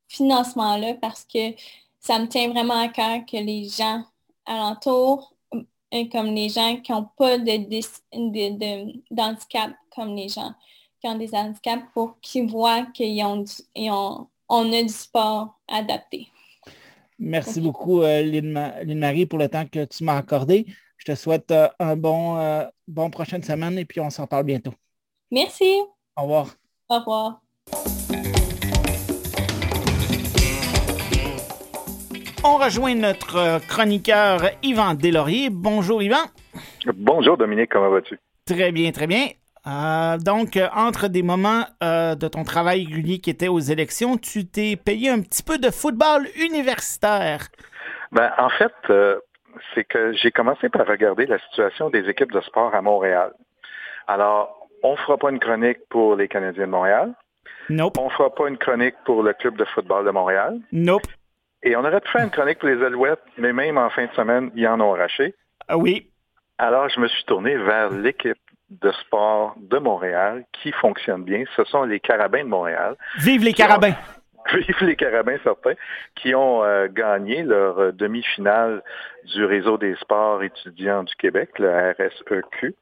financement-là 0.07 0.95
parce 0.95 1.25
que 1.25 1.53
ça 1.99 2.19
me 2.19 2.27
tient 2.27 2.49
vraiment 2.49 2.79
à 2.79 2.89
cœur 2.89 3.25
que 3.25 3.37
les 3.37 3.67
gens 3.67 4.03
alentours, 4.45 5.33
euh, 5.53 6.05
comme 6.11 6.27
les 6.27 6.49
gens 6.49 6.77
qui 6.77 6.91
n'ont 6.91 7.09
pas 7.17 7.39
de, 7.39 9.13
d'handicap, 9.13 9.71
comme 9.95 10.15
les 10.15 10.29
gens 10.29 10.53
qui 11.01 11.07
ont 11.07 11.17
des 11.17 11.33
handicaps, 11.33 11.83
pour 11.93 12.19
qu'ils 12.21 12.47
voient 12.47 12.85
qu'on 12.95 13.45
ont, 13.77 14.27
on 14.47 14.73
a 14.73 14.83
du 14.83 14.89
sport 14.89 15.59
adapté. 15.67 16.27
Merci 17.17 17.61
beaucoup, 17.61 18.01
Lynn-Marie, 18.01 19.25
pour 19.25 19.39
le 19.39 19.47
temps 19.47 19.65
que 19.65 19.85
tu 19.85 20.03
m'as 20.03 20.17
accordé. 20.17 20.67
Je 21.07 21.13
te 21.13 21.17
souhaite 21.19 21.51
euh, 21.51 21.67
un 21.77 21.95
bon, 21.95 22.39
euh, 22.39 22.63
bon 22.87 23.11
prochaine 23.11 23.43
semaine 23.43 23.77
et 23.77 23.85
puis 23.85 23.99
on 23.99 24.09
s'en 24.09 24.25
parle 24.25 24.45
bientôt. 24.45 24.73
Merci. 25.29 25.81
Au 26.17 26.23
revoir. 26.23 26.47
Au 26.89 26.97
revoir. 26.97 27.41
On 32.43 32.57
rejoint 32.57 32.95
notre 32.95 33.59
chroniqueur 33.67 34.49
Yvan 34.63 34.95
Deslauriers. 34.95 35.49
Bonjour 35.51 36.01
Yvan. 36.01 36.25
Bonjour 36.95 37.37
Dominique, 37.37 37.69
comment 37.71 37.91
vas-tu? 37.91 38.19
Très 38.45 38.71
bien, 38.71 38.91
très 38.91 39.05
bien. 39.05 39.27
Euh, 39.67 40.17
donc, 40.17 40.59
entre 40.75 41.07
des 41.07 41.21
moments 41.21 41.65
de 41.81 42.27
ton 42.27 42.43
travail 42.43 42.85
régulier 42.85 43.19
qui 43.19 43.29
était 43.29 43.47
aux 43.47 43.59
élections, 43.59 44.17
tu 44.17 44.47
t'es 44.47 44.75
payé 44.75 45.11
un 45.11 45.21
petit 45.21 45.43
peu 45.43 45.59
de 45.59 45.69
football 45.69 46.27
universitaire. 46.35 47.49
Ben, 48.11 48.31
en 48.39 48.49
fait, 48.49 48.73
c'est 49.73 49.83
que 49.83 50.13
j'ai 50.13 50.31
commencé 50.31 50.69
par 50.69 50.85
regarder 50.87 51.25
la 51.25 51.39
situation 51.39 51.89
des 51.89 52.09
équipes 52.09 52.31
de 52.31 52.41
sport 52.41 52.73
à 52.73 52.81
Montréal. 52.81 53.31
Alors, 54.07 54.67
on 54.83 54.91
ne 54.91 54.97
fera 54.97 55.17
pas 55.17 55.29
une 55.31 55.39
chronique 55.39 55.79
pour 55.89 56.15
les 56.15 56.27
Canadiens 56.27 56.65
de 56.65 56.71
Montréal. 56.71 57.13
Nope. 57.69 57.97
On 57.97 58.05
ne 58.05 58.09
fera 58.11 58.33
pas 58.33 58.47
une 58.47 58.57
chronique 58.57 58.95
pour 59.05 59.23
le 59.23 59.33
club 59.33 59.57
de 59.57 59.65
football 59.65 60.05
de 60.05 60.11
Montréal. 60.11 60.59
Nope. 60.71 61.07
Et 61.63 61.75
on 61.75 61.79
aurait 61.79 62.01
pu 62.01 62.11
faire 62.11 62.23
une 62.23 62.29
chronique 62.29 62.59
pour 62.59 62.69
les 62.69 62.83
Alouettes, 62.83 63.23
mais 63.37 63.53
même 63.53 63.77
en 63.77 63.89
fin 63.89 64.05
de 64.05 64.11
semaine, 64.11 64.51
ils 64.55 64.67
en 64.67 64.79
ont 64.79 64.93
arraché. 64.93 65.33
Ah 65.67 65.77
oui. 65.77 66.11
Alors, 66.57 66.87
je 66.89 66.99
me 66.99 67.07
suis 67.07 67.23
tourné 67.25 67.55
vers 67.55 67.89
l'équipe 67.89 68.37
de 68.69 68.91
sport 68.91 69.55
de 69.57 69.77
Montréal 69.77 70.45
qui 70.51 70.71
fonctionne 70.71 71.23
bien. 71.23 71.43
Ce 71.55 71.63
sont 71.65 71.83
les 71.83 71.99
Carabins 71.99 72.43
de 72.43 72.49
Montréal. 72.49 72.95
Vive 73.17 73.43
les 73.43 73.53
Carabins! 73.53 73.95
Vive 74.53 74.75
les 74.81 74.95
Carabins, 74.95 75.37
certains, 75.43 75.73
qui 76.15 76.35
ont 76.35 76.63
euh, 76.63 76.87
gagné 76.87 77.43
leur 77.43 77.79
euh, 77.79 77.91
demi-finale 77.91 78.83
du 79.33 79.43
réseau 79.43 79.77
des 79.77 79.95
sports 79.95 80.43
étudiants 80.43 81.03
du 81.03 81.15
Québec, 81.15 81.49
le 81.57 81.93
RSEQ, 81.97 82.75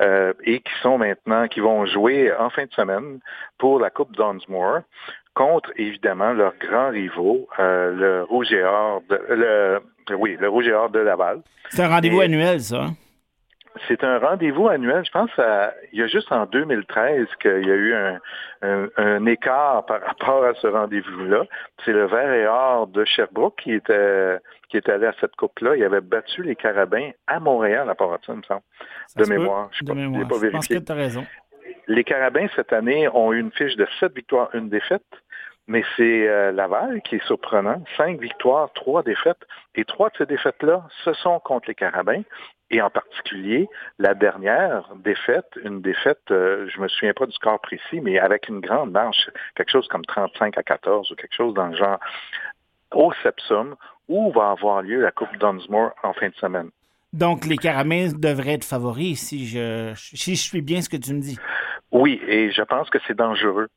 euh, 0.00 0.32
et 0.44 0.60
qui 0.60 0.72
sont 0.82 0.98
maintenant, 0.98 1.46
qui 1.48 1.60
vont 1.60 1.84
jouer 1.86 2.32
en 2.32 2.48
fin 2.48 2.64
de 2.64 2.72
semaine 2.72 3.20
pour 3.58 3.78
la 3.78 3.90
Coupe 3.90 4.16
Dunsmore 4.16 4.80
contre, 5.34 5.70
évidemment, 5.76 6.32
leurs 6.32 6.56
grands 6.58 6.90
rivaux, 6.90 7.48
le 7.58 8.24
Rouge 8.24 8.52
et 8.52 8.62
Or 8.64 9.00
de, 9.08 9.20
le, 9.28 9.80
oui, 10.16 10.36
le 10.40 10.48
Rouge 10.48 10.66
et 10.66 10.72
Or 10.72 10.90
de 10.90 10.98
Laval. 10.98 11.40
C'est 11.68 11.82
un 11.84 11.88
rendez-vous 11.88 12.20
annuel, 12.20 12.60
ça. 12.60 12.86
C'est 13.88 14.04
un 14.04 14.18
rendez-vous 14.18 14.68
annuel. 14.68 15.04
Je 15.04 15.10
pense 15.10 15.30
à, 15.38 15.72
il 15.92 16.00
y 16.00 16.02
a 16.02 16.06
juste 16.06 16.30
en 16.32 16.46
2013 16.46 17.26
qu'il 17.40 17.66
y 17.66 17.70
a 17.70 17.74
eu 17.74 17.94
un, 18.62 19.26
écart 19.26 19.86
par 19.86 20.00
rapport 20.02 20.44
à 20.44 20.54
ce 20.54 20.66
rendez-vous-là. 20.66 21.44
C'est 21.84 21.92
le 21.92 22.06
vert 22.06 22.32
et 22.32 22.46
or 22.46 22.86
de 22.86 23.04
Sherbrooke 23.04 23.58
qui 23.62 23.72
était 23.72 24.38
qui 24.68 24.76
est 24.76 24.88
allé 24.88 25.06
à 25.06 25.14
cette 25.20 25.34
coupe-là. 25.36 25.76
Il 25.76 25.84
avait 25.84 26.00
battu 26.00 26.42
les 26.42 26.56
Carabins 26.56 27.10
à 27.26 27.40
Montréal 27.40 27.88
à 27.90 27.94
part 27.94 28.10
ça, 28.24 28.32
il 28.32 28.36
me 28.36 28.42
semble. 28.42 28.62
de 29.16 29.24
mémoire. 29.24 29.68
Je 29.72 29.84
ne 29.84 30.22
pas, 30.22 30.28
pas 30.28 30.38
vérifié. 30.38 30.50
pense 30.50 30.68
que 30.68 30.74
tu 30.78 30.92
as 30.92 30.94
raison. 30.94 31.26
Les 31.86 32.04
Carabins, 32.04 32.46
cette 32.54 32.72
année, 32.72 33.08
ont 33.08 33.32
eu 33.32 33.40
une 33.40 33.52
fiche 33.52 33.76
de 33.76 33.86
sept 33.98 34.14
victoires, 34.14 34.48
une 34.54 34.68
défaite. 34.68 35.02
Mais 35.66 35.84
c'est 35.96 36.28
euh, 36.28 36.50
Laval 36.52 37.00
qui 37.02 37.16
est 37.16 37.24
surprenant. 37.26 37.82
Cinq 37.96 38.20
victoires, 38.20 38.72
trois 38.74 39.02
défaites. 39.02 39.44
Et 39.74 39.84
trois 39.84 40.08
de 40.10 40.16
ces 40.18 40.26
défaites-là, 40.26 40.84
ce 41.04 41.12
sont 41.14 41.38
contre 41.40 41.68
les 41.68 41.74
Carabins. 41.74 42.22
Et 42.70 42.80
en 42.80 42.90
particulier, 42.90 43.68
la 43.98 44.14
dernière 44.14 44.94
défaite, 44.96 45.58
une 45.64 45.80
défaite, 45.82 46.20
euh, 46.30 46.68
je 46.72 46.80
me 46.80 46.86
souviens 46.88 47.12
pas 47.12 47.26
du 47.26 47.32
score 47.32 47.60
précis, 47.60 48.00
mais 48.00 48.18
avec 48.18 48.48
une 48.48 48.60
grande 48.60 48.92
marche, 48.92 49.28
quelque 49.56 49.70
chose 49.70 49.88
comme 49.88 50.04
35 50.04 50.56
à 50.56 50.62
14 50.62 51.10
ou 51.10 51.14
quelque 51.16 51.34
chose 51.34 51.52
dans 51.54 51.66
le 51.66 51.76
genre, 51.76 51.98
au 52.94 53.12
Sepsum, 53.22 53.74
où 54.08 54.30
va 54.32 54.50
avoir 54.50 54.82
lieu 54.82 55.00
la 55.00 55.10
Coupe 55.10 55.36
Dunsmore 55.38 55.92
en 56.02 56.12
fin 56.12 56.28
de 56.28 56.34
semaine? 56.34 56.70
Donc, 57.12 57.44
les 57.44 57.56
Carabins 57.56 58.08
devraient 58.16 58.54
être 58.54 58.64
favoris 58.64 59.18
si 59.18 59.46
je, 59.46 59.92
si 59.96 60.36
je 60.36 60.42
suis 60.42 60.62
bien 60.62 60.80
ce 60.80 60.88
que 60.88 60.96
tu 60.96 61.12
me 61.12 61.20
dis. 61.20 61.38
Oui, 61.90 62.20
et 62.28 62.52
je 62.52 62.62
pense 62.62 62.88
que 62.88 62.98
c'est 63.06 63.16
dangereux 63.16 63.68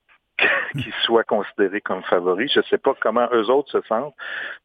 qu'ils 0.74 0.94
soient 1.04 1.24
considérés 1.24 1.82
comme 1.82 2.04
favoris. 2.04 2.52
Je 2.54 2.60
ne 2.60 2.64
sais 2.66 2.78
pas 2.78 2.94
comment 3.00 3.28
eux 3.34 3.50
autres 3.50 3.72
se 3.72 3.82
sentent, 3.88 4.16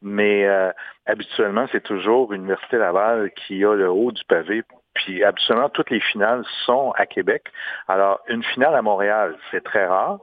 mais 0.03 0.47
euh, 0.47 0.71
habituellement, 1.07 1.67
c'est 1.73 1.83
toujours 1.83 2.33
l'Université 2.33 2.79
Laval 2.79 3.31
qui 3.33 3.65
a 3.65 3.75
le 3.75 3.91
haut 3.91 4.13
du 4.13 4.25
pavé. 4.25 4.63
Puis 4.95 5.23
habituellement, 5.23 5.69
toutes 5.69 5.91
les 5.91 6.01
finales 6.01 6.45
sont 6.67 6.93
à 6.97 7.07
Québec. 7.07 7.45
Alors, 7.87 8.21
une 8.29 8.43
finale 8.43 8.75
à 8.75 8.83
Montréal, 8.83 9.37
c'est 9.51 9.63
très 9.63 9.87
rare. 9.87 10.19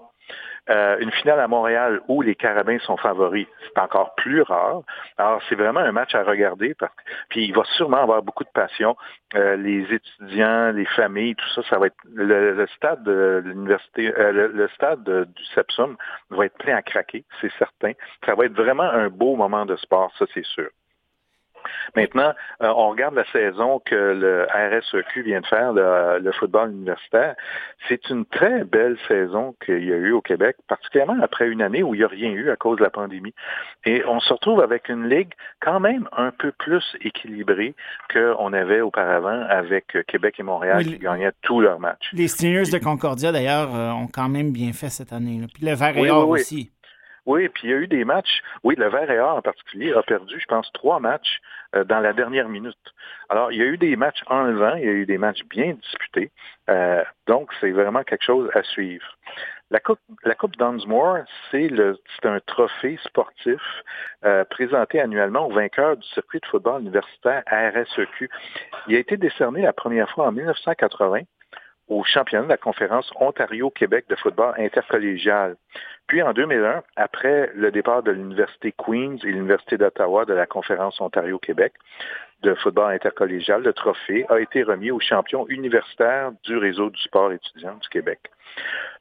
Euh, 0.69 0.97
une 0.99 1.11
finale 1.11 1.39
à 1.39 1.47
Montréal 1.47 2.01
où 2.07 2.21
les 2.21 2.35
Carabins 2.35 2.79
sont 2.79 2.97
favoris, 2.97 3.47
c'est 3.63 3.79
encore 3.79 4.15
plus 4.15 4.41
rare. 4.41 4.81
Alors, 5.17 5.41
c'est 5.47 5.55
vraiment 5.55 5.81
un 5.81 5.91
match 5.91 6.15
à 6.15 6.23
regarder. 6.23 6.73
Parce... 6.73 6.91
Puis, 7.29 7.45
il 7.45 7.53
va 7.53 7.63
sûrement 7.75 8.01
avoir 8.01 8.23
beaucoup 8.23 8.43
de 8.43 8.49
passion. 8.49 8.95
Euh, 9.35 9.55
les 9.57 9.85
étudiants, 9.93 10.71
les 10.71 10.85
familles, 10.85 11.35
tout 11.35 11.49
ça, 11.55 11.61
ça 11.69 11.77
va 11.77 11.87
être 11.87 11.95
le, 12.13 12.65
stade 12.75 13.03
de 13.03 13.41
l'université, 13.45 14.13
euh, 14.17 14.49
le, 14.53 14.67
stade 14.69 15.03
du 15.03 15.45
Sepsum 15.53 15.97
va 16.29 16.45
être 16.45 16.57
plein 16.57 16.75
à 16.75 16.81
craquer, 16.81 17.25
c'est 17.41 17.51
certain. 17.59 17.91
Ça 18.25 18.33
va 18.35 18.45
être 18.45 18.55
vraiment 18.55 18.83
un 18.83 19.09
beau 19.09 19.35
moment 19.35 19.65
de 19.65 19.75
sport, 19.75 20.11
ça 20.17 20.25
c'est 20.33 20.45
sûr. 20.45 20.69
Maintenant, 21.95 22.33
euh, 22.61 22.67
on 22.75 22.89
regarde 22.89 23.15
la 23.15 23.25
saison 23.31 23.81
que 23.83 23.95
le 23.95 24.47
RSEQ 24.53 25.23
vient 25.23 25.41
de 25.41 25.47
faire, 25.47 25.73
le, 25.73 26.31
football 26.33 26.71
universitaire. 26.71 27.35
C'est 27.87 28.09
une 28.09 28.25
très 28.25 28.63
belle 28.63 28.97
saison 29.07 29.55
qu'il 29.63 29.85
y 29.85 29.93
a 29.93 29.95
eu 29.95 30.11
au 30.11 30.21
Québec, 30.21 30.57
particulièrement 30.67 31.17
après 31.21 31.47
une 31.47 31.61
année 31.61 31.83
où 31.83 31.95
il 31.95 31.99
n'y 31.99 32.03
a 32.03 32.07
rien 32.07 32.31
eu 32.31 32.49
à 32.49 32.55
cause 32.55 32.77
de 32.77 32.83
la 32.83 32.89
pandémie. 32.89 33.33
Et 33.85 34.03
on 34.05 34.19
se 34.19 34.33
retrouve 34.33 34.61
avec 34.61 34.89
une 34.89 35.07
ligue 35.07 35.31
quand 35.61 35.79
même 35.79 36.07
un 36.11 36.31
peu 36.31 36.51
plus 36.51 36.83
équilibrée 37.01 37.73
qu'on 38.11 38.53
avait 38.53 38.81
auparavant 38.81 39.45
avec 39.49 39.97
Québec 40.07 40.35
et 40.39 40.43
Montréal 40.43 40.83
qui 40.83 40.97
gagnaient 40.97 41.31
tous 41.41 41.61
leurs 41.61 41.79
matchs. 41.79 42.09
Les 42.13 42.27
Stingers 42.27 42.71
de 42.71 42.77
Concordia, 42.77 43.31
d'ailleurs, 43.31 43.73
euh, 43.75 43.91
ont 43.91 44.07
quand 44.07 44.29
même 44.29 44.51
bien 44.51 44.73
fait 44.73 44.89
cette 44.89 45.13
année. 45.13 45.41
Puis 45.53 45.65
le 45.65 45.73
Vert 45.73 45.97
et 45.97 46.11
aussi. 46.11 46.71
Oui, 47.25 47.49
puis 47.49 47.67
il 47.67 47.71
y 47.71 47.73
a 47.73 47.77
eu 47.77 47.87
des 47.87 48.05
matchs. 48.05 48.41
Oui, 48.63 48.75
le 48.75 48.87
Vert 48.87 49.09
et 49.09 49.19
Or 49.19 49.37
en 49.37 49.41
particulier 49.41 49.93
a 49.93 50.03
perdu, 50.03 50.39
je 50.39 50.45
pense, 50.45 50.71
trois 50.73 50.99
matchs 50.99 51.39
euh, 51.75 51.83
dans 51.83 51.99
la 51.99 52.13
dernière 52.13 52.49
minute. 52.49 52.77
Alors, 53.29 53.51
il 53.51 53.57
y 53.57 53.61
a 53.61 53.65
eu 53.65 53.77
des 53.77 53.95
matchs 53.95 54.21
enlevants, 54.27 54.75
il 54.75 54.85
y 54.85 54.89
a 54.89 54.91
eu 54.91 55.05
des 55.05 55.17
matchs 55.17 55.43
bien 55.49 55.73
disputés. 55.73 56.31
Euh, 56.69 57.03
donc, 57.27 57.51
c'est 57.59 57.71
vraiment 57.71 58.03
quelque 58.03 58.23
chose 58.23 58.49
à 58.53 58.61
suivre. 58.63 59.05
La 59.71 59.79
Coupe, 59.79 59.99
la 60.23 60.35
coupe 60.35 60.55
Dunsmore, 60.57 61.25
c'est 61.49 61.71
un 62.23 62.39
trophée 62.45 62.99
sportif 63.03 63.61
euh, 64.23 64.45
présenté 64.45 65.01
annuellement 65.01 65.47
aux 65.47 65.51
vainqueurs 65.53 65.97
du 65.97 66.07
circuit 66.09 66.39
de 66.39 66.45
football 66.45 66.81
universitaire 66.81 67.41
RSEQ. 67.47 68.29
Il 68.87 68.95
a 68.95 68.99
été 68.99 69.17
décerné 69.17 69.63
la 69.63 69.73
première 69.73 70.09
fois 70.11 70.27
en 70.27 70.31
1980 70.31 71.21
au 71.87 72.03
championnat 72.03 72.45
de 72.45 72.49
la 72.49 72.57
conférence 72.57 73.11
Ontario-Québec 73.19 74.05
de 74.09 74.15
football 74.15 74.53
intercollégial. 74.57 75.55
Puis 76.07 76.21
en 76.21 76.33
2001, 76.33 76.83
après 76.95 77.51
le 77.55 77.71
départ 77.71 78.03
de 78.03 78.11
l'Université 78.11 78.71
Queen's 78.71 79.23
et 79.23 79.31
l'Université 79.31 79.77
d'Ottawa 79.77 80.25
de 80.25 80.33
la 80.33 80.45
conférence 80.45 80.99
Ontario-Québec 80.99 81.73
de 82.41 82.53
football 82.55 82.93
intercollégial, 82.93 83.63
le 83.63 83.73
trophée 83.73 84.25
a 84.29 84.39
été 84.39 84.63
remis 84.63 84.91
aux 84.91 84.99
champions 84.99 85.47
universitaires 85.47 86.31
du 86.43 86.57
réseau 86.57 86.89
du 86.89 87.01
sport 87.01 87.31
étudiant 87.31 87.75
du 87.75 87.87
Québec. 87.89 88.19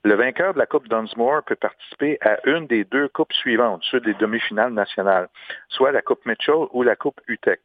Le 0.03 0.15
vainqueur 0.15 0.55
de 0.55 0.59
la 0.59 0.67
Coupe 0.67 0.89
Dunsmore 0.89 1.43
peut 1.45 1.57
participer 1.57 2.19
à 2.21 2.39
une 2.49 2.67
des 2.67 2.85
deux 2.85 3.09
coupes 3.09 3.33
suivantes, 3.33 3.83
ceux 3.91 4.01
des 4.01 4.15
demi-finales 4.15 4.73
nationales, 4.73 5.29
soit 5.69 5.93
la 5.93 6.03
Coupe 6.03 6.25
Mitchell 6.27 6.67
ou 6.73 6.83
la 6.83 6.97
Coupe 6.97 7.21
UTEC. 7.29 7.61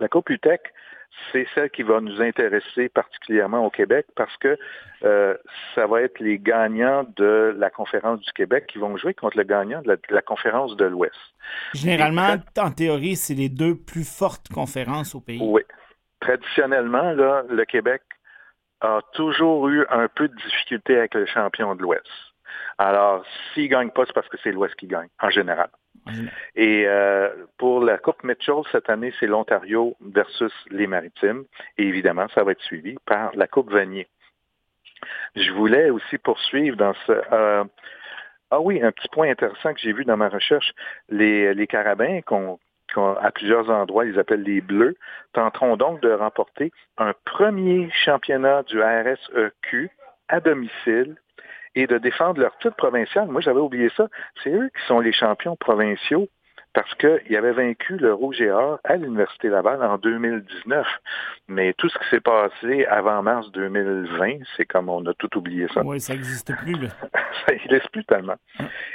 La 0.00 0.08
Coupe 0.08 0.30
UTEC, 0.30 0.60
c'est 1.32 1.46
celle 1.54 1.70
qui 1.70 1.82
va 1.82 2.00
nous 2.00 2.20
intéresser 2.20 2.88
particulièrement 2.88 3.64
au 3.64 3.70
Québec 3.70 4.06
parce 4.16 4.36
que 4.38 4.56
euh, 5.04 5.36
ça 5.74 5.86
va 5.86 6.02
être 6.02 6.18
les 6.20 6.38
gagnants 6.38 7.04
de 7.16 7.54
la 7.56 7.70
conférence 7.70 8.20
du 8.20 8.32
Québec 8.32 8.66
qui 8.68 8.78
vont 8.78 8.96
jouer 8.96 9.14
contre 9.14 9.36
le 9.36 9.44
gagnant 9.44 9.82
de 9.82 9.98
la, 10.08 10.22
conférence 10.22 10.76
de 10.76 10.84
l'Ouest. 10.84 11.14
Généralement, 11.74 12.36
en 12.58 12.70
théorie, 12.70 13.16
c'est 13.16 13.34
les 13.34 13.48
deux 13.48 13.76
plus 13.76 14.08
fortes 14.08 14.48
conférences 14.48 15.14
au 15.14 15.20
pays. 15.20 15.40
Oui. 15.42 15.62
Traditionnellement, 16.20 17.12
là, 17.12 17.44
le 17.48 17.64
Québec 17.64 18.02
a 18.80 19.00
toujours 19.12 19.68
eu 19.68 19.86
un 19.90 20.08
peu 20.08 20.28
de 20.28 20.34
difficulté 20.34 20.96
avec 20.96 21.14
le 21.14 21.26
champion 21.26 21.74
de 21.74 21.82
l'Ouest. 21.82 22.06
Alors, 22.78 23.24
s'il 23.52 23.64
ne 23.64 23.68
gagne 23.68 23.90
pas, 23.90 24.04
c'est 24.06 24.12
parce 24.12 24.28
que 24.28 24.36
c'est 24.42 24.52
l'Ouest 24.52 24.74
qui 24.76 24.86
gagne, 24.86 25.08
en 25.20 25.30
général. 25.30 25.68
Et 26.54 26.84
euh, 26.86 27.30
pour 27.58 27.82
la 27.82 27.98
Coupe 27.98 28.24
Mitchell, 28.24 28.62
cette 28.70 28.90
année, 28.90 29.12
c'est 29.18 29.26
l'Ontario 29.26 29.96
versus 30.00 30.52
les 30.70 30.86
Maritimes. 30.86 31.44
Et 31.78 31.84
évidemment, 31.84 32.26
ça 32.34 32.44
va 32.44 32.52
être 32.52 32.62
suivi 32.62 32.96
par 33.06 33.34
la 33.34 33.46
Coupe 33.46 33.70
Vanier. 33.70 34.06
Je 35.34 35.50
voulais 35.52 35.90
aussi 35.90 36.18
poursuivre 36.18 36.76
dans 36.76 36.94
ce... 37.06 37.12
Euh, 37.32 37.64
ah 38.50 38.60
oui, 38.60 38.80
un 38.82 38.92
petit 38.92 39.08
point 39.08 39.30
intéressant 39.30 39.74
que 39.74 39.80
j'ai 39.80 39.92
vu 39.92 40.04
dans 40.04 40.16
ma 40.16 40.28
recherche, 40.28 40.72
les, 41.08 41.66
carabins 41.66 42.20
qu'on 42.22 42.58
à 42.96 43.32
plusieurs 43.32 43.70
endroits, 43.70 44.06
ils 44.06 44.18
appellent 44.20 44.44
les 44.44 44.60
Bleus, 44.60 44.96
tenteront 45.32 45.76
donc 45.76 46.00
de 46.00 46.12
remporter 46.12 46.70
un 46.96 47.12
premier 47.24 47.90
championnat 47.90 48.62
du 48.62 48.80
RSEQ 48.80 49.90
à 50.28 50.38
domicile 50.38 51.16
et 51.74 51.86
de 51.86 51.98
défendre 51.98 52.40
leur 52.40 52.56
titre 52.58 52.76
provincial. 52.76 53.28
Moi, 53.28 53.40
j'avais 53.40 53.60
oublié 53.60 53.90
ça. 53.96 54.08
C'est 54.42 54.50
eux 54.50 54.68
qui 54.68 54.86
sont 54.86 55.00
les 55.00 55.12
champions 55.12 55.56
provinciaux 55.56 56.28
parce 56.74 56.92
qu'ils 56.96 57.36
avaient 57.36 57.52
vaincu 57.52 57.96
le 57.96 58.12
Rouge 58.12 58.40
et 58.40 58.50
Or 58.50 58.80
à 58.82 58.96
l'Université 58.96 59.48
Laval 59.48 59.82
en 59.82 59.96
2019. 59.96 60.86
Mais 61.48 61.72
tout 61.74 61.88
ce 61.88 61.96
qui 61.98 62.04
s'est 62.10 62.20
passé 62.20 62.84
avant 62.86 63.22
mars 63.22 63.50
2020, 63.52 64.40
c'est 64.56 64.66
comme 64.66 64.88
on 64.88 65.06
a 65.06 65.14
tout 65.14 65.38
oublié 65.38 65.68
ça. 65.72 65.82
Oui, 65.84 66.00
ça 66.00 66.14
n'existe 66.14 66.54
plus. 66.56 66.74
ça 67.46 67.52
n'existe 67.52 67.88
plus 67.90 68.04
tellement. 68.04 68.36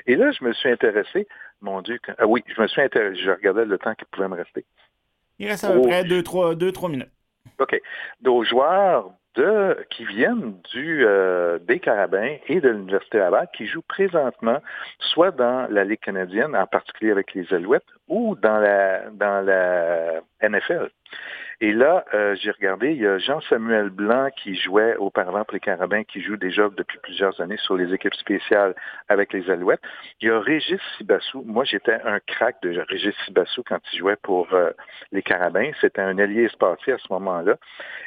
Et 0.06 0.16
là, 0.16 0.32
je 0.32 0.44
me 0.44 0.52
suis 0.54 0.70
intéressé, 0.70 1.28
mon 1.62 1.82
Dieu, 1.82 2.00
ah 2.18 2.28
oui, 2.28 2.44
je 2.54 2.62
me 2.62 2.68
suis 2.68 2.82
intéressé, 2.82 3.22
je 3.24 3.32
regardais 3.32 3.66
le 3.66 3.78
temps 3.78 3.96
qui 3.96 4.06
pouvait 4.12 4.28
me 4.28 4.36
rester. 4.36 4.66
Il 5.40 5.48
reste 5.48 5.64
à 5.64 5.72
peu 5.72 5.82
près 5.82 6.04
2-3 6.04 6.92
minutes. 6.92 7.12
OK. 7.60 7.82
Nos 8.22 8.44
joueurs 8.44 9.12
qui 9.90 10.06
viennent 10.06 10.56
du, 10.72 11.06
euh, 11.06 11.60
des 11.60 11.80
Carabins 11.80 12.36
et 12.48 12.60
de 12.60 12.70
l'Université 12.70 13.20
Laval 13.20 13.48
qui 13.56 13.68
jouent 13.68 13.84
présentement 13.88 14.60
soit 15.00 15.32
dans 15.32 15.68
la 15.70 15.84
Ligue 15.84 16.00
canadienne, 16.00 16.56
en 16.56 16.68
particulier 16.68 17.12
avec 17.12 17.34
les 17.34 17.54
Alouettes, 17.54 17.84
ou 18.08 18.36
dans 18.36 18.58
la, 18.58 19.10
dans 19.12 19.46
la 19.46 20.22
NFL. 20.42 20.90
Et 21.62 21.74
là, 21.74 22.06
euh, 22.14 22.36
j'ai 22.36 22.52
regardé, 22.52 22.92
il 22.92 23.02
y 23.02 23.06
a 23.06 23.18
Jean-Samuel 23.18 23.90
Blanc 23.90 24.30
qui 24.42 24.56
jouait 24.56 24.96
auparavant 24.96 25.44
pour 25.44 25.56
les 25.56 25.60
Carabins, 25.60 26.04
qui 26.06 26.22
joue 26.22 26.38
déjà 26.38 26.70
depuis 26.70 26.98
plusieurs 27.00 27.42
années 27.42 27.58
sur 27.58 27.76
les 27.76 27.94
équipes 27.94 28.16
spéciales 28.16 28.74
avec 29.10 29.34
les 29.34 29.50
Alouettes. 29.50 29.82
Il 30.22 30.30
y 30.30 30.32
a 30.32 30.40
Régis 30.40 30.80
Sibassou. 30.98 31.44
Moi, 31.46 31.66
j'étais 31.66 32.00
un 32.06 32.22
crack 32.22 32.62
de 32.62 32.80
Régis 32.88 33.14
Sibassou 33.26 33.64
quand 33.68 33.80
il 33.92 34.00
jouait 34.00 34.16
pour 34.16 34.54
euh, 34.54 34.72
les 35.12 35.22
Carabins. 35.22 35.72
C'était 35.82 36.02
un 36.02 36.18
allié 36.18 36.46
espacier 36.46 36.94
à 36.94 36.98
ce 36.98 37.12
moment-là. 37.12 37.58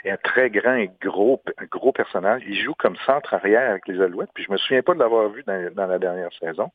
Et 0.05 0.11
un 0.11 0.16
très 0.16 0.48
grand 0.48 0.76
et 0.76 0.90
gros, 1.03 1.42
gros 1.70 1.92
personnage. 1.92 2.42
Il 2.46 2.57
joue 2.57 2.74
comme 2.74 2.96
centre 3.05 3.34
arrière 3.34 3.68
avec 3.68 3.86
les 3.86 4.00
Alouettes. 4.00 4.30
Puis 4.32 4.44
je 4.44 4.53
me 4.53 4.57
souviens 4.57 4.82
pas 4.82 4.94
de 4.94 4.98
l'avoir 4.98 5.28
vu 5.28 5.42
dans, 5.46 5.74
dans 5.74 5.86
la 5.86 5.98
dernière 5.98 6.32
saison. 6.40 6.70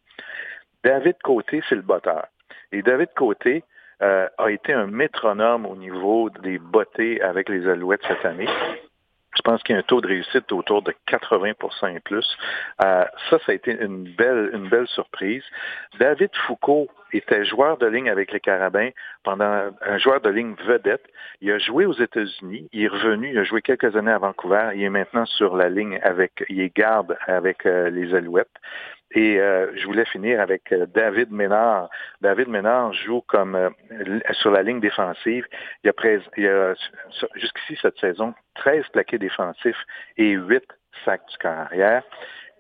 David 0.83 1.15
Côté, 1.23 1.63
c'est 1.67 1.75
le 1.75 1.81
botteur. 1.81 2.27
Et 2.71 2.83
David 2.83 3.09
Côté, 3.15 3.63
euh, 4.01 4.27
a 4.37 4.51
été 4.51 4.73
un 4.73 4.87
métronome 4.87 5.65
au 5.65 5.75
niveau 5.75 6.29
des 6.29 6.59
bottées 6.59 7.21
avec 7.21 7.49
les 7.49 7.67
Alouettes 7.67 8.03
cette 8.07 8.25
année. 8.25 8.47
Je 9.37 9.41
pense 9.43 9.61
qu'il 9.61 9.73
y 9.73 9.75
a 9.75 9.79
un 9.79 9.83
taux 9.83 10.01
de 10.01 10.07
réussite 10.07 10.51
autour 10.51 10.81
de 10.81 10.93
80 11.05 11.53
et 11.93 11.99
plus. 11.99 12.37
Euh, 12.83 13.05
ça, 13.29 13.37
ça 13.45 13.51
a 13.51 13.53
été 13.53 13.71
une 13.71 14.03
belle, 14.15 14.49
une 14.53 14.67
belle 14.67 14.87
surprise. 14.87 15.43
David 15.99 16.31
Foucault 16.47 16.87
était 17.13 17.45
joueur 17.45 17.77
de 17.77 17.85
ligne 17.85 18.09
avec 18.09 18.31
les 18.31 18.39
Carabins 18.39 18.89
pendant 19.23 19.71
un 19.81 19.97
joueur 19.99 20.21
de 20.21 20.29
ligne 20.29 20.55
vedette. 20.65 21.05
Il 21.41 21.51
a 21.51 21.59
joué 21.59 21.85
aux 21.85 21.93
États-Unis. 21.93 22.67
Il 22.73 22.83
est 22.83 22.87
revenu. 22.87 23.29
Il 23.29 23.37
a 23.37 23.43
joué 23.43 23.61
quelques 23.61 23.95
années 23.95 24.11
à 24.11 24.17
Vancouver. 24.17 24.71
Il 24.73 24.81
est 24.81 24.89
maintenant 24.89 25.25
sur 25.25 25.55
la 25.55 25.69
ligne 25.69 25.99
avec, 26.01 26.43
il 26.49 26.59
est 26.59 26.75
garde 26.75 27.15
avec 27.27 27.65
euh, 27.65 27.91
les 27.91 28.15
Alouettes. 28.15 28.49
Et 29.11 29.39
euh, 29.39 29.71
je 29.75 29.85
voulais 29.85 30.05
finir 30.05 30.41
avec 30.41 30.71
euh, 30.71 30.85
David 30.87 31.31
Ménard. 31.31 31.89
David 32.21 32.49
Ménard 32.49 32.93
joue 32.93 33.21
comme 33.27 33.55
euh, 33.55 33.69
sur 34.33 34.51
la 34.51 34.63
ligne 34.63 34.81
défensive. 34.81 35.45
Il 35.83 35.89
a, 35.89 36.71
a 36.71 36.73
jusqu'ici 37.35 37.79
cette 37.81 37.97
saison 37.99 38.33
13 38.55 38.83
plaqués 38.91 39.17
défensifs 39.17 39.81
et 40.17 40.31
8 40.31 40.63
sacs 41.05 41.25
du 41.29 41.37
carrière. 41.37 42.03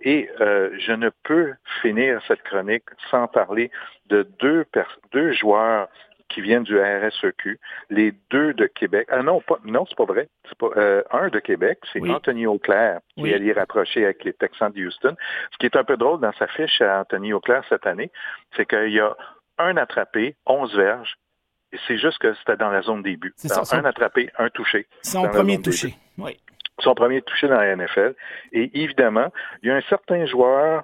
Et 0.01 0.29
je 0.39 0.91
ne 0.91 1.09
peux 1.23 1.55
finir 1.81 2.21
cette 2.27 2.43
chronique 2.43 2.83
sans 3.09 3.27
parler 3.27 3.71
de 4.05 4.27
deux, 4.39 4.63
deux 5.11 5.31
joueurs 5.33 5.87
qui 6.29 6.41
viennent 6.41 6.63
du 6.63 6.79
RSEQ, 6.79 7.59
les 7.89 8.13
deux 8.29 8.53
de 8.53 8.65
Québec. 8.65 9.07
Ah 9.11 9.23
non, 9.23 9.41
pas, 9.41 9.59
non, 9.63 9.85
c'est 9.87 9.97
pas 9.97 10.05
vrai. 10.05 10.29
Pas, 10.59 10.69
euh, 10.77 11.03
un 11.11 11.29
de 11.29 11.39
Québec, 11.39 11.79
c'est 11.93 12.01
Anthony 12.09 12.45
Auclair, 12.45 12.99
qui 13.15 13.29
est 13.29 13.33
allé 13.33 13.53
rapprocher 13.53 14.03
avec 14.03 14.23
les 14.23 14.33
Texans 14.33 14.71
de 14.71 14.85
Houston. 14.85 15.15
Ce 15.51 15.57
qui 15.57 15.65
est 15.65 15.75
un 15.75 15.83
peu 15.83 15.97
drôle 15.97 16.19
dans 16.19 16.33
sa 16.33 16.47
fiche 16.47 16.81
à 16.81 17.01
Anthony 17.01 17.33
Auclair 17.33 17.63
cette 17.69 17.85
année, 17.85 18.11
c'est 18.55 18.65
qu'il 18.65 18.91
y 18.91 18.99
a 18.99 19.15
un 19.57 19.77
attrapé, 19.77 20.35
11 20.45 20.75
verges, 20.75 21.17
et 21.73 21.77
c'est 21.87 21.97
juste 21.97 22.19
que 22.19 22.33
c'était 22.35 22.57
dans 22.57 22.69
la 22.69 22.81
zone 22.81 23.03
début. 23.03 23.33
Ça, 23.35 23.61
un 23.75 23.85
attrapé, 23.85 24.29
un 24.37 24.49
touché. 24.49 24.87
Son 25.01 25.27
premier 25.27 25.61
touché, 25.61 25.95
oui. 26.17 26.39
Son 26.79 26.93
premier 26.93 27.21
touché 27.23 27.47
dans 27.47 27.57
la 27.57 27.75
NFL. 27.75 28.13
Et 28.51 28.83
évidemment, 28.83 29.33
il 29.61 29.69
y 29.69 29.71
a 29.71 29.75
un 29.75 29.81
certain 29.89 30.25
joueur 30.27 30.83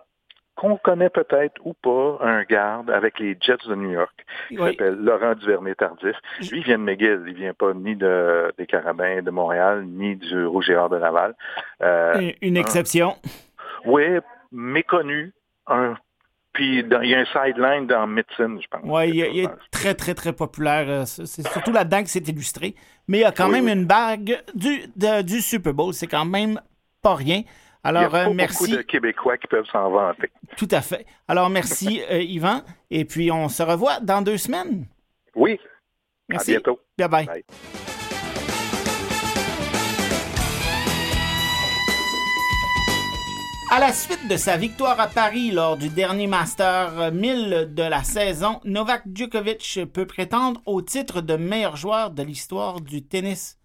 qu'on 0.56 0.78
connaît 0.78 1.10
peut-être 1.10 1.60
ou 1.66 1.74
pas 1.74 2.18
un 2.22 2.44
garde 2.44 2.90
avec 2.90 3.20
les 3.20 3.38
Jets 3.40 3.68
de 3.68 3.76
New 3.76 3.92
York, 3.92 4.26
qui 4.50 4.58
s'appelle 4.58 4.96
Laurent 4.96 5.34
Duvernay-Tardif. 5.36 6.16
Lui, 6.52 6.60
il 6.60 6.64
vient 6.64 6.78
de 6.78 6.84
McGill, 6.84 7.24
il 7.28 7.34
vient 7.34 7.54
pas 7.54 7.74
ni 7.74 7.96
de, 7.96 8.54
des 8.58 8.66
Carabins 8.66 9.22
de 9.22 9.32
Montréal, 9.32 9.86
ni 9.86 10.16
du 10.16 10.46
Rouge 10.46 10.70
et 10.70 10.76
Or 10.76 10.90
de 10.90 10.98
Laval. 10.98 11.36
Euh, 11.82 12.32
une 12.42 12.58
exception. 12.58 13.16
oui, 13.86 14.04
méconnu, 14.52 15.34
un 15.68 15.96
puis 16.54 16.80
il 16.80 17.10
y 17.10 17.16
a 17.16 17.20
un 17.20 17.26
sideline 17.26 17.88
dans 17.88 18.06
Mitson, 18.06 18.60
je 18.62 18.68
pense. 18.70 18.82
Oui, 18.84 19.10
il, 19.10 19.40
est 19.40 19.50
très, 19.72 19.96
très, 19.96 20.14
très 20.14 20.34
populaire. 20.34 20.86
Euh, 20.88 21.06
c'est 21.06 21.48
surtout 21.48 21.72
là-dedans 21.72 22.04
que 22.04 22.10
c'est 22.10 22.28
illustré. 22.28 22.76
Mais 23.08 23.18
il 23.18 23.22
y 23.22 23.26
a 23.26 23.32
quand 23.32 23.50
même 23.50 23.68
une 23.68 23.86
bague 23.86 24.40
du, 24.54 24.84
du 25.24 25.42
Super 25.42 25.74
Bowl. 25.74 25.96
C'est 25.96 26.06
quand 26.06 26.26
même 26.26 26.62
pas 27.02 27.16
rien. 27.16 27.42
Alors, 27.84 28.04
Il 28.04 28.16
y 28.16 28.16
a 28.16 28.30
euh, 28.30 28.34
merci. 28.34 28.64
beaucoup 28.64 28.78
de 28.78 28.82
Québécois 28.82 29.38
qui 29.38 29.48
peuvent 29.48 29.66
s'en 29.72 29.90
vanter. 29.90 30.32
Tout 30.56 30.70
à 30.72 30.82
fait. 30.82 31.06
Alors, 31.28 31.50
merci, 31.50 32.02
euh, 32.10 32.22
Yvan. 32.22 32.62
Et 32.90 33.04
puis, 33.04 33.30
on 33.32 33.50
se 33.50 33.62
revoit 33.62 34.00
dans 34.00 34.22
deux 34.22 34.38
semaines. 34.38 34.86
Oui. 35.36 35.60
Merci. 36.30 36.52
À 36.52 36.60
bientôt. 36.60 36.80
Bye 36.98 37.08
bye. 37.10 37.26
bye. 37.26 37.44
À 43.70 43.80
la 43.80 43.92
suite 43.92 44.28
de 44.30 44.38
sa 44.38 44.56
victoire 44.56 45.00
à 45.00 45.08
Paris 45.08 45.50
lors 45.52 45.78
du 45.78 45.90
dernier 45.90 46.28
Master 46.28 47.12
1000 47.12 47.74
de 47.74 47.84
la 47.84 48.04
saison, 48.04 48.62
Novak 48.66 49.02
Djokovic 49.12 49.80
peut 49.92 50.06
prétendre 50.06 50.62
au 50.68 50.84
titre 50.84 51.22
de 51.22 51.36
meilleur 51.36 51.76
joueur 51.76 52.12
de 52.12 52.22
l'histoire 52.22 52.82
du 52.82 53.04
tennis. 53.04 53.58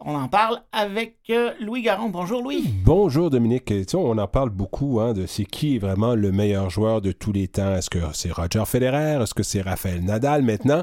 On 0.00 0.14
en 0.14 0.28
parle 0.28 0.62
avec 0.72 1.17
Louis 1.60 1.82
Garon. 1.82 2.08
Bonjour 2.08 2.42
Louis. 2.42 2.64
Bonjour 2.84 3.28
Dominique. 3.28 3.66
Tu 3.66 3.84
sais, 3.86 3.96
on 3.96 4.16
en 4.16 4.26
parle 4.26 4.48
beaucoup 4.48 4.98
hein, 4.98 5.12
de 5.12 5.26
c'est 5.26 5.44
qui 5.44 5.76
est 5.76 5.78
vraiment 5.78 6.14
le 6.14 6.32
meilleur 6.32 6.70
joueur 6.70 7.02
de 7.02 7.12
tous 7.12 7.32
les 7.32 7.48
temps. 7.48 7.74
Est-ce 7.74 7.90
que 7.90 7.98
c'est 8.14 8.32
Roger 8.32 8.64
Federer? 8.64 9.22
Est-ce 9.22 9.34
que 9.34 9.42
c'est 9.42 9.60
Raphaël 9.60 10.02
Nadal? 10.02 10.40
Maintenant? 10.40 10.82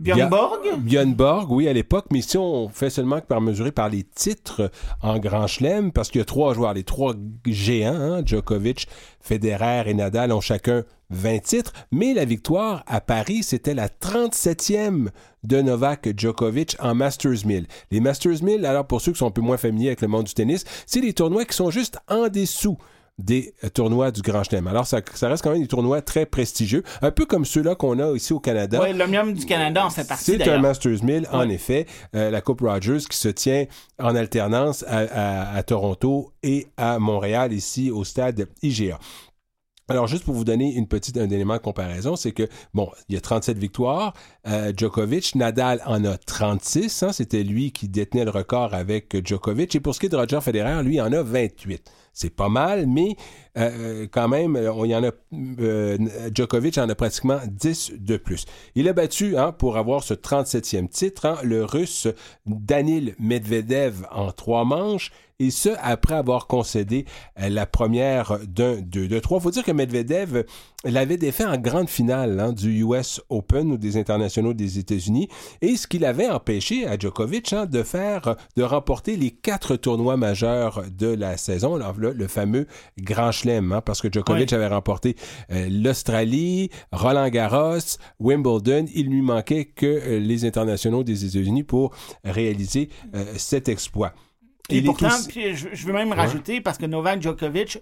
Björn 0.00 0.28
Borg? 0.28 0.58
Björn 0.78 1.14
Borg, 1.14 1.52
oui, 1.52 1.68
à 1.68 1.72
l'époque. 1.72 2.06
Mais 2.10 2.22
si 2.22 2.36
on 2.36 2.68
fait 2.68 2.90
seulement 2.90 3.20
que 3.20 3.26
par 3.26 3.40
mesurer 3.40 3.70
par 3.70 3.88
les 3.88 4.02
titres 4.02 4.68
en 5.00 5.20
Grand 5.20 5.46
Chelem, 5.46 5.92
parce 5.92 6.10
qu'il 6.10 6.18
y 6.18 6.22
a 6.22 6.24
trois 6.24 6.54
joueurs, 6.54 6.74
les 6.74 6.82
trois 6.82 7.14
géants, 7.46 7.94
hein, 7.94 8.22
Djokovic, 8.26 8.88
Federer 9.20 9.84
et 9.86 9.94
Nadal 9.94 10.32
ont 10.32 10.40
chacun 10.40 10.82
20 11.10 11.42
titres, 11.42 11.72
mais 11.92 12.14
la 12.14 12.24
victoire 12.24 12.82
à 12.86 13.00
Paris, 13.00 13.42
c'était 13.42 13.74
la 13.74 13.88
37e 13.88 15.08
de 15.44 15.60
Novak 15.60 16.08
Djokovic 16.16 16.76
en 16.80 16.94
Masters 16.94 17.46
1000. 17.46 17.66
Les 17.90 18.00
Masters 18.00 18.42
1000, 18.42 18.64
alors 18.66 18.86
pour 18.86 19.00
ceux 19.00 19.12
qui 19.12 19.18
sont 19.18 19.26
un 19.26 19.30
peu 19.30 19.42
moins 19.42 19.56
familiers 19.56 19.83
avec 19.88 20.00
le 20.00 20.08
monde 20.08 20.24
du 20.24 20.34
tennis, 20.34 20.64
c'est 20.86 21.00
des 21.00 21.12
tournois 21.12 21.44
qui 21.44 21.56
sont 21.56 21.70
juste 21.70 21.98
en 22.08 22.28
dessous 22.28 22.78
des 23.18 23.54
tournois 23.74 24.10
du 24.10 24.22
Grand 24.22 24.42
Chelem. 24.42 24.66
Alors, 24.66 24.86
ça, 24.86 25.00
reste 25.22 25.42
quand 25.42 25.52
même 25.52 25.62
des 25.62 25.68
tournois 25.68 26.02
très 26.02 26.26
prestigieux, 26.26 26.82
un 27.00 27.10
peu 27.10 27.26
comme 27.26 27.44
ceux-là 27.44 27.74
qu'on 27.74 27.98
a 27.98 28.12
ici 28.12 28.32
au 28.32 28.40
Canada. 28.40 28.80
Oui, 28.82 28.92
l'Omnium 28.92 29.32
du 29.32 29.46
Canada 29.46 29.84
en 29.86 29.90
fait 29.90 30.06
partie. 30.06 30.36
C'est 30.36 30.48
un 30.48 30.58
Masters 30.58 31.04
1000, 31.04 31.28
en 31.32 31.48
effet. 31.48 31.86
Euh, 32.14 32.30
la 32.30 32.40
Coupe 32.40 32.62
Rogers 32.62 33.04
qui 33.08 33.16
se 33.16 33.28
tient 33.28 33.66
en 34.00 34.16
alternance 34.16 34.84
à, 34.88 35.62
Toronto 35.62 36.32
et 36.42 36.66
à 36.76 36.98
Montréal, 36.98 37.52
ici 37.52 37.90
au 37.90 38.04
stade 38.04 38.48
IGA. 38.62 38.98
Alors, 39.88 40.06
juste 40.06 40.24
pour 40.24 40.34
vous 40.34 40.44
donner 40.44 40.74
une 40.74 40.88
petite, 40.88 41.18
un 41.18 41.28
élément 41.28 41.54
de 41.54 41.60
comparaison, 41.60 42.16
c'est 42.16 42.32
que, 42.32 42.48
bon, 42.72 42.90
il 43.08 43.14
y 43.14 43.18
a 43.18 43.20
37 43.20 43.58
victoires. 43.58 44.14
Euh, 44.46 44.72
Djokovic, 44.74 45.34
Nadal 45.34 45.82
en 45.84 46.04
a 46.04 46.16
36. 46.16 47.02
Hein, 47.02 47.12
C'était 47.12 47.42
lui 47.42 47.70
qui 47.70 47.88
détenait 47.88 48.24
le 48.24 48.30
record 48.30 48.72
avec 48.72 49.26
Djokovic. 49.26 49.74
Et 49.74 49.80
pour 49.80 49.94
ce 49.94 50.00
qui 50.00 50.06
est 50.06 50.08
de 50.08 50.16
Roger 50.16 50.40
Federer, 50.40 50.82
lui 50.82 51.00
en 51.00 51.12
a 51.12 51.22
28 51.22 51.90
c'est 52.14 52.30
pas 52.30 52.48
mal, 52.48 52.86
mais 52.86 53.16
euh, 53.58 54.06
quand 54.10 54.28
même, 54.28 54.56
on 54.56 54.84
y 54.84 54.94
en 54.94 55.02
a, 55.02 55.10
euh, 55.60 55.98
Djokovic 56.32 56.78
en 56.78 56.88
a 56.88 56.94
pratiquement 56.94 57.40
10 57.46 57.94
de 57.98 58.16
plus. 58.16 58.46
Il 58.76 58.88
a 58.88 58.92
battu, 58.92 59.36
hein, 59.36 59.52
pour 59.52 59.76
avoir 59.76 60.04
ce 60.04 60.14
37e 60.14 60.88
titre, 60.88 61.26
hein, 61.26 61.36
le 61.42 61.64
Russe 61.64 62.06
Danil 62.46 63.16
Medvedev 63.18 64.06
en 64.12 64.30
trois 64.30 64.64
manches 64.64 65.10
et 65.40 65.50
ce, 65.50 65.70
après 65.80 66.14
avoir 66.14 66.46
concédé 66.46 67.06
euh, 67.40 67.48
la 67.48 67.66
première 67.66 68.38
d'un, 68.46 68.80
deux, 68.80 69.08
de 69.08 69.18
trois. 69.18 69.38
Il 69.38 69.42
faut 69.42 69.50
dire 69.50 69.64
que 69.64 69.72
Medvedev 69.72 70.44
l'avait 70.84 71.16
défait 71.16 71.44
en 71.44 71.56
grande 71.56 71.88
finale 71.88 72.38
hein, 72.38 72.52
du 72.52 72.84
US 72.84 73.20
Open 73.30 73.72
ou 73.72 73.76
des 73.76 73.96
internationaux 73.96 74.52
des 74.52 74.78
États-Unis, 74.78 75.28
et 75.62 75.76
ce 75.76 75.86
qui 75.86 75.98
l'avait 75.98 76.28
empêché 76.28 76.86
à 76.86 76.98
Djokovic 76.98 77.52
hein, 77.52 77.66
de 77.66 77.82
faire, 77.82 78.36
de 78.56 78.62
remporter 78.62 79.16
les 79.16 79.30
quatre 79.30 79.76
tournois 79.76 80.16
majeurs 80.16 80.82
de 80.96 81.06
la 81.06 81.36
saison, 81.36 81.78
le, 81.96 82.28
fameux 82.28 82.66
Grand 82.98 83.32
Chelem, 83.32 83.72
hein, 83.72 83.80
parce 83.80 84.00
que 84.02 84.12
Djokovic 84.12 84.52
avait 84.52 84.68
remporté 84.68 85.16
euh, 85.50 85.68
l'Australie, 85.70 86.70
Roland 86.92 87.28
Garros, 87.28 87.98
Wimbledon. 88.20 88.86
Il 88.94 89.08
lui 89.08 89.22
manquait 89.22 89.64
que 89.64 89.86
euh, 89.86 90.18
les 90.18 90.44
internationaux 90.44 91.02
des 91.02 91.24
États-Unis 91.24 91.62
pour 91.62 91.94
réaliser 92.24 92.88
cet 93.36 93.68
exploit. 93.68 94.12
Et 94.70 94.82
pourtant, 94.82 95.10
je, 95.10 95.86
veux 95.86 95.92
même 95.92 96.12
rajouter, 96.12 96.60
parce 96.60 96.78
que 96.78 96.86
Novak 96.86 97.20
Djokovic, 97.20 97.78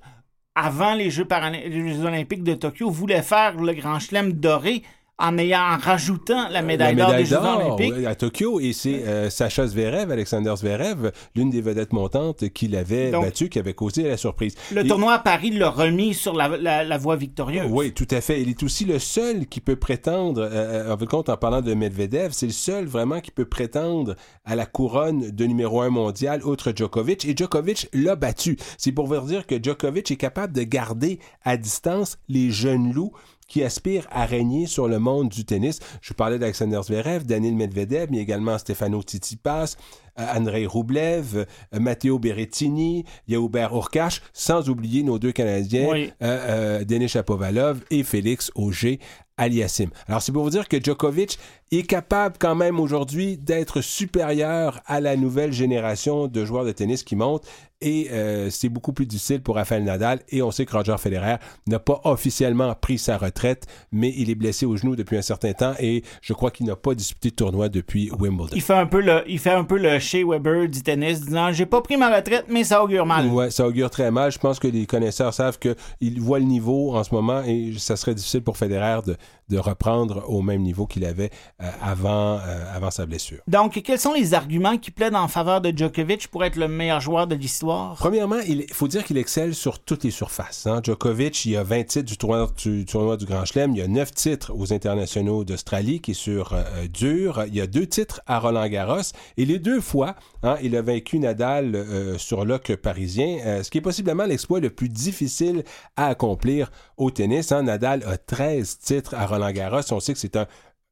avant 0.55 0.95
les 0.95 1.11
Jeux, 1.11 1.27
les 1.53 2.05
Olympiques 2.05 2.43
de 2.43 2.55
Tokyo, 2.55 2.91
voulait 2.91 3.23
faire 3.23 3.57
le 3.57 3.73
Grand 3.73 4.01
Chelem 4.01 4.33
doré 4.33 4.83
en 5.19 5.39
ayant 5.39 5.77
rajoutant 5.79 6.49
la 6.49 6.63
médaille, 6.63 6.97
d'or 6.97 7.13
des 7.13 7.25
Jeux 7.25 7.37
olympiques. 7.37 8.07
à 8.07 8.15
Tokyo, 8.15 8.59
et 8.61 8.73
c'est 8.73 9.05
euh, 9.07 9.31
Sacha 9.31 9.67
Zverev, 9.67 10.11
Alexander 10.11 10.55
Zverev, 10.57 11.13
l'une 11.37 11.51
des 11.51 11.61
vedettes 11.61 11.93
montantes 11.93 12.49
qui 12.49 12.67
l'avait 12.67 13.11
battu, 13.11 13.49
qui 13.49 13.59
avait 13.59 13.75
causé 13.75 14.05
la 14.05 14.17
surprise. 14.17 14.55
Le 14.73 14.87
tournoi 14.87 15.15
à 15.15 15.19
Paris 15.19 15.51
l'a 15.51 15.71
remis 15.71 16.15
sur 16.15 16.35
la, 16.35 16.99
voie 16.99 17.17
victorieuse. 17.17 17.67
Oui, 17.71 17.93
tout 17.93 18.09
à 18.11 18.21
fait. 18.21 18.43
Il 18.43 18.49
est 18.49 18.63
aussi 18.63 18.85
le 18.85 18.99
seul 18.99 19.47
qui 19.47 19.61
peut 19.61 19.77
prétendre, 19.77 20.43
euh, 20.43 20.89
euh, 20.89 20.95
en 20.95 21.07
compte, 21.07 21.29
en 21.29 21.37
parlant 21.37 21.61
de 21.61 21.75
Medvedev, 21.75 22.33
c'est 22.33 22.47
le 22.47 22.53
seul 22.53 22.87
vraiment 22.87 23.21
qui 23.21 23.31
peut 23.31 23.45
prétendre 23.45 24.17
à 24.45 24.57
la 24.57 24.67
couronne 24.67 25.31
de 25.31 25.45
numéro 25.45 25.83
un 25.83 25.91
mondial, 25.91 26.45
outre 26.45 26.73
Djokovic, 26.75 27.25
et 27.25 27.37
Djokovic 27.37 27.89
l'a 27.93 28.17
battu. 28.17 28.57
C'est 28.79 28.93
pour 28.93 29.07
vous 29.07 29.21
dire 29.21 29.47
que 29.47 29.63
Djokovic 29.63 30.11
est 30.11 30.17
capable 30.17 30.53
de 30.53 30.63
garder 30.63 31.19
à 31.45 31.57
distance 31.57 32.19
les 32.29 32.51
jeunes 32.51 32.93
loups 32.93 33.13
qui 33.53 33.63
aspirent 33.63 34.07
à 34.11 34.25
régner 34.25 34.65
sur 34.67 34.89
le 34.89 34.99
monde 34.99 35.29
du 35.29 35.45
tennis. 35.45 35.79
Je 36.01 36.15
parlais 36.15 36.39
d'Alexander 36.39 36.81
Zverev, 36.83 37.27
Daniel 37.27 37.55
Medvedev, 37.55 38.07
mais 38.11 38.17
également 38.17 38.57
Stefano 38.57 39.03
Tsitsipas, 39.03 39.77
euh, 40.19 40.27
Andrei 40.35 40.65
Roublev, 40.65 41.37
euh, 41.37 41.79
Matteo 41.79 42.19
Berrettini, 42.19 43.05
Yaoubert 43.29 43.75
Urkash, 43.75 44.23
sans 44.33 44.71
oublier 44.71 45.03
nos 45.03 45.19
deux 45.19 45.33
Canadiens, 45.33 46.09
euh, 46.23 46.83
Denis 46.85 47.09
Chapovalov 47.09 47.81
et 47.91 48.05
Félix 48.05 48.51
Auger 48.55 49.01
Aliassim. 49.37 49.91
Alors, 50.09 50.23
c'est 50.23 50.33
pour 50.33 50.45
vous 50.45 50.51
dire 50.51 50.67
que 50.67 50.83
Djokovic 50.83 51.39
est 51.73 51.87
capable 51.87 52.37
quand 52.39 52.55
même 52.55 52.81
aujourd'hui 52.81 53.37
d'être 53.37 53.83
supérieur 53.83 54.81
à 54.87 55.01
la 55.01 55.17
nouvelle 55.17 55.53
génération 55.53 56.27
de 56.27 56.45
joueurs 56.45 56.65
de 56.65 56.73
tennis 56.73 57.03
qui 57.03 57.17
montent 57.17 57.47
et 57.83 58.09
euh, 58.11 58.49
c'est 58.51 58.69
beaucoup 58.69 58.93
plus 58.93 59.07
difficile 59.07 59.43
pour 59.43 59.57
Rafael 59.57 59.85
Nadal 59.85 60.21
et 60.31 60.43
on 60.43 60.51
sait 60.51 60.65
que 60.65 60.73
Roger 60.73 60.97
Federer 60.99 61.37
n'a 61.67 61.79
pas 61.79 62.01
officiellement 62.05 62.75
pris 62.75 62.99
sa 62.99 63.19
retraite 63.19 63.67
mais 63.91 64.13
il 64.17 64.31
est 64.31 64.35
blessé 64.35 64.65
au 64.67 64.77
genou 64.77 64.97
depuis 64.97 65.17
un 65.17 65.23
certain 65.23 65.53
temps 65.53 65.75
et 65.79 66.03
je 66.21 66.33
crois 66.33 66.51
qu'il 66.51 66.67
n'a 66.67 66.77
pas 66.77 66.95
disputé 66.95 67.31
de 67.31 67.35
tournoi 67.35 67.69
depuis 67.69 68.11
Wimbledon. 68.19 68.55
Il 68.55 68.63
fait 68.63 68.75
un 68.75 68.87
peu 68.87 69.01
le, 69.01 69.23
il 69.27 69.39
fait 69.39 69.51
un 69.51 69.65
peu 69.65 69.79
le 69.79 69.99
Shea 69.99 70.25
Weber 70.25 70.69
du 70.69 70.83
tennis 70.83 71.21
disant 71.21 71.53
j'ai 71.53 71.67
pas 71.67 71.81
pris 71.81 71.97
ma 71.97 72.15
retraite 72.15 72.47
mais 72.49 72.65
ça 72.65 72.83
augure 72.83 73.07
mal. 73.07 73.27
Ouais, 73.27 73.51
ça 73.51 73.67
augure 73.67 73.91
très 73.91 74.11
mal. 74.11 74.31
Je 74.33 74.39
pense 74.39 74.59
que 74.59 74.69
les 74.69 74.87
connaisseurs 74.87 75.35
savent 75.35 75.59
qu'il 75.59 76.21
voit 76.21 76.39
le 76.39 76.45
niveau 76.45 76.95
en 76.95 77.05
ce 77.05 77.15
moment 77.15 77.43
et 77.45 77.73
ça 77.79 77.97
serait 77.97 78.15
difficile 78.15 78.43
pour 78.43 78.57
Federer 78.57 79.01
de, 79.05 79.17
de 79.49 79.59
reprendre 79.59 80.25
au 80.29 80.43
même 80.43 80.63
niveau 80.63 80.87
qu'il 80.87 81.05
avait 81.05 81.31
euh, 81.63 81.71
avant, 81.81 82.39
euh, 82.39 82.75
avant 82.75 82.91
sa 82.91 83.07
blessure. 83.07 83.41
Donc, 83.47 83.81
quels 83.85 83.99
sont 83.99 84.13
les 84.13 84.35
arguments 84.35 84.79
qui 84.79 84.91
plaident 84.91 85.15
en 85.15 85.29
faveur 85.29 85.61
de 85.61 85.73
Djokovic 85.77 86.29
pour 86.29 86.45
être 86.45 86.57
le 86.57 86.69
meilleur 86.69 87.01
joueur 87.01 87.27
de 87.27 87.35
l'histoire? 87.35 87.95
Premièrement, 87.97 88.41
il 88.47 88.65
faut 88.73 88.89
dire 88.89 89.05
qu'il 89.05 89.19
excelle 89.19 89.55
sur 89.55 89.79
toutes 89.79 90.05
les 90.05 90.11
surfaces. 90.11 90.67
Hein. 90.67 90.81
Djokovic, 90.83 91.45
il 91.45 91.53
y 91.53 91.57
a 91.57 91.63
20 91.63 91.85
titres 91.85 92.09
du 92.09 92.17
tournoi 92.17 92.51
du, 92.57 92.85
tournoi 92.85 93.17
du 93.17 93.27
Grand 93.27 93.45
Chelem, 93.45 93.73
il 93.73 93.79
y 93.79 93.83
a 93.83 93.89
9 93.89 94.13
titres 94.13 94.53
aux 94.55 94.73
internationaux 94.73 95.45
d'Australie 95.45 96.01
qui 96.01 96.13
est 96.13 96.15
sur 96.15 96.53
euh, 96.53 96.63
dur, 96.89 97.45
il 97.47 97.55
y 97.55 97.61
a 97.61 97.67
deux 97.67 97.87
titres 97.87 98.21
à 98.27 98.39
Roland 98.39 98.69
Garros 98.69 99.03
et 99.37 99.45
les 99.45 99.59
deux 99.59 99.81
fois, 99.81 100.15
hein, 100.43 100.57
il 100.63 100.77
a 100.77 100.83
vaincu 100.83 101.19
Nadal 101.19 101.85
sur 102.19 102.45
l'oc 102.45 102.75
parisien, 102.77 103.63
ce 103.63 103.71
qui 103.71 103.79
est 103.79 103.83
possiblement 103.83 104.25
l'exploit 104.25 104.61
le 104.61 104.71
plus 104.71 104.89
difficile 104.89 105.65
à 105.97 106.07
accomplir 106.07 106.71
au 106.97 107.11
tennis. 107.11 107.53
Hein. 107.53 107.65
Nadal 107.65 108.03
a 108.05 108.17
13 108.17 108.79
titres 108.79 109.15
à 109.15 109.27
Roland 109.27 109.42
On 109.91 110.01
sait 110.01 110.13
que 110.13 110.19
c'est 110.19 110.37
un 110.37 110.47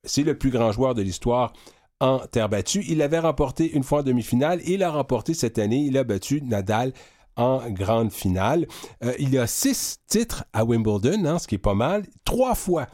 c'est 0.05 0.23
le 0.23 0.37
plus 0.37 0.51
grand 0.51 0.73
joueur 0.73 0.95
de 0.95 1.03
l'histoire 1.03 1.53
en 2.01 2.21
terre 2.21 2.49
battue. 2.49 2.85
Il 2.89 3.03
avait 3.03 3.19
remporté 3.19 3.71
une 3.71 3.83
fois 3.83 4.01
en 4.01 4.03
demi-finale 4.03 4.61
et 4.65 4.75
il 4.75 4.83
a 4.83 4.91
remporté 4.91 5.35
cette 5.35 5.59
année. 5.59 5.85
Il 5.85 5.99
a 5.99 6.05
battu 6.05 6.41
Nadal 6.43 6.93
en 7.37 7.71
grande 7.71 8.13
finale. 8.13 8.67
Euh, 9.05 9.13
il 9.19 9.39
a 9.39 9.47
six 9.47 9.99
titres 10.09 10.45
à 10.53 10.65
Wimbledon, 10.65 11.25
hein, 11.27 11.39
ce 11.39 11.47
qui 11.47 11.57
est 11.57 11.59
pas 11.59 11.75
mal. 11.75 12.07
Trois 12.25 12.55
fois. 12.55 12.87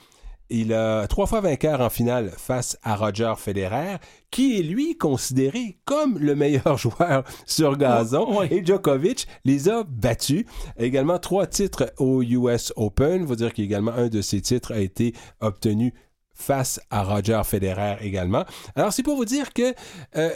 Il 0.49 0.73
a 0.73 1.09
trois 1.09 1.27
fois 1.27 1.41
vainqueur 1.41 1.81
en 1.81 1.91
finale 1.91 2.31
face 2.37 2.79
à 2.83 2.95
Roger 2.95 3.35
Federer, 3.37 3.97
qui 4.37 4.59
est 4.61 4.63
lui 4.63 4.99
considéré 4.99 5.79
comme 5.87 6.19
le 6.19 6.35
meilleur 6.35 6.77
joueur 6.77 7.25
sur 7.47 7.79
gazon. 7.79 8.43
Et 8.43 8.63
Djokovic 8.63 9.27
les 9.47 9.71
a 9.71 9.83
battus. 9.85 10.45
Également 10.79 11.19
trois 11.19 11.47
titres 11.47 11.91
au 11.99 12.23
US 12.23 12.71
Open. 12.77 13.23
Il 13.23 13.27
faut 13.27 13.35
dire 13.35 13.55
qu'également 13.55 13.93
un 13.93 14.09
de 14.09 14.21
ces 14.21 14.43
titres 14.43 14.75
a 14.75 14.81
été 14.81 15.15
obtenu 15.41 15.95
face 16.35 16.79
à 16.91 17.03
Roger 17.03 17.41
Federer 17.47 17.97
également. 18.03 18.45
Alors, 18.75 18.93
c'est 18.93 19.03
pour 19.03 19.17
vous 19.17 19.25
dire 19.25 19.55
que 19.55 19.73
euh, 20.17 20.31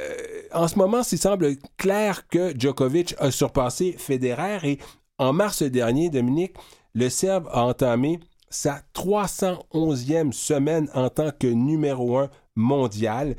en 0.54 0.66
ce 0.66 0.78
moment, 0.78 1.02
il 1.12 1.18
semble 1.18 1.56
clair 1.76 2.26
que 2.26 2.58
Djokovic 2.58 3.14
a 3.18 3.30
surpassé 3.30 3.96
Federer 3.98 4.60
et 4.62 4.78
en 5.18 5.34
mars 5.34 5.62
dernier, 5.62 6.08
Dominique, 6.08 6.54
le 6.94 7.10
Serbe 7.10 7.50
a 7.52 7.64
entamé 7.64 8.18
sa 8.48 8.80
311e 8.94 10.32
semaine 10.32 10.88
en 10.94 11.10
tant 11.10 11.32
que 11.38 11.48
numéro 11.48 12.16
un 12.16 12.30
mondial. 12.56 13.36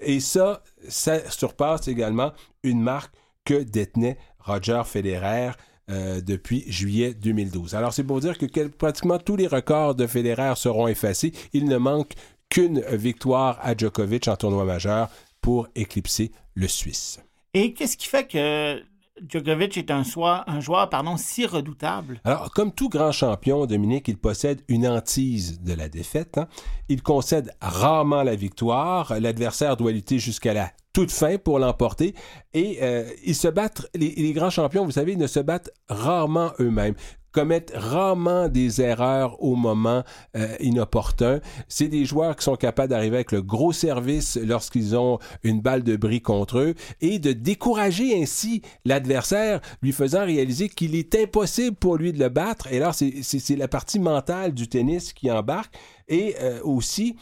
Et 0.00 0.20
ça, 0.20 0.62
ça 0.88 1.30
surpasse 1.30 1.88
également 1.88 2.32
une 2.62 2.80
marque 2.80 3.14
que 3.44 3.62
détenait 3.62 4.18
Roger 4.38 4.82
Federer 4.84 5.50
euh, 5.90 6.20
depuis 6.20 6.64
juillet 6.70 7.14
2012. 7.14 7.74
Alors, 7.74 7.92
c'est 7.92 8.04
pour 8.04 8.20
dire 8.20 8.38
que 8.38 8.66
pratiquement 8.68 9.18
tous 9.18 9.36
les 9.36 9.46
records 9.46 9.94
de 9.94 10.06
Federer 10.06 10.52
seront 10.56 10.88
effacés. 10.88 11.32
Il 11.52 11.66
ne 11.66 11.78
manque 11.78 12.12
qu'une 12.48 12.80
victoire 12.92 13.58
à 13.62 13.76
Djokovic 13.76 14.28
en 14.28 14.36
tournoi 14.36 14.64
majeur 14.64 15.08
pour 15.40 15.68
éclipser 15.74 16.32
le 16.54 16.68
Suisse. 16.68 17.20
Et 17.54 17.72
qu'est-ce 17.72 17.96
qui 17.96 18.06
fait 18.06 18.26
que 18.26 18.82
Djokovic 19.28 19.76
est 19.76 19.90
un, 19.90 20.02
un 20.46 20.60
joueur 20.60 20.88
si 21.16 21.46
redoutable? 21.46 22.20
Alors, 22.24 22.50
comme 22.50 22.72
tout 22.72 22.88
grand 22.88 23.12
champion, 23.12 23.66
Dominique, 23.66 24.08
il 24.08 24.16
possède 24.16 24.62
une 24.68 24.86
hantise 24.86 25.60
de 25.62 25.74
la 25.74 25.88
défaite. 25.88 26.38
Hein. 26.38 26.48
Il 26.88 27.02
concède 27.02 27.52
rarement 27.60 28.22
la 28.22 28.34
victoire. 28.34 29.18
L'adversaire 29.20 29.76
doit 29.76 29.92
lutter 29.92 30.18
jusqu'à 30.18 30.54
la 30.54 30.70
toute 30.92 31.10
fin 31.10 31.38
pour 31.38 31.58
l'emporter. 31.58 32.14
Et 32.52 32.78
euh, 32.82 33.08
ils 33.24 33.34
se 33.34 33.48
battent, 33.48 33.86
les, 33.94 34.32
grands 34.32 34.50
champions, 34.50 34.84
vous 34.84 34.90
savez, 34.90 35.12
ils 35.12 35.18
ne 35.18 35.26
se 35.26 35.40
battent 35.40 35.70
rarement 35.88 36.52
eux-mêmes 36.58 36.94
commettent 37.32 37.72
rarement 37.74 38.48
des 38.48 38.80
erreurs 38.80 39.42
au 39.42 39.56
moment 39.56 40.02
euh, 40.36 40.56
inopportun. 40.60 41.40
C'est 41.68 41.88
des 41.88 42.04
joueurs 42.04 42.36
qui 42.36 42.44
sont 42.44 42.56
capables 42.56 42.90
d'arriver 42.90 43.16
avec 43.16 43.32
le 43.32 43.42
gros 43.42 43.72
service 43.72 44.38
lorsqu'ils 44.42 44.96
ont 44.96 45.18
une 45.42 45.60
balle 45.60 45.82
de 45.82 45.96
bris 45.96 46.22
contre 46.22 46.58
eux 46.58 46.74
et 47.00 47.18
de 47.18 47.32
décourager 47.32 48.20
ainsi 48.20 48.62
l'adversaire, 48.84 49.60
lui 49.82 49.92
faisant 49.92 50.24
réaliser 50.24 50.68
qu'il 50.68 50.94
est 50.94 51.14
impossible 51.14 51.76
pour 51.76 51.96
lui 51.96 52.12
de 52.12 52.18
le 52.18 52.28
battre. 52.28 52.72
Et 52.72 52.76
alors, 52.76 52.94
c'est 52.94 53.56
la 53.56 53.68
partie 53.68 53.98
mentale 53.98 54.52
du 54.52 54.68
tennis 54.68 55.12
qui 55.12 55.30
embarque. 55.30 55.74
Et 56.08 56.34
euh, 56.40 56.60
aussi, 56.64 57.16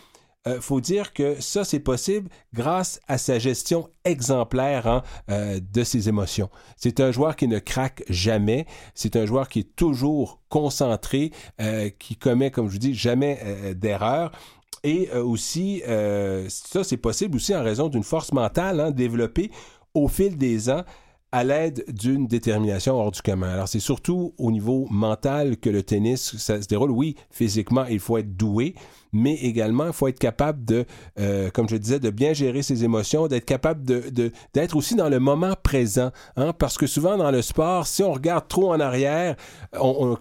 euh, 0.47 0.61
faut 0.61 0.80
dire 0.80 1.12
que 1.12 1.41
ça, 1.41 1.64
c'est 1.64 1.80
possible 1.80 2.30
grâce 2.55 3.01
à 3.09 3.18
sa 3.18 3.39
gestion 3.39 3.91
exemplaire 4.05 4.86
hein, 4.86 5.03
euh, 5.30 5.61
de 5.72 5.82
ses 5.82 6.09
émotions. 6.09 6.49
C'est 6.76 7.01
un 7.01 7.11
joueur 7.11 7.36
qui 7.36 7.49
ne 7.49 7.59
craque 7.59 8.05
jamais. 8.09 8.66
C'est 8.95 9.16
un 9.16 9.26
joueur 9.26 9.49
qui 9.49 9.61
est 9.61 9.76
toujours 9.76 10.41
concentré, 10.49 11.32
euh, 11.61 11.91
qui 11.99 12.16
commet, 12.16 12.51
comme 12.51 12.68
je 12.68 12.72
vous 12.72 12.78
dis, 12.78 12.95
jamais 12.95 13.74
d'erreur. 13.74 14.32
Et 14.84 15.11
aussi, 15.11 15.82
ça, 16.49 16.84
c'est 16.84 16.97
possible 16.97 17.36
aussi 17.36 17.55
en 17.55 17.64
raison 17.64 17.89
d'une 17.89 18.05
force 18.05 18.32
mentale 18.32 18.78
hein, 18.78 18.91
développée 18.93 19.51
au 19.93 20.07
fil 20.07 20.36
des 20.36 20.70
ans 20.70 20.84
à 21.32 21.45
l'aide 21.45 21.84
d'une 21.89 22.26
détermination 22.26 22.95
hors 22.95 23.11
du 23.11 23.20
commun. 23.20 23.51
Alors, 23.51 23.68
c'est 23.68 23.80
surtout 23.80 24.34
au 24.39 24.51
niveau 24.51 24.86
mental 24.91 25.59
que 25.59 25.68
le 25.68 25.82
tennis 25.82 26.36
se 26.36 26.66
déroule. 26.66 26.91
Oui, 26.91 27.16
physiquement, 27.30 27.84
il 27.84 28.01
faut 28.01 28.16
être 28.16 28.36
doué, 28.36 28.74
mais 29.13 29.35
également, 29.35 29.87
il 29.87 29.93
faut 29.93 30.09
être 30.09 30.19
capable 30.19 30.65
de, 30.65 30.85
euh, 31.19 31.51
comme 31.51 31.69
je 31.69 31.77
disais, 31.77 31.99
de 31.99 32.11
bien 32.11 32.33
gérer 32.33 32.63
ses 32.63 32.85
émotions, 32.85 33.27
d'être 33.27 33.45
capable 33.45 33.85
de, 33.85 34.33
d'être 34.55 34.77
aussi 34.77 34.95
dans 34.95 35.09
le 35.09 35.19
moment 35.19 35.55
présent. 35.63 36.11
Hein, 36.37 36.53
parce 36.53 36.77
que 36.77 36.87
souvent, 36.87 37.17
dans 37.17 37.31
le 37.31 37.43
sport, 37.43 37.87
si 37.87 38.03
on 38.03 38.13
regarde 38.13 38.49
trop 38.49 38.73
en 38.73 38.81
arrière, 38.81 39.37
on, 39.79 40.17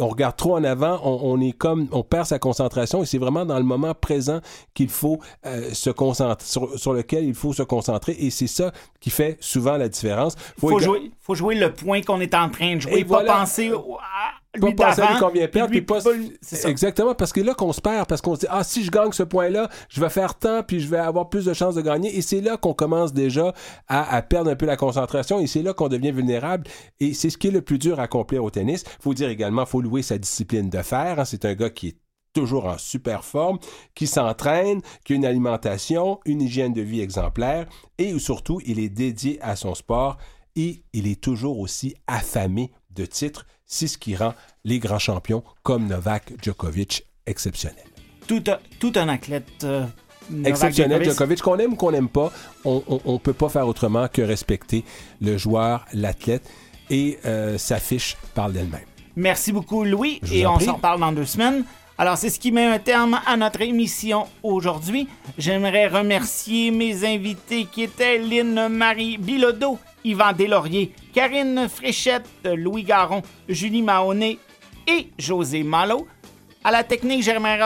on, 0.00 0.08
regarde 0.08 0.36
trop 0.36 0.56
en 0.56 0.64
avant, 0.64 1.00
on, 1.04 1.40
est 1.40 1.52
comme, 1.52 1.88
on 1.92 2.02
perd 2.02 2.26
sa 2.26 2.38
concentration 2.38 3.02
et 3.02 3.06
c'est 3.06 3.18
vraiment 3.18 3.44
dans 3.44 3.58
le 3.58 3.64
moment 3.64 3.94
présent 3.94 4.40
qu'il 4.74 4.88
faut 4.88 5.18
euh, 5.46 5.72
se 5.72 5.90
concentrer, 5.90 6.46
sur, 6.46 6.92
lequel 6.92 7.24
il 7.24 7.34
faut 7.34 7.52
se 7.52 7.62
concentrer 7.62 8.16
et 8.18 8.30
c'est 8.30 8.46
ça 8.46 8.72
qui 9.00 9.10
fait 9.10 9.36
souvent 9.40 9.76
la 9.76 9.88
différence. 9.88 10.34
Faut, 10.58 10.68
faut 10.68 10.78
jouer, 10.78 11.10
faut 11.20 11.34
jouer 11.34 11.54
le 11.54 11.72
point 11.72 12.02
qu'on 12.02 12.20
est 12.20 12.34
en 12.34 12.48
train 12.48 12.76
de 12.76 12.80
jouer, 12.80 13.00
et 13.00 13.04
pas 13.04 13.24
penser 13.24 13.72
pas 14.58 14.72
penser 14.72 15.02
à 15.02 15.18
qu'on 15.18 15.28
vient 15.28 15.48
perdre, 15.48 15.70
puis 15.70 15.82
pas... 15.82 16.00
Exactement, 16.64 17.14
parce 17.14 17.32
que 17.32 17.40
là 17.40 17.54
qu'on 17.54 17.72
se 17.72 17.80
perd, 17.80 18.06
parce 18.06 18.20
qu'on 18.20 18.34
se 18.34 18.40
dit, 18.40 18.46
ah, 18.50 18.64
si 18.64 18.84
je 18.84 18.90
gagne 18.90 19.12
ce 19.12 19.22
point-là, 19.22 19.68
je 19.88 20.00
vais 20.00 20.10
faire 20.10 20.34
tant, 20.34 20.62
puis 20.62 20.80
je 20.80 20.88
vais 20.88 20.98
avoir 20.98 21.28
plus 21.28 21.44
de 21.44 21.52
chances 21.52 21.74
de 21.74 21.80
gagner. 21.80 22.16
Et 22.16 22.22
c'est 22.22 22.40
là 22.40 22.56
qu'on 22.56 22.74
commence 22.74 23.12
déjà 23.12 23.52
à, 23.88 24.20
perdre 24.22 24.50
un 24.50 24.56
peu 24.56 24.66
la 24.66 24.76
concentration, 24.76 25.40
et 25.40 25.46
c'est 25.46 25.62
là 25.62 25.72
qu'on 25.72 25.88
devient 25.88 26.12
vulnérable. 26.12 26.64
Et 27.00 27.14
c'est 27.14 27.30
ce 27.30 27.38
qui 27.38 27.48
est 27.48 27.52
le 27.52 27.62
plus 27.62 27.78
dur 27.78 28.00
à 28.00 28.04
accomplir 28.04 28.44
au 28.44 28.50
tennis. 28.50 28.84
faut 29.00 29.14
dire 29.14 29.28
également, 29.28 29.66
faut 29.66 29.80
louer 29.80 30.02
sa 30.02 30.18
discipline 30.18 30.70
de 30.70 30.82
fer. 30.82 31.18
Hein. 31.18 31.24
C'est 31.24 31.44
un 31.44 31.54
gars 31.54 31.70
qui 31.70 31.88
est 31.88 31.96
toujours 32.32 32.66
en 32.66 32.78
super 32.78 33.24
forme, 33.24 33.58
qui 33.94 34.06
s'entraîne, 34.06 34.80
qui 35.04 35.14
a 35.14 35.16
une 35.16 35.24
alimentation, 35.24 36.20
une 36.24 36.42
hygiène 36.42 36.72
de 36.72 36.82
vie 36.82 37.00
exemplaire, 37.00 37.66
et 37.98 38.16
surtout, 38.18 38.60
il 38.64 38.78
est 38.78 38.88
dédié 38.88 39.38
à 39.40 39.56
son 39.56 39.74
sport, 39.74 40.18
et 40.54 40.82
il 40.92 41.06
est 41.06 41.20
toujours 41.20 41.58
aussi 41.58 41.94
affamé 42.06 42.72
de 42.90 43.06
titres 43.06 43.46
c'est 43.68 43.86
ce 43.86 43.98
qui 43.98 44.16
rend 44.16 44.34
les 44.64 44.80
grands 44.80 44.98
champions 44.98 45.44
comme 45.62 45.86
Novak 45.86 46.32
Djokovic 46.42 47.04
exceptionnels. 47.26 47.84
Tout, 48.26 48.42
tout 48.80 48.92
un 48.96 49.08
athlète. 49.08 49.46
Euh, 49.62 49.86
exceptionnel 50.44 51.04
Djokovic, 51.04 51.40
qu'on 51.40 51.58
aime 51.58 51.74
ou 51.74 51.76
qu'on 51.76 51.92
n'aime 51.92 52.08
pas, 52.08 52.32
on 52.64 52.82
ne 53.06 53.18
peut 53.18 53.32
pas 53.32 53.48
faire 53.48 53.68
autrement 53.68 54.08
que 54.08 54.22
respecter 54.22 54.84
le 55.20 55.36
joueur, 55.36 55.84
l'athlète, 55.92 56.50
et 56.90 57.18
euh, 57.24 57.58
sa 57.58 57.78
fiche 57.78 58.16
parle 58.34 58.52
d'elle-même. 58.54 58.80
Merci 59.16 59.52
beaucoup, 59.52 59.84
Louis, 59.84 60.20
et 60.32 60.46
on 60.46 60.58
s'en 60.58 60.78
parle 60.78 61.00
dans 61.00 61.12
deux 61.12 61.26
semaines. 61.26 61.64
Alors, 62.00 62.16
c'est 62.16 62.30
ce 62.30 62.38
qui 62.38 62.52
met 62.52 62.64
un 62.64 62.78
terme 62.78 63.20
à 63.26 63.36
notre 63.36 63.60
émission 63.60 64.28
aujourd'hui. 64.44 65.08
J'aimerais 65.36 65.88
remercier 65.88 66.70
mes 66.70 67.04
invités 67.04 67.64
qui 67.64 67.82
étaient 67.82 68.18
Lynn 68.18 68.68
Marie 68.68 69.18
Bilodeau, 69.18 69.80
Yvan 70.04 70.32
Deslauriers, 70.32 70.92
Karine 71.12 71.68
Fréchette, 71.68 72.28
Louis 72.44 72.84
Garon, 72.84 73.22
Julie 73.48 73.82
Mahoney 73.82 74.38
et 74.86 75.08
José 75.18 75.64
Malo. 75.64 76.06
À 76.62 76.70
la 76.70 76.84
technique, 76.84 77.24
j'aimerais 77.24 77.58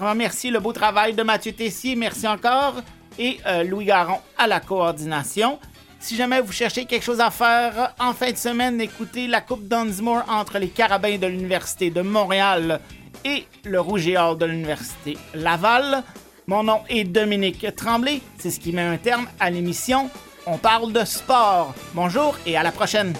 remercier 0.00 0.50
le 0.50 0.58
beau 0.58 0.72
travail 0.72 1.14
de 1.14 1.22
Mathieu 1.22 1.52
Tessier, 1.52 1.94
merci 1.94 2.26
encore, 2.26 2.82
et 3.20 3.38
euh, 3.46 3.62
Louis 3.62 3.84
Garon 3.84 4.18
à 4.36 4.48
la 4.48 4.58
coordination. 4.58 5.60
Si 6.00 6.16
jamais 6.16 6.40
vous 6.40 6.52
cherchez 6.52 6.86
quelque 6.86 7.04
chose 7.04 7.20
à 7.20 7.30
faire 7.30 7.94
en 8.00 8.12
fin 8.12 8.32
de 8.32 8.36
semaine, 8.36 8.80
écoutez 8.80 9.28
la 9.28 9.40
Coupe 9.40 9.68
Dunsmore 9.68 10.24
entre 10.28 10.58
les 10.58 10.68
Carabins 10.68 11.18
de 11.18 11.26
l'Université 11.26 11.90
de 11.90 12.02
Montréal 12.02 12.80
et 13.26 13.44
le 13.64 13.80
Rouge 13.80 14.06
et 14.06 14.16
Or 14.16 14.36
de 14.36 14.46
l'Université 14.46 15.18
Laval. 15.34 16.02
Mon 16.46 16.62
nom 16.62 16.80
est 16.88 17.04
Dominique 17.04 17.66
Tremblay. 17.74 18.20
C'est 18.38 18.50
ce 18.50 18.60
qui 18.60 18.72
met 18.72 18.82
un 18.82 18.96
terme 18.96 19.26
à 19.40 19.50
l'émission 19.50 20.08
On 20.46 20.58
parle 20.58 20.92
de 20.92 21.04
sport. 21.04 21.74
Bonjour 21.92 22.38
et 22.46 22.56
à 22.56 22.62
la 22.62 22.70
prochaine. 22.70 23.12